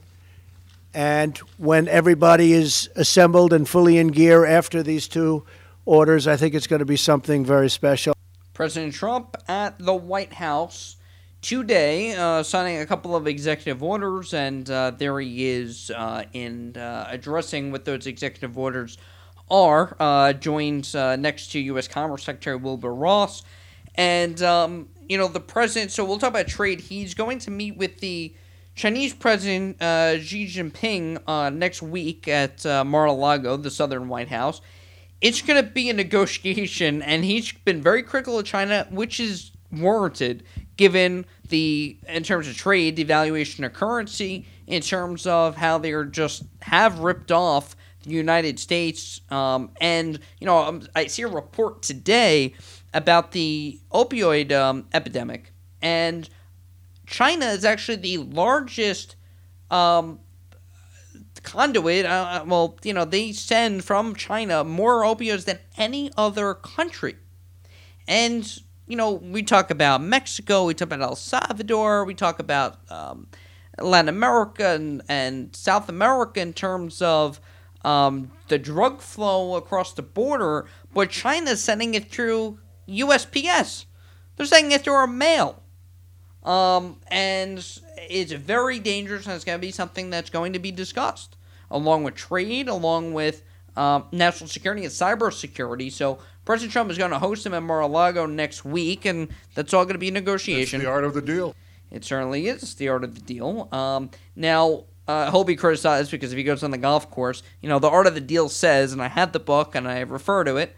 And 0.94 1.38
when 1.58 1.88
everybody 1.88 2.54
is 2.54 2.90
assembled 2.96 3.52
and 3.52 3.68
fully 3.68 3.98
in 3.98 4.10
gear 4.10 4.46
after 4.46 4.84
these 4.84 5.08
two 5.08 5.44
orders, 5.86 6.28
I 6.28 6.38
think 6.38 6.54
it's 6.54 6.68
going 6.68 6.80
to 6.80 6.86
be 6.86 6.98
something 6.98 7.44
very 7.44 7.70
special. 7.70 8.14
President 8.54 8.94
Trump 8.94 9.36
at 9.48 9.80
the 9.80 9.96
White 9.96 10.34
House 10.34 10.98
today, 11.42 12.14
uh, 12.16 12.44
signing 12.44 12.80
a 12.80 12.86
couple 12.86 13.16
of 13.16 13.28
executive 13.28 13.82
orders, 13.82 14.34
and 14.34 14.70
uh, 14.70 14.92
there 14.92 15.20
he 15.20 15.50
is 15.50 15.92
uh, 15.96 16.24
in 16.34 16.78
uh, 16.78 17.08
addressing 17.10 17.72
what 17.72 17.86
those 17.86 18.06
executive 18.06 18.58
orders 18.58 19.00
are. 19.50 19.96
Uh, 20.00 20.34
joins 20.34 20.94
uh, 20.94 21.16
next 21.16 21.52
to 21.52 21.60
U.S. 21.60 21.88
Commerce 21.88 22.24
Secretary 22.24 22.56
Wilbur 22.56 22.94
Ross 22.94 23.44
And 23.96 24.42
um, 24.42 24.90
you 25.08 25.18
know, 25.18 25.28
the 25.28 25.40
president. 25.40 25.92
So 25.92 26.06
we'll 26.06 26.20
talk 26.20 26.30
about 26.30 26.48
trade. 26.48 26.80
He's 26.82 27.14
going 27.14 27.40
to 27.40 27.52
meet 27.52 27.78
with 27.78 28.00
the 28.00 28.34
Chinese 28.76 29.14
President 29.14 29.82
uh, 29.82 30.20
Xi 30.20 30.48
Jinping 30.48 31.22
uh, 31.28 31.50
next 31.50 31.82
week 31.82 32.28
at 32.28 32.66
uh, 32.66 32.84
Mar-a-Lago, 32.84 33.58
the 33.58 33.70
Southern 33.72 34.10
White 34.10 34.30
House. 34.30 34.62
It's 35.22 35.42
going 35.42 35.64
to 35.64 35.70
be 35.70 35.90
a 35.90 35.94
negotiation, 35.94 37.02
and 37.02 37.24
he's 37.24 37.52
been 37.52 37.82
very 37.82 38.04
critical 38.04 38.40
of 38.40 38.46
China, 38.46 38.88
which 38.90 39.20
is 39.20 39.52
warranted 39.72 40.44
given 40.76 41.26
the 41.50 41.98
in 42.08 42.24
terms 42.24 42.48
of 42.48 42.56
trade, 42.56 42.96
the 42.96 43.04
valuation 43.04 43.64
of 43.64 43.74
currency, 43.74 44.46
in 44.68 44.82
terms 44.82 45.28
of 45.28 45.56
how 45.56 45.78
they're 45.78 46.06
just 46.06 46.44
have 46.62 47.00
ripped 47.00 47.32
off 47.32 47.76
the 48.04 48.12
United 48.12 48.60
States. 48.60 49.22
Um, 49.30 49.72
and 49.80 50.20
you 50.40 50.48
know, 50.48 50.58
um, 50.58 50.88
I 50.96 51.08
see 51.08 51.22
a 51.22 51.28
report 51.28 51.84
today 51.84 52.54
about 52.94 53.32
the 53.32 53.80
opioid 53.92 54.52
um, 54.52 54.88
epidemic, 54.94 55.52
and 55.82 56.30
China 57.06 57.46
is 57.48 57.66
actually 57.66 57.98
the 57.98 58.18
largest 58.18 59.16
um, 59.70 60.20
conduit. 61.44 62.06
Uh, 62.06 62.44
well, 62.48 62.78
you 62.84 62.94
know, 62.94 63.06
they 63.06 63.32
send 63.32 63.84
from 63.84 64.16
China 64.16 64.64
more 64.64 65.04
opioids 65.04 65.46
than 65.46 65.60
any 65.78 66.12
other 66.18 66.54
country. 66.54 67.16
And, 68.08 68.62
you 68.88 68.96
know, 68.96 69.12
we 69.14 69.44
talk 69.44 69.72
about 69.72 70.02
Mexico, 70.02 70.66
we 70.66 70.74
talk 70.74 70.88
about 70.88 71.02
El 71.02 71.16
Salvador, 71.16 72.06
we 72.06 72.14
talk 72.14 72.40
about 72.40 72.80
um, 72.92 73.28
Latin 73.80 74.10
America 74.10 74.70
and, 74.70 75.02
and 75.08 75.56
South 75.56 75.90
America 75.90 76.42
in 76.42 76.54
terms 76.54 77.02
of 77.02 77.40
um, 77.86 78.32
the 78.48 78.58
drug 78.58 79.02
flow 79.02 79.56
across 79.56 79.94
the 79.94 80.02
border, 80.02 80.66
but 80.94 81.10
China's 81.10 81.62
sending 81.62 81.96
it 81.96 82.10
through 82.10 82.60
USPS. 82.88 83.86
They're 84.36 84.46
sending 84.46 84.72
it 84.72 84.84
through 84.84 84.94
our 84.94 85.08
mail. 85.08 85.62
Um, 86.44 86.98
and 87.08 87.58
it's 87.98 88.32
very 88.32 88.80
dangerous, 88.80 89.26
and 89.26 89.36
it's 89.36 89.46
going 89.46 89.58
to 89.58 89.62
be 89.66 89.72
something 89.72 90.10
that's 90.10 90.30
going 90.30 90.54
to 90.54 90.60
be 90.60 90.72
discussed 90.72 91.38
along 91.72 92.04
with 92.04 92.16
trade, 92.16 92.68
along 92.68 93.14
with 93.14 93.44
um, 93.76 94.06
national 94.12 94.48
security 94.48 94.84
and 94.84 94.92
cybersecurity. 94.92 95.92
So 95.92 96.20
President 96.46 96.72
Trump 96.72 96.92
is 96.92 96.98
going 96.98 97.12
to 97.12 97.20
host 97.20 97.46
him 97.46 97.54
at 97.54 97.64
Mar-a-Lago 97.64 98.26
next 98.26 98.66
week, 98.66 99.06
and 99.06 99.30
that's 99.56 99.74
all 99.74 99.86
going 99.86 99.96
to 99.96 100.00
be 100.00 100.10
a 100.10 100.12
negotiation. 100.12 100.80
It's 100.80 100.86
the 100.86 100.92
art 100.92 101.04
of 101.04 101.14
the 101.14 101.22
deal. 101.22 101.56
It 101.92 102.04
certainly 102.04 102.48
is 102.48 102.76
the 102.76 102.90
art 102.90 103.04
of 103.04 103.16
the 103.16 103.22
deal. 103.22 103.70
Um, 103.72 104.10
now, 104.36 104.86
uh, 105.08 105.32
he'll 105.32 105.44
be 105.44 105.56
criticized 105.56 106.12
because 106.12 106.32
if 106.32 106.38
he 106.38 106.44
goes 106.44 106.64
on 106.64 106.72
the 106.72 106.78
golf 106.78 107.10
course, 107.12 107.44
you 107.62 107.70
know, 107.70 107.80
the 107.80 107.90
art 107.90 108.08
of 108.08 108.16
the 108.16 108.22
deal 108.22 108.50
says, 108.50 108.94
and 108.94 109.02
I 109.02 109.08
had 109.08 109.34
the 109.34 109.40
book 109.40 109.76
and 109.76 109.88
I 109.88 110.00
refer 110.02 110.44
to 110.44 110.58
it, 110.58 110.76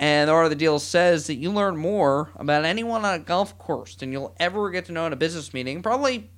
and 0.00 0.28
the 0.28 0.32
art 0.32 0.46
of 0.46 0.50
the 0.50 0.56
deal 0.56 0.80
says 0.80 1.28
that 1.28 1.36
you 1.36 1.52
learn 1.52 1.76
more 1.76 2.30
about 2.34 2.64
anyone 2.64 3.04
on 3.04 3.14
a 3.14 3.18
golf 3.22 3.56
course 3.58 3.94
than 3.94 4.10
you'll 4.10 4.34
ever 4.40 4.70
get 4.70 4.86
to 4.86 4.92
know 4.92 5.06
in 5.06 5.12
a 5.12 5.16
business 5.16 5.54
meeting. 5.54 5.82
Probably 5.82 6.30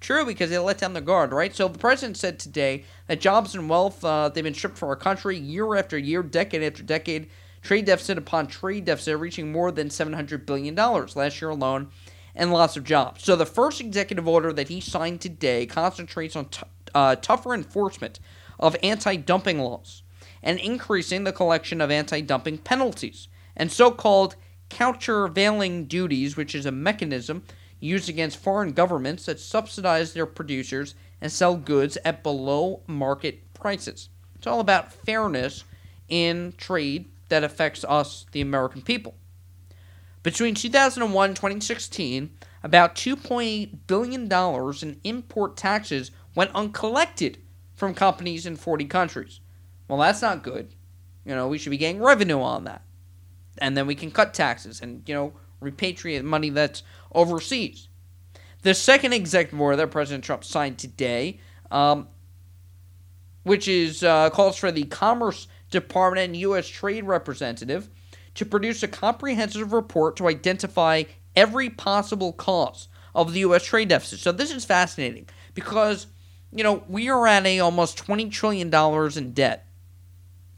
true 0.00 0.24
because 0.24 0.48
they 0.48 0.58
let 0.58 0.78
down 0.78 0.94
the 0.94 1.00
guard, 1.00 1.32
right? 1.32 1.54
So 1.54 1.68
the 1.68 1.78
president 1.78 2.16
said 2.16 2.38
today 2.38 2.84
that 3.08 3.20
jobs 3.20 3.54
and 3.54 3.68
wealth 3.68 4.02
uh, 4.04 4.30
they've 4.30 4.44
been 4.44 4.54
stripped 4.54 4.78
from 4.78 4.88
our 4.88 4.96
country 4.96 5.36
year 5.36 5.74
after 5.74 5.98
year, 5.98 6.22
decade 6.22 6.62
after 6.62 6.82
decade. 6.82 7.28
Trade 7.60 7.86
deficit 7.86 8.16
upon 8.16 8.46
trade 8.46 8.84
deficit 8.84 9.18
reaching 9.18 9.50
more 9.50 9.72
than 9.72 9.90
seven 9.90 10.12
hundred 10.12 10.46
billion 10.46 10.76
dollars 10.76 11.16
last 11.16 11.42
year 11.42 11.50
alone, 11.50 11.88
and 12.36 12.52
lots 12.52 12.76
of 12.76 12.84
jobs. 12.84 13.24
So 13.24 13.34
the 13.34 13.44
first 13.44 13.80
executive 13.80 14.28
order 14.28 14.52
that 14.52 14.68
he 14.68 14.80
signed 14.80 15.20
today 15.20 15.66
concentrates 15.66 16.36
on 16.36 16.44
t- 16.46 16.62
uh, 16.94 17.16
tougher 17.16 17.52
enforcement 17.52 18.20
of 18.60 18.76
anti-dumping 18.80 19.58
laws 19.58 20.04
and 20.42 20.58
increasing 20.58 21.24
the 21.24 21.32
collection 21.32 21.80
of 21.80 21.90
anti 21.90 22.20
dumping 22.20 22.58
penalties 22.58 23.28
and 23.56 23.70
so 23.70 23.90
called 23.90 24.36
countervailing 24.70 25.86
duties, 25.86 26.36
which 26.36 26.54
is 26.54 26.66
a 26.66 26.72
mechanism 26.72 27.42
used 27.80 28.08
against 28.08 28.36
foreign 28.36 28.72
governments 28.72 29.26
that 29.26 29.40
subsidize 29.40 30.12
their 30.12 30.26
producers 30.26 30.94
and 31.20 31.30
sell 31.30 31.56
goods 31.56 31.98
at 32.04 32.22
below 32.22 32.82
market 32.86 33.52
prices. 33.54 34.08
It's 34.36 34.46
all 34.46 34.60
about 34.60 34.92
fairness 34.92 35.64
in 36.08 36.54
trade 36.56 37.10
that 37.28 37.44
affects 37.44 37.84
us, 37.84 38.26
the 38.32 38.40
American 38.40 38.82
people. 38.82 39.14
Between 40.22 40.54
2001 40.54 41.30
and 41.30 41.36
2016, 41.36 42.30
about 42.62 42.94
$2.8 42.94 43.78
billion 43.86 44.32
in 44.82 45.00
import 45.04 45.56
taxes 45.56 46.10
went 46.34 46.50
uncollected 46.54 47.38
from 47.74 47.94
companies 47.94 48.46
in 48.46 48.56
40 48.56 48.84
countries. 48.86 49.40
Well, 49.88 49.98
that's 49.98 50.22
not 50.22 50.42
good. 50.42 50.74
You 51.24 51.34
know, 51.34 51.48
we 51.48 51.58
should 51.58 51.70
be 51.70 51.78
getting 51.78 52.02
revenue 52.02 52.40
on 52.40 52.64
that. 52.64 52.82
And 53.58 53.76
then 53.76 53.86
we 53.86 53.94
can 53.94 54.10
cut 54.10 54.34
taxes 54.34 54.80
and, 54.80 55.02
you 55.06 55.14
know, 55.14 55.32
repatriate 55.62 56.22
money 56.22 56.50
that's 56.50 56.82
overseas. 57.12 57.88
The 58.62 58.74
second 58.74 59.12
executive 59.12 59.60
order 59.60 59.76
that 59.76 59.90
President 59.90 60.24
Trump 60.24 60.44
signed 60.44 60.78
today, 60.78 61.40
um, 61.70 62.08
which 63.42 63.66
is 63.66 64.04
uh, 64.04 64.30
calls 64.30 64.56
for 64.56 64.70
the 64.70 64.84
Commerce 64.84 65.48
Department 65.70 66.26
and 66.26 66.36
U.S. 66.36 66.68
Trade 66.68 67.04
Representative 67.04 67.88
to 68.34 68.44
produce 68.44 68.82
a 68.82 68.88
comprehensive 68.88 69.72
report 69.72 70.16
to 70.16 70.28
identify 70.28 71.04
every 71.34 71.70
possible 71.70 72.32
cause 72.32 72.88
of 73.14 73.32
the 73.32 73.40
U.S. 73.40 73.64
trade 73.64 73.88
deficit. 73.88 74.20
So 74.20 74.32
this 74.32 74.52
is 74.52 74.64
fascinating 74.64 75.28
because, 75.54 76.06
you 76.52 76.62
know, 76.62 76.84
we 76.88 77.08
are 77.08 77.26
at 77.26 77.46
a 77.46 77.60
almost 77.60 77.98
$20 77.98 78.30
trillion 78.30 78.72
in 79.16 79.32
debt 79.32 79.67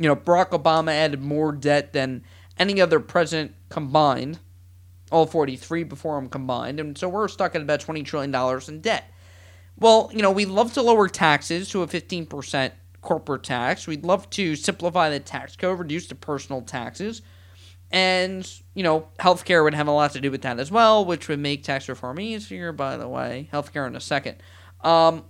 you 0.00 0.08
know, 0.08 0.16
Barack 0.16 0.50
Obama 0.50 0.92
added 0.92 1.20
more 1.20 1.52
debt 1.52 1.92
than 1.92 2.24
any 2.58 2.80
other 2.80 2.98
president 2.98 3.54
combined, 3.68 4.38
all 5.12 5.26
43 5.26 5.84
before 5.84 6.16
him 6.18 6.30
combined, 6.30 6.80
and 6.80 6.96
so 6.96 7.06
we're 7.06 7.28
stuck 7.28 7.54
at 7.54 7.60
about 7.60 7.80
$20 7.80 8.02
trillion 8.02 8.34
in 8.66 8.80
debt. 8.80 9.12
Well, 9.78 10.10
you 10.12 10.22
know, 10.22 10.30
we'd 10.30 10.48
love 10.48 10.72
to 10.72 10.82
lower 10.82 11.06
taxes 11.06 11.68
to 11.70 11.82
a 11.82 11.86
15% 11.86 12.72
corporate 13.02 13.42
tax. 13.42 13.86
We'd 13.86 14.04
love 14.04 14.28
to 14.30 14.56
simplify 14.56 15.10
the 15.10 15.20
tax 15.20 15.54
code, 15.54 15.78
reduce 15.78 16.06
the 16.06 16.14
personal 16.14 16.62
taxes. 16.62 17.20
And, 17.90 18.50
you 18.74 18.82
know, 18.82 19.08
healthcare 19.18 19.64
would 19.64 19.74
have 19.74 19.88
a 19.88 19.92
lot 19.92 20.12
to 20.12 20.20
do 20.20 20.30
with 20.30 20.42
that 20.42 20.58
as 20.58 20.70
well, 20.70 21.04
which 21.04 21.28
would 21.28 21.40
make 21.40 21.62
tax 21.62 21.88
reform 21.88 22.20
easier, 22.20 22.72
by 22.72 22.96
the 22.96 23.08
way. 23.08 23.50
Healthcare 23.52 23.86
in 23.86 23.96
a 23.96 24.00
second. 24.00 24.36
Um, 24.82 25.24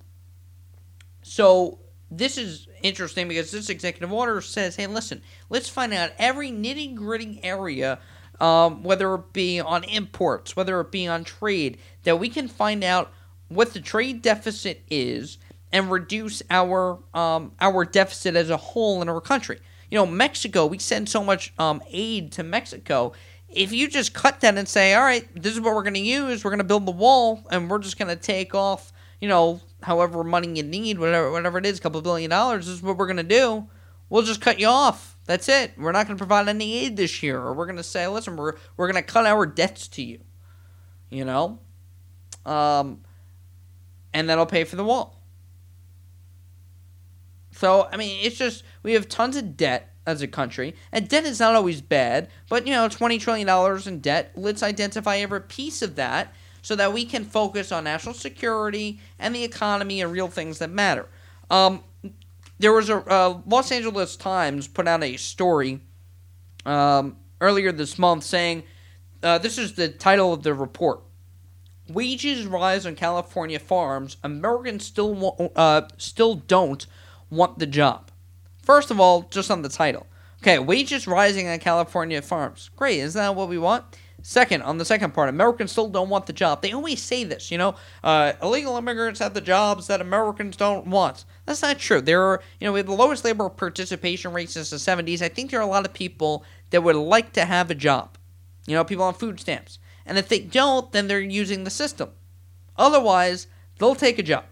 so 1.22 1.80
this 2.10 2.38
is 2.38 2.68
interesting 2.82 3.28
because 3.28 3.50
this 3.50 3.68
executive 3.68 4.12
order 4.12 4.40
says, 4.40 4.76
hey, 4.76 4.86
listen, 4.86 5.22
let's 5.48 5.68
find 5.68 5.92
out 5.92 6.12
every 6.18 6.50
nitty 6.50 6.94
gritty 6.94 7.40
area, 7.42 7.98
um, 8.40 8.82
whether 8.82 9.14
it 9.14 9.32
be 9.32 9.60
on 9.60 9.84
imports, 9.84 10.56
whether 10.56 10.80
it 10.80 10.90
be 10.90 11.06
on 11.06 11.24
trade, 11.24 11.78
that 12.04 12.18
we 12.18 12.28
can 12.28 12.48
find 12.48 12.82
out 12.82 13.12
what 13.48 13.72
the 13.72 13.80
trade 13.80 14.22
deficit 14.22 14.82
is 14.88 15.38
and 15.72 15.90
reduce 15.90 16.42
our 16.50 16.98
um, 17.14 17.52
our 17.60 17.84
deficit 17.84 18.36
as 18.36 18.50
a 18.50 18.56
whole 18.56 19.02
in 19.02 19.08
our 19.08 19.20
country. 19.20 19.60
You 19.90 19.98
know, 19.98 20.06
Mexico, 20.06 20.66
we 20.66 20.78
send 20.78 21.08
so 21.08 21.22
much 21.24 21.52
um, 21.58 21.82
aid 21.90 22.32
to 22.32 22.42
Mexico. 22.42 23.12
If 23.48 23.72
you 23.72 23.88
just 23.88 24.14
cut 24.14 24.40
that 24.40 24.56
and 24.56 24.68
say, 24.68 24.94
all 24.94 25.02
right, 25.02 25.28
this 25.34 25.54
is 25.54 25.60
what 25.60 25.74
we're 25.74 25.82
going 25.82 25.94
to 25.94 26.00
use, 26.00 26.44
we're 26.44 26.50
going 26.50 26.58
to 26.58 26.64
build 26.64 26.86
the 26.86 26.92
wall, 26.92 27.44
and 27.50 27.68
we're 27.68 27.80
just 27.80 27.98
going 27.98 28.16
to 28.16 28.22
take 28.22 28.54
off, 28.54 28.92
you 29.20 29.28
know, 29.28 29.60
however 29.82 30.24
money 30.24 30.48
you 30.56 30.62
need, 30.62 30.98
whatever 30.98 31.30
whatever 31.30 31.58
it 31.58 31.66
is, 31.66 31.78
a 31.78 31.82
couple 31.82 32.00
billion 32.02 32.30
dollars, 32.30 32.66
this 32.66 32.76
is 32.76 32.82
what 32.82 32.96
we're 32.96 33.06
gonna 33.06 33.22
do. 33.22 33.68
We'll 34.08 34.22
just 34.22 34.40
cut 34.40 34.58
you 34.58 34.66
off. 34.66 35.16
That's 35.26 35.48
it. 35.48 35.72
We're 35.78 35.92
not 35.92 36.06
gonna 36.06 36.18
provide 36.18 36.48
any 36.48 36.78
aid 36.78 36.96
this 36.96 37.22
year, 37.22 37.38
or 37.38 37.54
we're 37.54 37.66
gonna 37.66 37.82
say, 37.82 38.06
listen, 38.08 38.36
we're 38.36 38.54
we're 38.76 38.88
gonna 38.88 39.02
cut 39.02 39.26
our 39.26 39.46
debts 39.46 39.88
to 39.88 40.02
you. 40.02 40.20
You 41.10 41.24
know, 41.24 41.58
um, 42.46 43.02
and 44.12 44.28
that'll 44.28 44.46
pay 44.46 44.64
for 44.64 44.76
the 44.76 44.84
wall. 44.84 45.22
So 47.52 47.88
I 47.92 47.96
mean, 47.96 48.24
it's 48.24 48.36
just 48.36 48.64
we 48.82 48.92
have 48.94 49.08
tons 49.08 49.36
of 49.36 49.56
debt 49.56 49.92
as 50.06 50.22
a 50.22 50.28
country, 50.28 50.74
and 50.92 51.08
debt 51.08 51.24
is 51.24 51.40
not 51.40 51.54
always 51.54 51.80
bad. 51.80 52.28
But 52.48 52.66
you 52.66 52.72
know, 52.72 52.88
twenty 52.88 53.18
trillion 53.18 53.46
dollars 53.46 53.86
in 53.86 54.00
debt. 54.00 54.32
Let's 54.34 54.62
identify 54.62 55.18
every 55.18 55.42
piece 55.42 55.82
of 55.82 55.96
that 55.96 56.34
so 56.62 56.76
that 56.76 56.92
we 56.92 57.04
can 57.04 57.24
focus 57.24 57.72
on 57.72 57.84
national 57.84 58.14
security 58.14 59.00
and 59.18 59.34
the 59.34 59.44
economy 59.44 60.00
and 60.00 60.12
real 60.12 60.28
things 60.28 60.58
that 60.58 60.70
matter. 60.70 61.06
Um, 61.50 61.82
there 62.58 62.72
was 62.72 62.90
a 62.90 62.96
uh, 62.96 63.40
Los 63.46 63.72
Angeles 63.72 64.16
Times 64.16 64.68
put 64.68 64.86
out 64.86 65.02
a 65.02 65.16
story 65.16 65.80
um, 66.66 67.16
earlier 67.40 67.72
this 67.72 67.98
month 67.98 68.24
saying 68.24 68.64
uh, 69.22 69.38
this 69.38 69.58
is 69.58 69.74
the 69.74 69.88
title 69.88 70.32
of 70.32 70.42
the 70.42 70.54
report. 70.54 71.00
Wages 71.88 72.46
rise 72.46 72.86
on 72.86 72.94
California 72.94 73.58
farms. 73.58 74.16
Americans 74.22 74.84
still 74.84 75.50
uh, 75.56 75.82
still 75.96 76.36
don't 76.36 76.86
want 77.30 77.58
the 77.58 77.66
job. 77.66 78.10
First 78.62 78.90
of 78.90 79.00
all, 79.00 79.22
just 79.22 79.50
on 79.50 79.62
the 79.62 79.68
title. 79.68 80.06
Okay, 80.42 80.58
wages 80.58 81.06
rising 81.06 81.48
on 81.48 81.58
California 81.58 82.22
farms. 82.22 82.70
Great, 82.76 83.00
isn't 83.00 83.18
that 83.18 83.34
what 83.34 83.48
we 83.48 83.58
want? 83.58 83.84
Second, 84.22 84.62
on 84.62 84.78
the 84.78 84.84
second 84.84 85.14
part, 85.14 85.28
Americans 85.28 85.72
still 85.72 85.88
don't 85.88 86.08
want 86.08 86.26
the 86.26 86.32
job. 86.32 86.60
They 86.60 86.72
always 86.72 87.02
say 87.02 87.24
this, 87.24 87.50
you 87.50 87.58
know, 87.58 87.74
uh, 88.04 88.32
illegal 88.42 88.76
immigrants 88.76 89.20
have 89.20 89.34
the 89.34 89.40
jobs 89.40 89.86
that 89.86 90.00
Americans 90.00 90.56
don't 90.56 90.86
want. 90.86 91.24
That's 91.46 91.62
not 91.62 91.78
true. 91.78 92.00
There 92.00 92.22
are, 92.22 92.42
you 92.60 92.66
know, 92.66 92.72
we 92.72 92.80
have 92.80 92.86
the 92.86 92.92
lowest 92.92 93.24
labor 93.24 93.48
participation 93.48 94.32
rate 94.32 94.50
since 94.50 94.70
the 94.70 94.76
70s. 94.76 95.22
I 95.22 95.28
think 95.28 95.50
there 95.50 95.60
are 95.60 95.62
a 95.62 95.66
lot 95.66 95.86
of 95.86 95.94
people 95.94 96.44
that 96.70 96.82
would 96.82 96.96
like 96.96 97.32
to 97.34 97.44
have 97.44 97.70
a 97.70 97.74
job. 97.74 98.18
You 98.66 98.74
know, 98.74 98.84
people 98.84 99.04
on 99.04 99.14
food 99.14 99.40
stamps. 99.40 99.78
And 100.04 100.18
if 100.18 100.28
they 100.28 100.40
don't, 100.40 100.92
then 100.92 101.08
they're 101.08 101.20
using 101.20 101.64
the 101.64 101.70
system. 101.70 102.10
Otherwise, 102.76 103.46
they'll 103.78 103.94
take 103.94 104.18
a 104.18 104.22
job. 104.22 104.44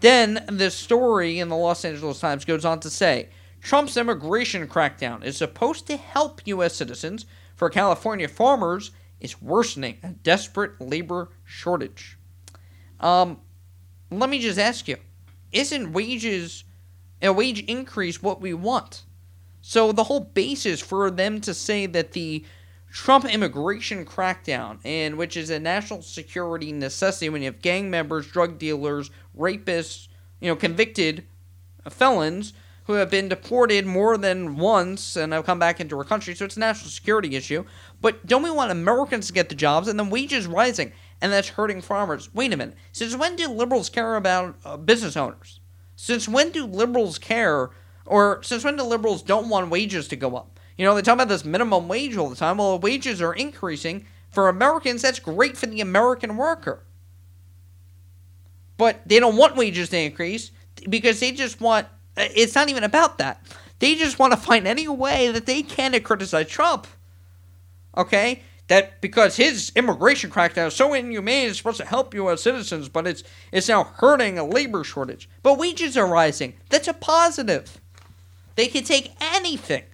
Then 0.00 0.44
the 0.48 0.70
story 0.70 1.38
in 1.38 1.48
the 1.48 1.56
Los 1.56 1.84
Angeles 1.84 2.20
Times 2.20 2.44
goes 2.44 2.64
on 2.64 2.80
to 2.80 2.90
say 2.90 3.28
Trump's 3.60 3.96
immigration 3.96 4.66
crackdown 4.66 5.22
is 5.22 5.36
supposed 5.36 5.86
to 5.86 5.96
help 5.96 6.40
U.S. 6.46 6.74
citizens. 6.74 7.26
For 7.60 7.68
California 7.68 8.26
farmers, 8.26 8.90
is 9.20 9.42
worsening 9.42 9.98
a 10.02 10.12
desperate 10.12 10.80
labor 10.80 11.28
shortage. 11.44 12.16
Um, 13.00 13.38
let 14.10 14.30
me 14.30 14.40
just 14.40 14.58
ask 14.58 14.88
you: 14.88 14.96
Isn't 15.52 15.92
wages 15.92 16.64
a 17.20 17.30
wage 17.30 17.62
increase 17.64 18.22
what 18.22 18.40
we 18.40 18.54
want? 18.54 19.02
So 19.60 19.92
the 19.92 20.04
whole 20.04 20.20
basis 20.20 20.80
for 20.80 21.10
them 21.10 21.42
to 21.42 21.52
say 21.52 21.84
that 21.84 22.12
the 22.12 22.46
Trump 22.90 23.26
immigration 23.26 24.06
crackdown, 24.06 24.78
and 24.82 25.18
which 25.18 25.36
is 25.36 25.50
a 25.50 25.60
national 25.60 26.00
security 26.00 26.72
necessity 26.72 27.28
when 27.28 27.42
you 27.42 27.52
have 27.52 27.60
gang 27.60 27.90
members, 27.90 28.26
drug 28.26 28.58
dealers, 28.58 29.10
rapists, 29.36 30.08
you 30.40 30.48
know, 30.48 30.56
convicted 30.56 31.26
felons 31.90 32.54
who 32.84 32.94
have 32.94 33.10
been 33.10 33.28
deported 33.28 33.86
more 33.86 34.16
than 34.16 34.56
once 34.56 35.16
and 35.16 35.32
have 35.32 35.46
come 35.46 35.58
back 35.58 35.80
into 35.80 35.96
our 35.96 36.04
country, 36.04 36.34
so 36.34 36.44
it's 36.44 36.56
a 36.56 36.60
national 36.60 36.90
security 36.90 37.36
issue. 37.36 37.64
But 38.00 38.26
don't 38.26 38.42
we 38.42 38.50
want 38.50 38.72
Americans 38.72 39.26
to 39.28 39.32
get 39.32 39.48
the 39.48 39.54
jobs 39.54 39.88
and 39.88 39.98
then 39.98 40.10
wages 40.10 40.46
rising, 40.46 40.92
and 41.20 41.32
that's 41.32 41.50
hurting 41.50 41.82
farmers? 41.82 42.34
Wait 42.34 42.52
a 42.52 42.56
minute. 42.56 42.76
Since 42.92 43.16
when 43.16 43.36
do 43.36 43.48
liberals 43.48 43.88
care 43.90 44.16
about 44.16 44.56
uh, 44.64 44.76
business 44.76 45.16
owners? 45.16 45.60
Since 45.96 46.28
when 46.28 46.50
do 46.50 46.64
liberals 46.64 47.18
care, 47.18 47.70
or 48.06 48.42
since 48.42 48.64
when 48.64 48.76
do 48.76 48.82
liberals 48.82 49.22
don't 49.22 49.48
want 49.48 49.70
wages 49.70 50.08
to 50.08 50.16
go 50.16 50.36
up? 50.36 50.58
You 50.76 50.86
know, 50.86 50.94
they 50.94 51.02
talk 51.02 51.14
about 51.14 51.28
this 51.28 51.44
minimum 51.44 51.88
wage 51.88 52.16
all 52.16 52.30
the 52.30 52.36
time. 52.36 52.56
Well, 52.56 52.78
wages 52.78 53.20
are 53.20 53.34
increasing. 53.34 54.06
For 54.30 54.48
Americans, 54.48 55.02
that's 55.02 55.18
great 55.18 55.56
for 55.56 55.66
the 55.66 55.80
American 55.80 56.36
worker. 56.36 56.84
But 58.78 59.02
they 59.04 59.20
don't 59.20 59.36
want 59.36 59.56
wages 59.56 59.90
to 59.90 59.98
increase 59.98 60.52
because 60.88 61.20
they 61.20 61.32
just 61.32 61.60
want 61.60 61.86
it's 62.20 62.54
not 62.54 62.68
even 62.68 62.84
about 62.84 63.18
that. 63.18 63.42
They 63.78 63.94
just 63.94 64.18
want 64.18 64.32
to 64.32 64.38
find 64.38 64.66
any 64.66 64.88
way 64.88 65.30
that 65.30 65.46
they 65.46 65.62
can 65.62 65.92
to 65.92 66.00
criticize 66.00 66.48
Trump. 66.48 66.86
Okay? 67.96 68.42
That 68.68 69.00
because 69.00 69.36
his 69.36 69.72
immigration 69.74 70.30
crackdown 70.30 70.68
is 70.68 70.76
so 70.76 70.94
inhumane, 70.94 71.48
it's 71.48 71.58
supposed 71.58 71.78
to 71.78 71.86
help 71.86 72.14
U.S. 72.14 72.42
citizens, 72.42 72.88
but 72.88 73.06
it's 73.06 73.24
it's 73.50 73.68
now 73.68 73.82
hurting 73.82 74.38
a 74.38 74.44
labor 74.44 74.84
shortage. 74.84 75.28
But 75.42 75.58
wages 75.58 75.96
are 75.96 76.06
rising. 76.06 76.54
That's 76.68 76.86
a 76.86 76.94
positive. 76.94 77.80
They 78.54 78.68
can 78.68 78.84
take 78.84 79.12
anything, 79.20 79.84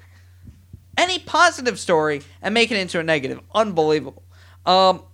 any 0.99 1.19
positive 1.19 1.79
story, 1.79 2.21
and 2.43 2.53
make 2.53 2.71
it 2.71 2.77
into 2.77 3.01
a 3.01 3.03
negative. 3.03 3.41
Unbelievable. 3.55 4.25
Um, 4.67 5.05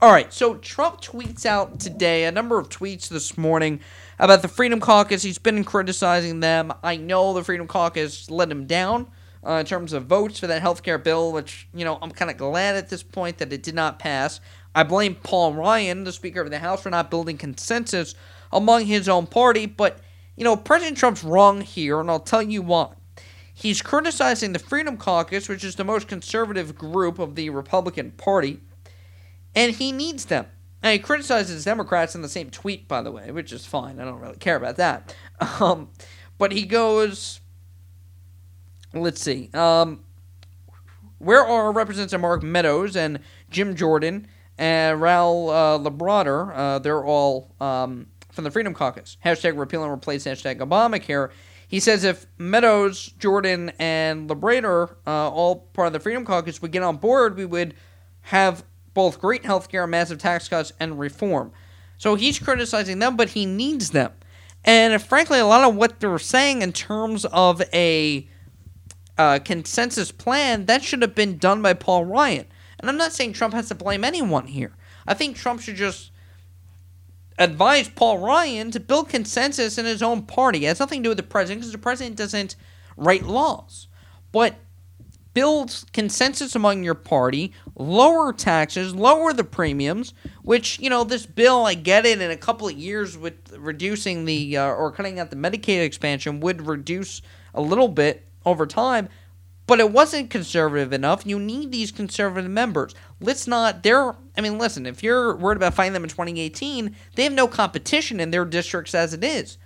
all 0.00 0.10
right, 0.10 0.32
so 0.32 0.56
Trump 0.56 1.00
tweets 1.00 1.46
out 1.46 1.78
today 1.78 2.24
a 2.24 2.32
number 2.32 2.58
of 2.58 2.68
tweets 2.68 3.08
this 3.08 3.38
morning 3.38 3.80
about 4.18 4.42
the 4.42 4.48
Freedom 4.48 4.80
Caucus. 4.80 5.22
He's 5.22 5.38
been 5.38 5.64
criticizing 5.64 6.40
them. 6.40 6.72
I 6.82 6.96
know 6.96 7.32
the 7.32 7.44
Freedom 7.44 7.66
Caucus 7.66 8.30
let 8.30 8.50
him 8.50 8.66
down 8.66 9.08
uh, 9.46 9.54
in 9.54 9.66
terms 9.66 9.92
of 9.92 10.06
votes 10.06 10.38
for 10.38 10.46
that 10.46 10.62
health 10.62 10.82
care 10.82 10.98
bill, 10.98 11.32
which, 11.32 11.68
you 11.74 11.84
know, 11.84 11.98
I'm 12.00 12.10
kind 12.10 12.30
of 12.30 12.36
glad 12.36 12.76
at 12.76 12.88
this 12.88 13.02
point 13.02 13.38
that 13.38 13.52
it 13.52 13.62
did 13.62 13.74
not 13.74 13.98
pass. 13.98 14.40
I 14.74 14.82
blame 14.82 15.14
Paul 15.14 15.54
Ryan, 15.54 16.04
the 16.04 16.12
Speaker 16.12 16.40
of 16.40 16.50
the 16.50 16.58
House, 16.58 16.82
for 16.82 16.90
not 16.90 17.10
building 17.10 17.38
consensus 17.38 18.14
among 18.52 18.86
his 18.86 19.08
own 19.08 19.26
party. 19.26 19.66
But, 19.66 20.00
you 20.36 20.44
know, 20.44 20.56
President 20.56 20.96
Trump's 20.96 21.22
wrong 21.22 21.60
here, 21.60 22.00
and 22.00 22.10
I'll 22.10 22.20
tell 22.20 22.42
you 22.42 22.62
why. 22.62 22.88
He's 23.56 23.82
criticizing 23.82 24.52
the 24.52 24.58
Freedom 24.58 24.96
Caucus, 24.96 25.48
which 25.48 25.62
is 25.62 25.76
the 25.76 25.84
most 25.84 26.08
conservative 26.08 26.76
group 26.76 27.20
of 27.20 27.36
the 27.36 27.50
Republican 27.50 28.10
Party, 28.10 28.60
and 29.54 29.76
he 29.76 29.92
needs 29.92 30.24
them. 30.24 30.46
He 30.92 30.98
criticizes 30.98 31.64
Democrats 31.64 32.14
in 32.14 32.22
the 32.22 32.28
same 32.28 32.50
tweet, 32.50 32.86
by 32.88 33.00
the 33.02 33.10
way, 33.10 33.30
which 33.30 33.52
is 33.52 33.64
fine. 33.64 33.98
I 33.98 34.04
don't 34.04 34.20
really 34.20 34.36
care 34.36 34.56
about 34.56 34.76
that. 34.76 35.14
Um, 35.60 35.90
but 36.38 36.52
he 36.52 36.62
goes, 36.62 37.40
let's 38.92 39.20
see, 39.20 39.50
um, 39.52 40.04
where 41.18 41.44
are 41.44 41.72
Representative 41.72 42.20
Mark 42.20 42.42
Meadows 42.42 42.96
and 42.96 43.20
Jim 43.50 43.74
Jordan 43.74 44.26
and 44.58 45.00
Raul 45.00 45.48
uh, 45.50 45.78
Labrador? 45.78 46.52
Uh, 46.54 46.78
they're 46.78 47.04
all 47.04 47.54
um, 47.60 48.06
from 48.30 48.44
the 48.44 48.50
Freedom 48.50 48.74
Caucus. 48.74 49.16
Hashtag 49.24 49.58
repeal 49.58 49.82
and 49.84 49.92
replace 49.92 50.24
hashtag 50.24 50.58
Obamacare. 50.58 51.30
He 51.66 51.80
says 51.80 52.04
if 52.04 52.26
Meadows, 52.38 53.06
Jordan, 53.18 53.72
and 53.78 54.28
Labrador, 54.28 54.98
uh, 55.06 55.30
all 55.30 55.56
part 55.72 55.88
of 55.88 55.92
the 55.92 56.00
Freedom 56.00 56.24
Caucus, 56.24 56.60
would 56.60 56.72
get 56.72 56.82
on 56.82 56.98
board, 56.98 57.36
we 57.36 57.44
would 57.44 57.74
have 58.22 58.64
both 58.94 59.20
great 59.20 59.44
health 59.44 59.68
care, 59.68 59.86
massive 59.86 60.18
tax 60.18 60.48
cuts, 60.48 60.72
and 60.80 60.98
reform. 60.98 61.52
So 61.98 62.14
he's 62.14 62.38
criticizing 62.38 62.98
them, 62.98 63.16
but 63.16 63.30
he 63.30 63.44
needs 63.44 63.90
them. 63.90 64.12
And 64.64 65.00
frankly, 65.02 65.38
a 65.38 65.46
lot 65.46 65.68
of 65.68 65.76
what 65.76 66.00
they're 66.00 66.18
saying 66.18 66.62
in 66.62 66.72
terms 66.72 67.24
of 67.26 67.62
a 67.72 68.28
uh, 69.18 69.40
consensus 69.44 70.10
plan, 70.10 70.66
that 70.66 70.82
should 70.82 71.02
have 71.02 71.14
been 71.14 71.38
done 71.38 71.60
by 71.60 71.74
Paul 71.74 72.04
Ryan. 72.04 72.46
And 72.78 72.88
I'm 72.88 72.96
not 72.96 73.12
saying 73.12 73.32
Trump 73.32 73.54
has 73.54 73.68
to 73.68 73.74
blame 73.74 74.04
anyone 74.04 74.46
here. 74.46 74.72
I 75.06 75.14
think 75.14 75.36
Trump 75.36 75.60
should 75.60 75.76
just 75.76 76.10
advise 77.38 77.88
Paul 77.88 78.18
Ryan 78.18 78.70
to 78.70 78.80
build 78.80 79.08
consensus 79.08 79.78
in 79.78 79.84
his 79.84 80.02
own 80.02 80.22
party. 80.22 80.64
It 80.64 80.68
has 80.68 80.80
nothing 80.80 81.00
to 81.00 81.04
do 81.04 81.08
with 81.10 81.18
the 81.18 81.24
president 81.24 81.60
because 81.60 81.72
the 81.72 81.78
president 81.78 82.16
doesn't 82.16 82.56
write 82.96 83.24
laws. 83.24 83.88
But 84.32 84.56
build 85.34 85.84
consensus 85.92 86.54
among 86.54 86.84
your 86.84 86.94
party, 86.94 87.52
lower 87.74 88.32
taxes, 88.32 88.94
lower 88.94 89.32
the 89.32 89.44
premiums, 89.44 90.14
which, 90.42 90.78
you 90.78 90.88
know, 90.88 91.04
this 91.04 91.26
bill, 91.26 91.66
I 91.66 91.74
get 91.74 92.06
it, 92.06 92.20
in 92.20 92.30
a 92.30 92.36
couple 92.36 92.68
of 92.68 92.78
years 92.78 93.18
with 93.18 93.34
reducing 93.58 94.24
the, 94.24 94.56
uh, 94.56 94.66
or 94.66 94.92
cutting 94.92 95.18
out 95.18 95.30
the 95.30 95.36
Medicaid 95.36 95.84
expansion 95.84 96.40
would 96.40 96.66
reduce 96.66 97.20
a 97.52 97.60
little 97.60 97.88
bit 97.88 98.26
over 98.46 98.66
time, 98.66 99.08
but 99.66 99.80
it 99.80 99.90
wasn't 99.90 100.30
conservative 100.30 100.92
enough. 100.92 101.26
You 101.26 101.38
need 101.38 101.72
these 101.72 101.90
conservative 101.90 102.50
members. 102.50 102.94
Let's 103.20 103.46
not, 103.46 103.82
they're, 103.82 104.14
I 104.36 104.40
mean, 104.40 104.58
listen, 104.58 104.86
if 104.86 105.02
you're 105.02 105.34
worried 105.34 105.56
about 105.56 105.74
finding 105.74 105.94
them 105.94 106.04
in 106.04 106.10
2018, 106.10 106.94
they 107.16 107.24
have 107.24 107.32
no 107.32 107.48
competition 107.48 108.20
in 108.20 108.30
their 108.30 108.44
districts 108.44 108.94
as 108.94 109.12
it 109.14 109.24
is. 109.24 109.58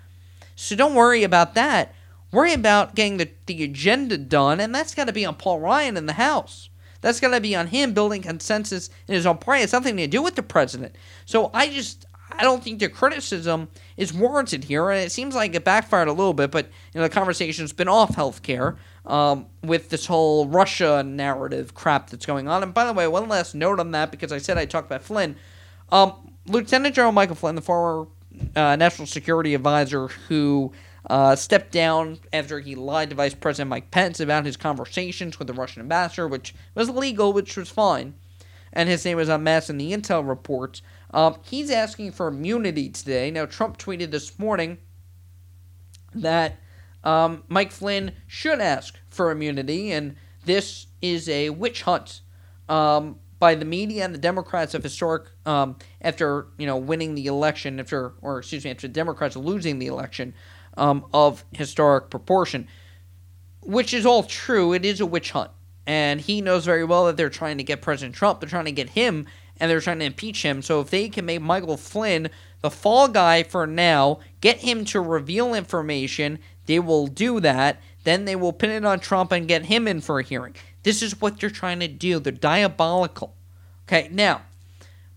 So 0.57 0.77
don't 0.77 0.95
worry 0.95 1.25
about 1.25 1.55
that. 1.55 1.95
Worry 2.31 2.53
about 2.53 2.95
getting 2.95 3.16
the, 3.16 3.31
the 3.47 3.64
agenda 3.64 4.18
done, 4.18 4.61
and 4.61 4.74
that's 4.74 4.95
got 4.95 5.07
to 5.07 5.12
be 5.12 5.24
on 5.24 5.35
Paul 5.35 5.61
Ryan 5.61 5.97
in 5.97 6.07
the 6.07 6.14
House. 6.14 6.68
That's 7.01 7.20
got 7.20 7.31
to 7.31 7.41
be 7.41 7.55
on 7.57 7.68
him 7.68 7.95
building 7.95 8.22
consensus 8.22 8.91
in 9.07 9.14
his 9.14 9.24
own 9.24 9.39
party. 9.39 9.62
It's 9.62 9.72
nothing 9.72 9.97
to 9.97 10.07
do 10.07 10.22
with 10.22 10.35
the 10.35 10.43
president. 10.43 10.97
So 11.24 11.51
I 11.55 11.68
just, 11.68 12.07
I 12.33 12.43
don't 12.43 12.62
think 12.62 12.81
the 12.81 12.89
criticism 12.89 13.68
is 13.97 14.12
warranted 14.12 14.64
here, 14.64 14.91
and 14.91 15.01
it 15.05 15.12
seems 15.12 15.35
like 15.35 15.55
it 15.55 15.64
backfired 15.64 16.09
a 16.09 16.12
little 16.12 16.35
bit. 16.35 16.51
But 16.51 16.66
you 16.93 17.01
know, 17.01 17.03
the 17.03 17.09
conversation's 17.09 17.72
been 17.72 17.89
off 17.89 18.14
healthcare 18.16 18.76
um, 19.07 19.47
with 19.62 19.89
this 19.89 20.07
whole 20.07 20.47
Russia 20.47 21.03
narrative 21.03 21.74
crap 21.74 22.11
that's 22.11 22.26
going 22.26 22.49
on. 22.49 22.62
And 22.62 22.74
by 22.74 22.85
the 22.85 22.93
way, 22.93 23.09
one 23.09 23.29
last 23.29 23.55
note 23.55 23.81
on 23.81 23.93
that 23.93 24.11
because 24.11 24.33
I 24.33 24.39
said 24.39 24.59
I 24.59 24.66
talked 24.66 24.87
about 24.87 25.03
Flynn. 25.03 25.37
Um, 25.91 26.14
Lieutenant 26.47 26.95
General 26.95 27.12
Michael 27.12 27.37
Flynn, 27.37 27.55
the 27.55 27.62
former 27.62 28.09
uh, 28.55 28.76
national 28.76 29.07
security 29.07 29.55
advisor 29.55 30.09
who 30.09 30.72
uh, 31.09 31.34
stepped 31.36 31.72
down 31.72 32.18
after 32.32 32.61
he 32.61 32.74
lied 32.74 33.11
to 33.11 33.16
Vice 33.16 33.34
President 33.34 33.70
Mike 33.70 33.90
Pence 33.90 34.20
about 34.20 34.44
his 34.44 34.56
conversations 34.56 35.38
with 35.38 35.48
the 35.48 35.54
Russian 35.54 35.82
ambassador, 35.82 36.28
which 36.28 36.54
was 36.74 36.90
legal, 36.90 37.32
which 37.32 37.56
was 37.56 37.70
fine. 37.70 38.14
And 38.72 38.88
his 38.88 39.04
name 39.04 39.16
was 39.16 39.30
unmasked 39.30 39.70
in 39.70 39.78
the 39.78 39.92
intel 39.92 40.28
reports. 40.28 40.82
Um, 41.12 41.36
he's 41.42 41.70
asking 41.70 42.12
for 42.12 42.28
immunity 42.28 42.90
today. 42.90 43.30
Now, 43.30 43.46
Trump 43.46 43.78
tweeted 43.78 44.11
this 44.11 44.38
morning 44.38 44.78
that 46.14 46.56
um, 47.02 47.44
Mike 47.48 47.72
Flynn 47.72 48.12
should 48.26 48.61
ask 48.61 48.98
for 49.09 49.30
immunity, 49.30 49.90
and 49.90 50.16
this 50.44 50.86
is 51.00 51.28
a 51.28 51.50
witch 51.50 51.82
hunt 51.82 52.20
um, 52.68 53.18
by 53.38 53.54
the 53.54 53.64
media 53.64 54.04
and 54.04 54.14
the 54.14 54.18
Democrats 54.18 54.74
of 54.74 54.82
historic 54.82 55.28
um, 55.46 55.76
after 56.02 56.48
you 56.59 56.66
know 56.66 56.76
winning 56.76 57.14
the 57.14 57.26
election 57.26 57.80
after 57.80 58.12
or 58.20 58.38
excuse 58.38 58.64
me 58.64 58.70
after 58.70 58.88
Democrats 58.88 59.36
losing 59.36 59.78
the 59.78 59.86
election 59.86 60.34
um, 60.77 61.05
of 61.12 61.45
historic 61.53 62.11
proportion, 62.11 62.69
which 63.62 63.93
is 63.95 64.07
all 64.07 64.23
true. 64.23 64.73
It 64.73 64.85
is 64.85 65.01
a 65.01 65.07
witch 65.07 65.33
hunt. 65.33 65.51
And 65.87 66.21
he 66.21 66.43
knows 66.43 66.66
very 66.66 66.85
well 66.85 67.07
that 67.07 67.16
they're 67.16 67.31
trying 67.31 67.59
to 67.59 67.64
get 67.64 67.81
President 67.81 68.14
Trump. 68.14 68.41
They're 68.41 68.49
trying 68.49 68.66
to 68.66 68.73
get 68.73 68.91
him 68.91 69.27
and 69.59 69.71
they're 69.71 69.81
trying 69.81 69.99
to 70.01 70.05
impeach 70.05 70.43
him. 70.43 70.62
So 70.62 70.81
if 70.81 70.91
they 70.91 71.09
can 71.09 71.25
make 71.27 71.41
Michael 71.41 71.77
Flynn 71.77 72.31
the 72.61 72.71
fall 72.71 73.09
guy 73.09 73.43
for 73.43 73.66
now, 73.66 74.21
get 74.41 74.59
him 74.59 74.85
to 74.87 75.01
reveal 75.01 75.55
information, 75.55 76.39
they 76.66 76.79
will 76.79 77.07
do 77.07 77.41
that. 77.41 77.81
Then 78.05 78.25
they 78.25 78.37
will 78.37 78.53
pin 78.53 78.71
it 78.71 78.85
on 78.85 79.01
Trump 79.01 79.33
and 79.33 79.49
get 79.49 79.66
him 79.66 79.89
in 79.89 80.01
for 80.01 80.19
a 80.19 80.23
hearing. 80.23 80.55
This 80.83 81.03
is 81.03 81.21
what 81.21 81.41
they're 81.41 81.51
trying 81.51 81.81
to 81.81 81.89
do. 81.89 82.19
They're 82.19 82.33
diabolical. 82.33 83.35
Okay, 83.87 84.09
now, 84.12 84.43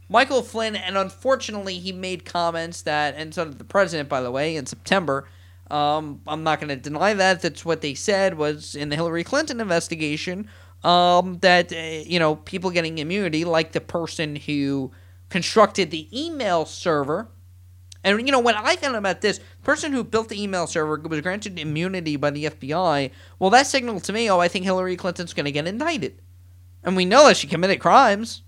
Michael 0.09 0.41
Flynn, 0.41 0.75
and 0.75 0.97
unfortunately, 0.97 1.79
he 1.79 1.91
made 1.91 2.25
comments 2.25 2.81
that, 2.81 3.15
and 3.15 3.33
so 3.33 3.45
did 3.45 3.59
the 3.59 3.63
president, 3.63 4.09
by 4.09 4.21
the 4.21 4.31
way, 4.31 4.55
in 4.55 4.65
September, 4.65 5.27
um, 5.71 6.21
I'm 6.27 6.43
not 6.43 6.59
going 6.59 6.69
to 6.69 6.75
deny 6.75 7.13
that. 7.13 7.41
That's 7.41 7.65
what 7.65 7.81
they 7.81 7.93
said 7.93 8.37
was 8.37 8.75
in 8.75 8.89
the 8.89 8.95
Hillary 8.95 9.23
Clinton 9.23 9.61
investigation. 9.61 10.49
um, 10.83 11.37
that 11.39 11.71
uh, 11.71 12.03
you 12.05 12.19
know 12.19 12.35
people 12.35 12.71
getting 12.71 12.97
immunity, 12.97 13.45
like 13.45 13.71
the 13.71 13.81
person 13.81 14.35
who 14.35 14.91
constructed 15.29 15.91
the 15.91 16.07
email 16.17 16.65
server. 16.65 17.27
And 18.03 18.19
you 18.25 18.31
know 18.31 18.39
when 18.39 18.55
I 18.55 18.75
found 18.77 18.95
out 18.95 18.99
about 18.99 19.21
this, 19.21 19.39
person 19.63 19.93
who 19.93 20.03
built 20.03 20.29
the 20.29 20.41
email 20.41 20.65
server 20.67 20.97
was 20.97 21.21
granted 21.21 21.59
immunity 21.59 22.15
by 22.15 22.31
the 22.31 22.45
FBI. 22.45 23.11
Well, 23.39 23.51
that 23.51 23.67
signaled 23.67 24.03
to 24.05 24.13
me, 24.13 24.29
oh, 24.29 24.39
I 24.39 24.47
think 24.47 24.65
Hillary 24.65 24.95
Clinton's 24.95 25.33
going 25.33 25.45
to 25.45 25.51
get 25.51 25.67
indicted, 25.67 26.19
and 26.83 26.95
we 26.95 27.05
know 27.05 27.27
that 27.27 27.37
she 27.37 27.47
committed 27.47 27.79
crimes 27.79 28.41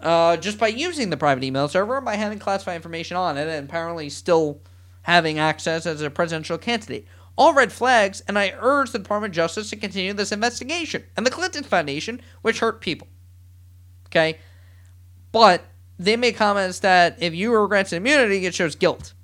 uh, 0.00 0.36
just 0.38 0.58
by 0.58 0.68
using 0.68 1.10
the 1.10 1.16
private 1.18 1.44
email 1.44 1.68
server 1.68 2.00
by 2.00 2.16
having 2.16 2.38
classified 2.38 2.76
information 2.76 3.16
on 3.18 3.36
it, 3.36 3.48
and 3.48 3.68
apparently 3.68 4.08
still 4.08 4.60
having 5.02 5.38
access 5.38 5.86
as 5.86 6.02
a 6.02 6.10
presidential 6.10 6.58
candidate. 6.58 7.06
All 7.36 7.54
red 7.54 7.72
flags, 7.72 8.22
and 8.28 8.38
I 8.38 8.52
urge 8.58 8.90
the 8.90 8.98
Department 8.98 9.32
of 9.32 9.36
Justice 9.36 9.70
to 9.70 9.76
continue 9.76 10.12
this 10.12 10.32
investigation 10.32 11.04
and 11.16 11.24
the 11.24 11.30
Clinton 11.30 11.64
Foundation, 11.64 12.20
which 12.42 12.58
hurt 12.58 12.80
people. 12.80 13.08
Okay? 14.06 14.38
But 15.32 15.64
they 15.98 16.16
made 16.16 16.36
comments 16.36 16.80
that 16.80 17.16
if 17.22 17.34
you 17.34 17.50
were 17.50 17.66
granted 17.68 17.96
immunity, 17.96 18.44
it 18.44 18.54
shows 18.54 18.74
guilt. 18.74 19.14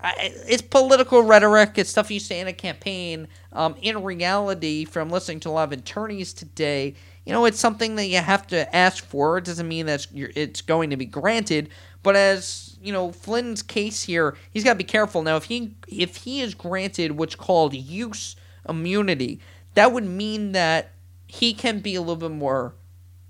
I, 0.00 0.32
it's 0.46 0.62
political 0.62 1.22
rhetoric. 1.22 1.78
It's 1.78 1.90
stuff 1.90 2.10
you 2.10 2.20
say 2.20 2.40
in 2.40 2.48
a 2.48 2.52
campaign. 2.52 3.28
Um, 3.52 3.76
in 3.80 4.02
reality, 4.02 4.84
from 4.84 5.08
listening 5.08 5.40
to 5.40 5.48
a 5.48 5.52
lot 5.52 5.72
of 5.72 5.78
attorneys 5.78 6.32
today, 6.32 6.94
you 7.24 7.32
know, 7.32 7.44
it's 7.44 7.58
something 7.58 7.96
that 7.96 8.06
you 8.06 8.18
have 8.18 8.46
to 8.48 8.74
ask 8.74 9.04
for. 9.04 9.38
It 9.38 9.44
doesn't 9.44 9.66
mean 9.66 9.86
that 9.86 10.06
it's 10.14 10.60
going 10.60 10.90
to 10.90 10.96
be 10.96 11.06
granted. 11.06 11.70
But 12.02 12.16
as 12.16 12.65
you 12.86 12.92
know, 12.92 13.10
Flynn's 13.10 13.62
case 13.62 14.04
here, 14.04 14.36
he's 14.52 14.62
got 14.62 14.74
to 14.74 14.78
be 14.78 14.84
careful 14.84 15.22
now. 15.22 15.34
If 15.34 15.44
he 15.44 15.74
if 15.88 16.18
he 16.18 16.40
is 16.40 16.54
granted 16.54 17.12
what's 17.18 17.34
called 17.34 17.74
use 17.74 18.36
immunity, 18.68 19.40
that 19.74 19.90
would 19.92 20.04
mean 20.04 20.52
that 20.52 20.92
he 21.26 21.52
can 21.52 21.80
be 21.80 21.96
a 21.96 22.00
little 22.00 22.14
bit 22.14 22.30
more 22.30 22.74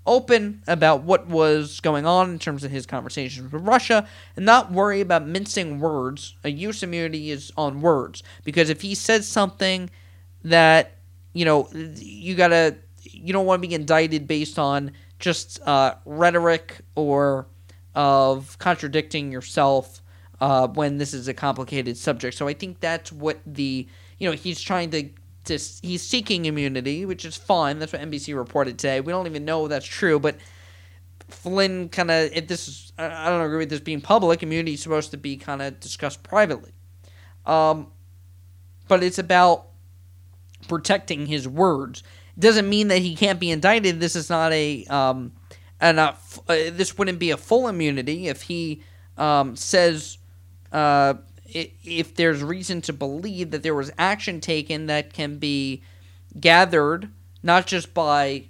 open 0.05 0.61
about 0.67 1.01
what 1.01 1.27
was 1.27 1.79
going 1.79 2.05
on 2.05 2.29
in 2.29 2.37
terms 2.37 2.63
of 2.63 2.69
his 2.69 2.85
conversations 2.85 3.51
with 3.51 3.63
Russia 3.63 4.07
and 4.35 4.45
not 4.45 4.71
worry 4.71 5.01
about 5.01 5.25
mincing 5.25 5.79
words. 5.79 6.35
A 6.43 6.51
use 6.51 6.83
immunity 6.83 7.31
is 7.31 7.51
on 7.57 7.81
words 7.81 8.21
because 8.43 8.69
if 8.69 8.81
he 8.81 8.93
says 8.93 9.27
something 9.27 9.89
that 10.43 10.97
you 11.33 11.45
know 11.45 11.67
you 11.73 12.35
gotta 12.35 12.77
you 13.01 13.33
don't 13.33 13.47
want 13.47 13.59
to 13.63 13.67
be 13.67 13.73
indicted 13.73 14.27
based 14.27 14.59
on 14.59 14.91
just 15.17 15.59
uh, 15.63 15.95
rhetoric 16.05 16.81
or 16.93 17.47
of 17.97 18.59
contradicting 18.59 19.31
yourself 19.31 20.03
uh, 20.39 20.67
when 20.67 20.99
this 20.99 21.15
is 21.15 21.27
a 21.27 21.33
complicated 21.33 21.97
subject. 21.97 22.37
So 22.37 22.47
I 22.47 22.53
think 22.53 22.79
that's 22.79 23.11
what 23.11 23.39
the 23.45 23.87
you 24.19 24.29
know 24.29 24.35
he's 24.35 24.61
trying 24.61 24.91
to 24.91 25.09
to 25.45 25.57
he's 25.81 26.03
seeking 26.03 26.45
immunity, 26.45 27.05
which 27.05 27.25
is 27.25 27.35
fine. 27.35 27.79
That's 27.79 27.91
what 27.91 28.01
NBC 28.03 28.35
reported 28.35 28.77
today. 28.77 29.01
We 29.01 29.11
don't 29.11 29.25
even 29.25 29.45
know 29.45 29.67
that's 29.67 29.85
true, 29.85 30.19
but 30.19 30.37
Flynn 31.27 31.89
kind 31.89 32.11
of 32.11 32.47
this 32.47 32.67
is 32.67 32.93
I 32.99 33.29
don't 33.29 33.41
agree 33.41 33.57
with 33.57 33.71
this 33.71 33.79
being 33.79 34.01
public. 34.01 34.43
Immunity 34.43 34.75
is 34.75 34.83
supposed 34.83 35.09
to 35.11 35.17
be 35.17 35.35
kind 35.35 35.63
of 35.63 35.79
discussed 35.79 36.21
privately, 36.21 36.73
um, 37.47 37.87
but 38.87 39.01
it's 39.01 39.17
about 39.17 39.69
protecting 40.67 41.25
his 41.25 41.47
words. 41.47 42.03
Doesn't 42.37 42.69
mean 42.69 42.89
that 42.89 42.99
he 42.99 43.15
can't 43.15 43.39
be 43.39 43.49
indicted. 43.49 43.99
This 43.99 44.15
is 44.15 44.29
not 44.29 44.53
a 44.53 44.85
um, 44.85 45.31
and 45.79 45.99
uh, 45.99 46.13
this 46.47 46.97
wouldn't 46.97 47.19
be 47.19 47.31
a 47.31 47.37
full 47.37 47.67
immunity 47.67 48.27
if 48.27 48.43
he 48.43 48.83
um, 49.17 49.55
says 49.55 50.17
uh, 50.71 51.15
if 51.45 52.15
there's 52.15 52.43
reason 52.43 52.81
to 52.81 52.93
believe 52.93 53.51
that 53.51 53.63
there 53.63 53.75
was 53.75 53.91
action 53.97 54.41
taken 54.41 54.87
that 54.87 55.13
can 55.13 55.37
be 55.37 55.81
gathered 56.39 57.09
not 57.43 57.67
just 57.67 57.93
by 57.93 58.43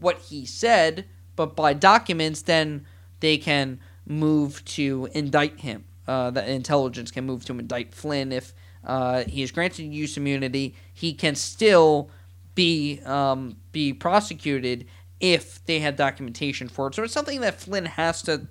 what 0.00 0.18
he 0.18 0.44
said 0.44 1.04
but 1.36 1.54
by 1.54 1.72
documents 1.72 2.42
then 2.42 2.84
they 3.20 3.38
can 3.38 3.80
move 4.06 4.64
to 4.64 5.08
indict 5.12 5.60
him. 5.60 5.84
Uh, 6.06 6.30
the 6.30 6.50
intelligence 6.50 7.10
can 7.10 7.24
move 7.24 7.44
to 7.46 7.52
indict 7.52 7.94
flynn 7.94 8.32
if 8.32 8.52
uh, 8.84 9.24
he 9.24 9.42
is 9.42 9.50
granted 9.50 9.84
use 9.84 10.16
immunity. 10.16 10.74
He 10.92 11.14
can 11.14 11.34
still 11.34 12.10
be 12.54 13.00
um, 13.04 13.56
be 13.72 13.92
prosecuted 13.92 14.86
if 15.24 15.64
they 15.64 15.78
had 15.80 15.96
documentation 15.96 16.68
for 16.68 16.88
it. 16.88 16.94
So 16.94 17.02
it's 17.02 17.14
something 17.14 17.40
that 17.40 17.58
Flynn 17.58 17.86
has 17.86 18.20
to, 18.22 18.46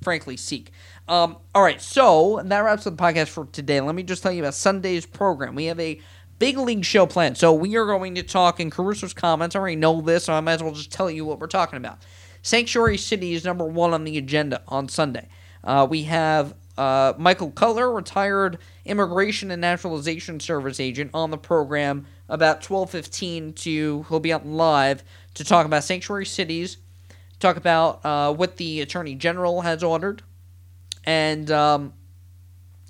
frankly, 0.00 0.38
seek. 0.38 0.72
Um, 1.06 1.36
all 1.54 1.62
right, 1.62 1.82
so 1.82 2.40
that 2.42 2.60
wraps 2.60 2.86
up 2.86 2.96
the 2.96 3.02
podcast 3.02 3.28
for 3.28 3.44
today. 3.44 3.82
Let 3.82 3.94
me 3.94 4.02
just 4.02 4.22
tell 4.22 4.32
you 4.32 4.42
about 4.42 4.54
Sunday's 4.54 5.04
program. 5.04 5.54
We 5.54 5.66
have 5.66 5.78
a 5.78 6.00
big 6.38 6.56
league 6.56 6.82
show 6.82 7.04
planned. 7.04 7.36
So 7.36 7.52
we 7.52 7.76
are 7.76 7.84
going 7.84 8.14
to 8.14 8.22
talk 8.22 8.58
in 8.58 8.70
Carousso's 8.70 9.12
comments. 9.12 9.54
I 9.54 9.58
already 9.58 9.76
know 9.76 10.00
this, 10.00 10.24
so 10.24 10.32
I 10.32 10.40
might 10.40 10.54
as 10.54 10.62
well 10.62 10.72
just 10.72 10.90
tell 10.90 11.10
you 11.10 11.26
what 11.26 11.40
we're 11.40 11.46
talking 11.46 11.76
about. 11.76 11.98
Sanctuary 12.40 12.96
City 12.96 13.34
is 13.34 13.44
number 13.44 13.66
one 13.66 13.92
on 13.92 14.04
the 14.04 14.16
agenda 14.16 14.62
on 14.66 14.88
Sunday. 14.88 15.28
Uh, 15.62 15.86
we 15.88 16.04
have 16.04 16.54
uh, 16.78 17.12
Michael 17.18 17.50
Cutler, 17.50 17.92
retired 17.92 18.58
Immigration 18.86 19.50
and 19.50 19.60
Naturalization 19.60 20.40
Service 20.40 20.80
agent, 20.80 21.10
on 21.12 21.30
the 21.30 21.38
program 21.38 22.06
about 22.28 22.62
12:15 22.62 23.54
to 23.56 24.06
he'll 24.08 24.20
be 24.20 24.32
out 24.32 24.46
live 24.46 25.04
to 25.34 25.44
talk 25.44 25.66
about 25.66 25.84
sanctuary 25.84 26.26
cities, 26.26 26.78
talk 27.40 27.56
about 27.56 28.04
uh, 28.04 28.32
what 28.32 28.56
the 28.56 28.80
attorney 28.80 29.14
general 29.14 29.62
has 29.62 29.82
ordered, 29.82 30.22
and 31.04 31.50
um, 31.50 31.92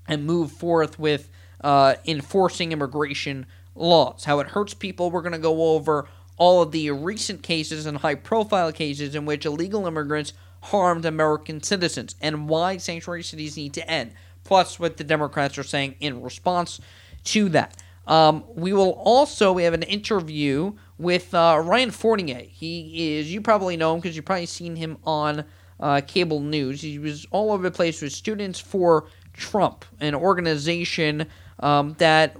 and 0.07 0.25
move 0.25 0.53
forth 0.53 0.99
with 0.99 1.31
uh, 1.63 1.95
enforcing 2.07 2.73
immigration 2.73 3.47
laws. 3.75 4.25
How 4.25 4.41
it 4.41 4.49
hurts 4.49 4.75
people. 4.75 5.11
We're 5.11 5.23
going 5.23 5.33
to 5.33 5.39
go 5.39 5.75
over 5.75 6.07
all 6.37 6.63
of 6.63 6.73
the 6.73 6.91
recent 6.91 7.43
cases 7.43 7.87
and 7.87 7.99
high-profile 7.99 8.73
cases 8.73 9.15
in 9.15 9.25
which 9.25 9.47
illegal 9.47 9.87
immigrants 9.87 10.33
harmed 10.63 11.05
American 11.05 11.63
citizens 11.63 12.17
and 12.21 12.49
why 12.49 12.77
sanctuary 12.77 13.23
cities 13.23 13.57
need 13.57 13.73
to 13.75 13.89
end. 13.89 14.13
Plus, 14.43 14.79
what 14.79 14.97
the 14.97 15.05
Democrats 15.05 15.57
are 15.59 15.63
saying 15.63 15.95
in 16.01 16.23
response 16.23 16.81
to 17.25 17.49
that. 17.51 17.77
Um, 18.07 18.45
we 18.55 18.73
will 18.73 18.93
also 18.93 19.53
we 19.53 19.65
have 19.65 19.75
an 19.75 19.83
interview 19.83 20.75
with 20.99 21.35
uh, 21.35 21.61
Ryan 21.65 21.91
Fournier. 21.91 22.43
He 22.43 23.17
is 23.17 23.33
you 23.33 23.41
probably 23.41 23.77
know 23.77 23.95
him 23.95 24.01
because 24.01 24.17
you've 24.17 24.25
probably 24.25 24.47
seen 24.47 24.77
him 24.77 24.99
on 25.05 25.45
uh, 25.81 26.01
cable 26.07 26.41
news. 26.41 26.83
He 26.83 26.99
was 26.99 27.27
all 27.31 27.53
over 27.53 27.63
the 27.63 27.71
place 27.71 28.03
with 28.03 28.13
Students 28.13 28.61
for 28.61 29.09
Trump, 29.33 29.85
an 30.01 30.15
organization 30.15 31.27
um, 31.61 31.95
that 31.99 32.37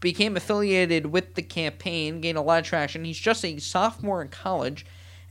became 0.00 0.36
affiliated 0.36 1.06
with 1.06 1.34
the 1.34 1.42
campaign, 1.42 2.20
gained 2.20 2.38
a 2.38 2.42
lot 2.42 2.60
of 2.60 2.66
traction. 2.66 3.04
He's 3.04 3.18
just 3.18 3.44
a 3.44 3.58
sophomore 3.58 4.22
in 4.22 4.28
college, 4.28 4.86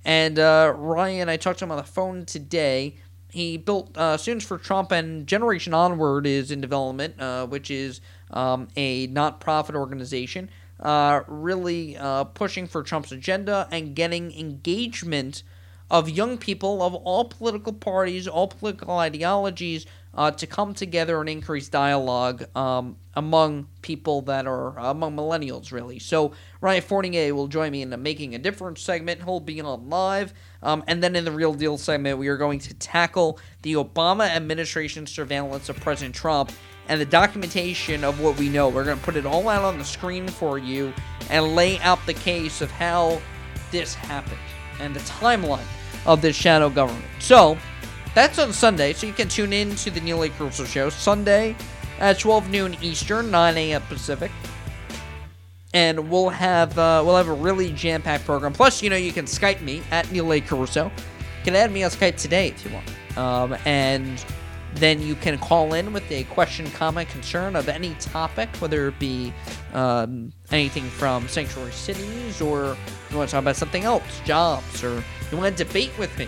and 0.05 0.37
uh, 0.37 0.73
Ryan, 0.75 1.29
I 1.29 1.37
talked 1.37 1.59
to 1.59 1.65
him 1.65 1.71
on 1.71 1.77
the 1.77 1.83
phone 1.83 2.25
today. 2.25 2.97
He 3.31 3.57
built 3.57 3.95
uh, 3.95 4.17
Students 4.17 4.45
for 4.45 4.57
Trump, 4.57 4.91
and 4.91 5.27
Generation 5.27 5.73
Onward 5.73 6.25
is 6.25 6.51
in 6.51 6.61
development, 6.61 7.19
uh, 7.19 7.45
which 7.45 7.69
is 7.69 8.01
um, 8.31 8.67
a 8.75 9.07
not-profit 9.07 9.75
organization, 9.75 10.49
uh, 10.79 11.21
really 11.27 11.97
uh, 11.97 12.23
pushing 12.23 12.67
for 12.67 12.83
Trump's 12.83 13.11
agenda 13.11 13.67
and 13.71 13.95
getting 13.95 14.31
engagement 14.37 15.43
of 15.91 16.09
young 16.09 16.37
people 16.37 16.83
of 16.83 16.93
all 16.93 17.25
political 17.25 17.73
parties, 17.73 18.27
all 18.27 18.47
political 18.47 18.97
ideologies, 18.97 19.85
uh, 20.13 20.31
to 20.31 20.47
come 20.47 20.73
together 20.73 21.19
and 21.19 21.29
increase 21.29 21.69
dialogue 21.69 22.45
um, 22.55 22.95
among 23.15 23.67
people 23.81 24.21
that 24.23 24.47
are 24.47 24.77
among 24.79 25.15
millennials, 25.15 25.71
really. 25.71 25.99
So 25.99 26.33
Ryan 26.61 26.81
Fournier 26.81 27.35
will 27.35 27.47
join 27.47 27.71
me 27.71 27.81
in 27.81 27.89
the 27.89 27.97
Making 27.97 28.35
a 28.35 28.39
Difference 28.39 28.81
segment. 28.81 29.23
He'll 29.23 29.39
be 29.39 29.61
on 29.61 29.89
live. 29.89 30.33
Um, 30.63 30.83
and 30.87 31.01
then 31.03 31.15
in 31.15 31.25
the 31.25 31.31
Real 31.31 31.53
Deal 31.53 31.77
segment, 31.77 32.17
we 32.17 32.27
are 32.27 32.37
going 32.37 32.59
to 32.59 32.73
tackle 32.73 33.39
the 33.61 33.73
Obama 33.73 34.27
administration 34.27 35.05
surveillance 35.05 35.69
of 35.69 35.79
President 35.79 36.15
Trump 36.15 36.51
and 36.89 36.99
the 36.99 37.05
documentation 37.05 38.03
of 38.03 38.19
what 38.19 38.37
we 38.37 38.49
know. 38.49 38.67
We're 38.67 38.83
going 38.83 38.97
to 38.97 39.03
put 39.03 39.15
it 39.15 39.25
all 39.25 39.47
out 39.47 39.63
on 39.63 39.77
the 39.77 39.85
screen 39.85 40.27
for 40.27 40.57
you 40.57 40.91
and 41.29 41.55
lay 41.55 41.79
out 41.79 42.05
the 42.05 42.15
case 42.15 42.61
of 42.61 42.71
how 42.71 43.21
this 43.71 43.93
happened 43.93 44.39
and 44.79 44.93
the 44.93 44.99
timeline 45.01 45.65
of 46.05 46.21
this 46.21 46.35
shadow 46.35 46.69
government. 46.69 47.05
So, 47.19 47.57
that's 48.15 48.39
on 48.39 48.51
Sunday, 48.51 48.93
so 48.93 49.05
you 49.05 49.13
can 49.13 49.29
tune 49.29 49.53
in 49.53 49.75
to 49.75 49.91
the 49.91 50.01
Neil 50.01 50.23
A. 50.23 50.29
Carousso 50.29 50.65
Show 50.65 50.89
Sunday 50.89 51.55
at 51.99 52.17
12 52.17 52.49
noon 52.49 52.75
Eastern, 52.81 53.29
9 53.29 53.55
a.m. 53.57 53.81
Pacific. 53.83 54.31
And 55.75 56.09
we'll 56.09 56.29
have 56.29 56.77
uh, 56.79 57.03
we'll 57.05 57.15
have 57.15 57.27
a 57.27 57.33
really 57.33 57.71
jam-packed 57.71 58.25
program. 58.25 58.53
Plus, 58.53 58.81
you 58.81 58.89
know, 58.89 58.95
you 58.95 59.11
can 59.11 59.25
Skype 59.25 59.61
me 59.61 59.83
at 59.91 60.11
Neil 60.11 60.33
A. 60.33 60.41
Carousso. 60.41 60.85
You 60.85 61.43
can 61.43 61.55
add 61.55 61.71
me 61.71 61.83
on 61.83 61.91
Skype 61.91 62.17
today 62.17 62.47
if 62.47 62.65
you 62.65 62.71
want. 62.73 63.17
Um, 63.17 63.57
and 63.65 64.25
then 64.75 65.01
you 65.01 65.15
can 65.15 65.37
call 65.37 65.73
in 65.73 65.93
with 65.93 66.09
a 66.11 66.23
question, 66.25 66.69
comment, 66.71 67.09
concern 67.09 67.55
of 67.55 67.67
any 67.69 67.95
topic, 67.95 68.49
whether 68.57 68.87
it 68.87 68.99
be 68.99 69.33
um, 69.73 70.31
anything 70.51 70.85
from 70.85 71.27
sanctuary 71.27 71.71
cities 71.71 72.41
or 72.41 72.77
you 73.09 73.17
want 73.17 73.29
to 73.29 73.33
talk 73.33 73.41
about 73.41 73.55
something 73.55 73.83
else, 73.83 74.21
jobs, 74.25 74.83
or 74.83 75.03
you 75.31 75.37
want 75.37 75.57
to 75.57 75.63
debate 75.63 75.91
with 75.97 76.15
me. 76.17 76.27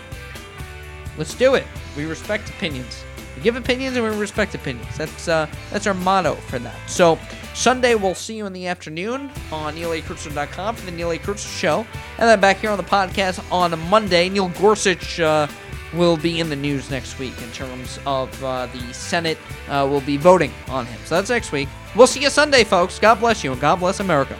Let's 1.18 1.36
do 1.36 1.56
it. 1.56 1.66
We 1.96 2.06
respect 2.06 2.50
opinions. 2.50 3.04
We 3.36 3.44
give 3.44 3.56
opinions 3.56 3.96
and 3.96 4.06
we 4.06 4.16
respect 4.18 4.56
opinions. 4.56 4.98
That's 4.98 5.28
uh, 5.28 5.48
that's 5.72 5.88
our 5.88 5.94
motto 5.94 6.36
for 6.36 6.60
that. 6.60 6.76
So 6.90 7.18
Sunday, 7.54 7.96
we'll 7.96 8.16
see 8.16 8.36
you 8.36 8.46
in 8.46 8.54
the 8.54 8.68
afternoon 8.68 9.30
on 9.52 9.76
NeilACarousso.com 9.76 10.76
for 10.76 10.86
the 10.86 10.92
Neil 10.92 11.12
A. 11.12 11.20
Carousso 11.20 11.60
Show. 11.60 11.86
And 12.18 12.30
then 12.30 12.40
back 12.40 12.58
here 12.58 12.72
on 12.72 12.78
the 12.78 12.84
podcast 12.84 13.44
on 13.52 13.78
Monday, 13.90 14.30
Neil 14.30 14.50
Gorsuch 14.50 15.20
uh, 15.20 15.48
will 15.94 16.18
be 16.18 16.40
in 16.40 16.50
the 16.50 16.56
news 16.56 16.90
next 16.90 17.20
week 17.20 17.40
in 17.42 17.52
terms 17.52 18.00
of 18.06 18.44
uh, 18.44 18.68
the 18.68 18.94
Senate 18.94 19.38
uh, 19.70 19.88
will 19.90 20.02
be 20.02 20.18
voting 20.18 20.52
on 20.70 20.86
him. 20.86 21.00
So 21.06 21.16
that's 21.16 21.30
next 21.30 21.52
week. 21.52 21.68
We'll 21.96 22.08
see 22.08 22.22
you 22.22 22.30
Sunday, 22.30 22.64
folks. 22.64 23.00
God 23.00 23.20
bless 23.20 23.44
you, 23.44 23.52
and 23.52 23.62
God 23.62 23.80
bless 23.80 24.00
America. 24.00 24.38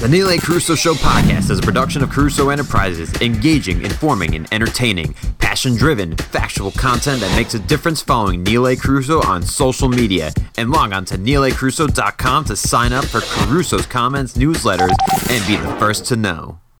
The 0.00 0.08
Neil 0.08 0.30
A. 0.30 0.38
Carousso 0.38 0.76
Show 0.76 0.94
podcast 0.94 1.50
is 1.50 1.58
a 1.58 1.62
production 1.62 2.02
of 2.02 2.08
Carousso 2.08 2.50
Enterprises, 2.50 3.12
engaging, 3.20 3.82
informing, 3.82 4.34
and 4.34 4.48
entertaining. 4.50 5.14
Passion 5.38 5.76
driven, 5.76 6.16
factual 6.16 6.70
content 6.72 7.20
that 7.20 7.36
makes 7.36 7.52
a 7.54 7.58
difference 7.58 8.00
following 8.00 8.42
Neil 8.42 8.66
A. 8.66 8.76
Carousso 8.76 9.22
on 9.26 9.42
social 9.42 9.88
media. 9.88 10.32
And 10.56 10.70
log 10.70 10.92
on 10.92 11.04
to 11.06 11.18
neilacarousso.com 11.18 12.44
to 12.46 12.56
sign 12.56 12.92
up 12.94 13.04
for 13.04 13.20
Carousso's 13.20 13.86
comments, 13.86 14.38
newsletters, 14.38 14.94
and 15.28 15.46
be 15.46 15.56
the 15.56 15.76
first 15.78 16.06
to 16.06 16.16
know. 16.16 16.60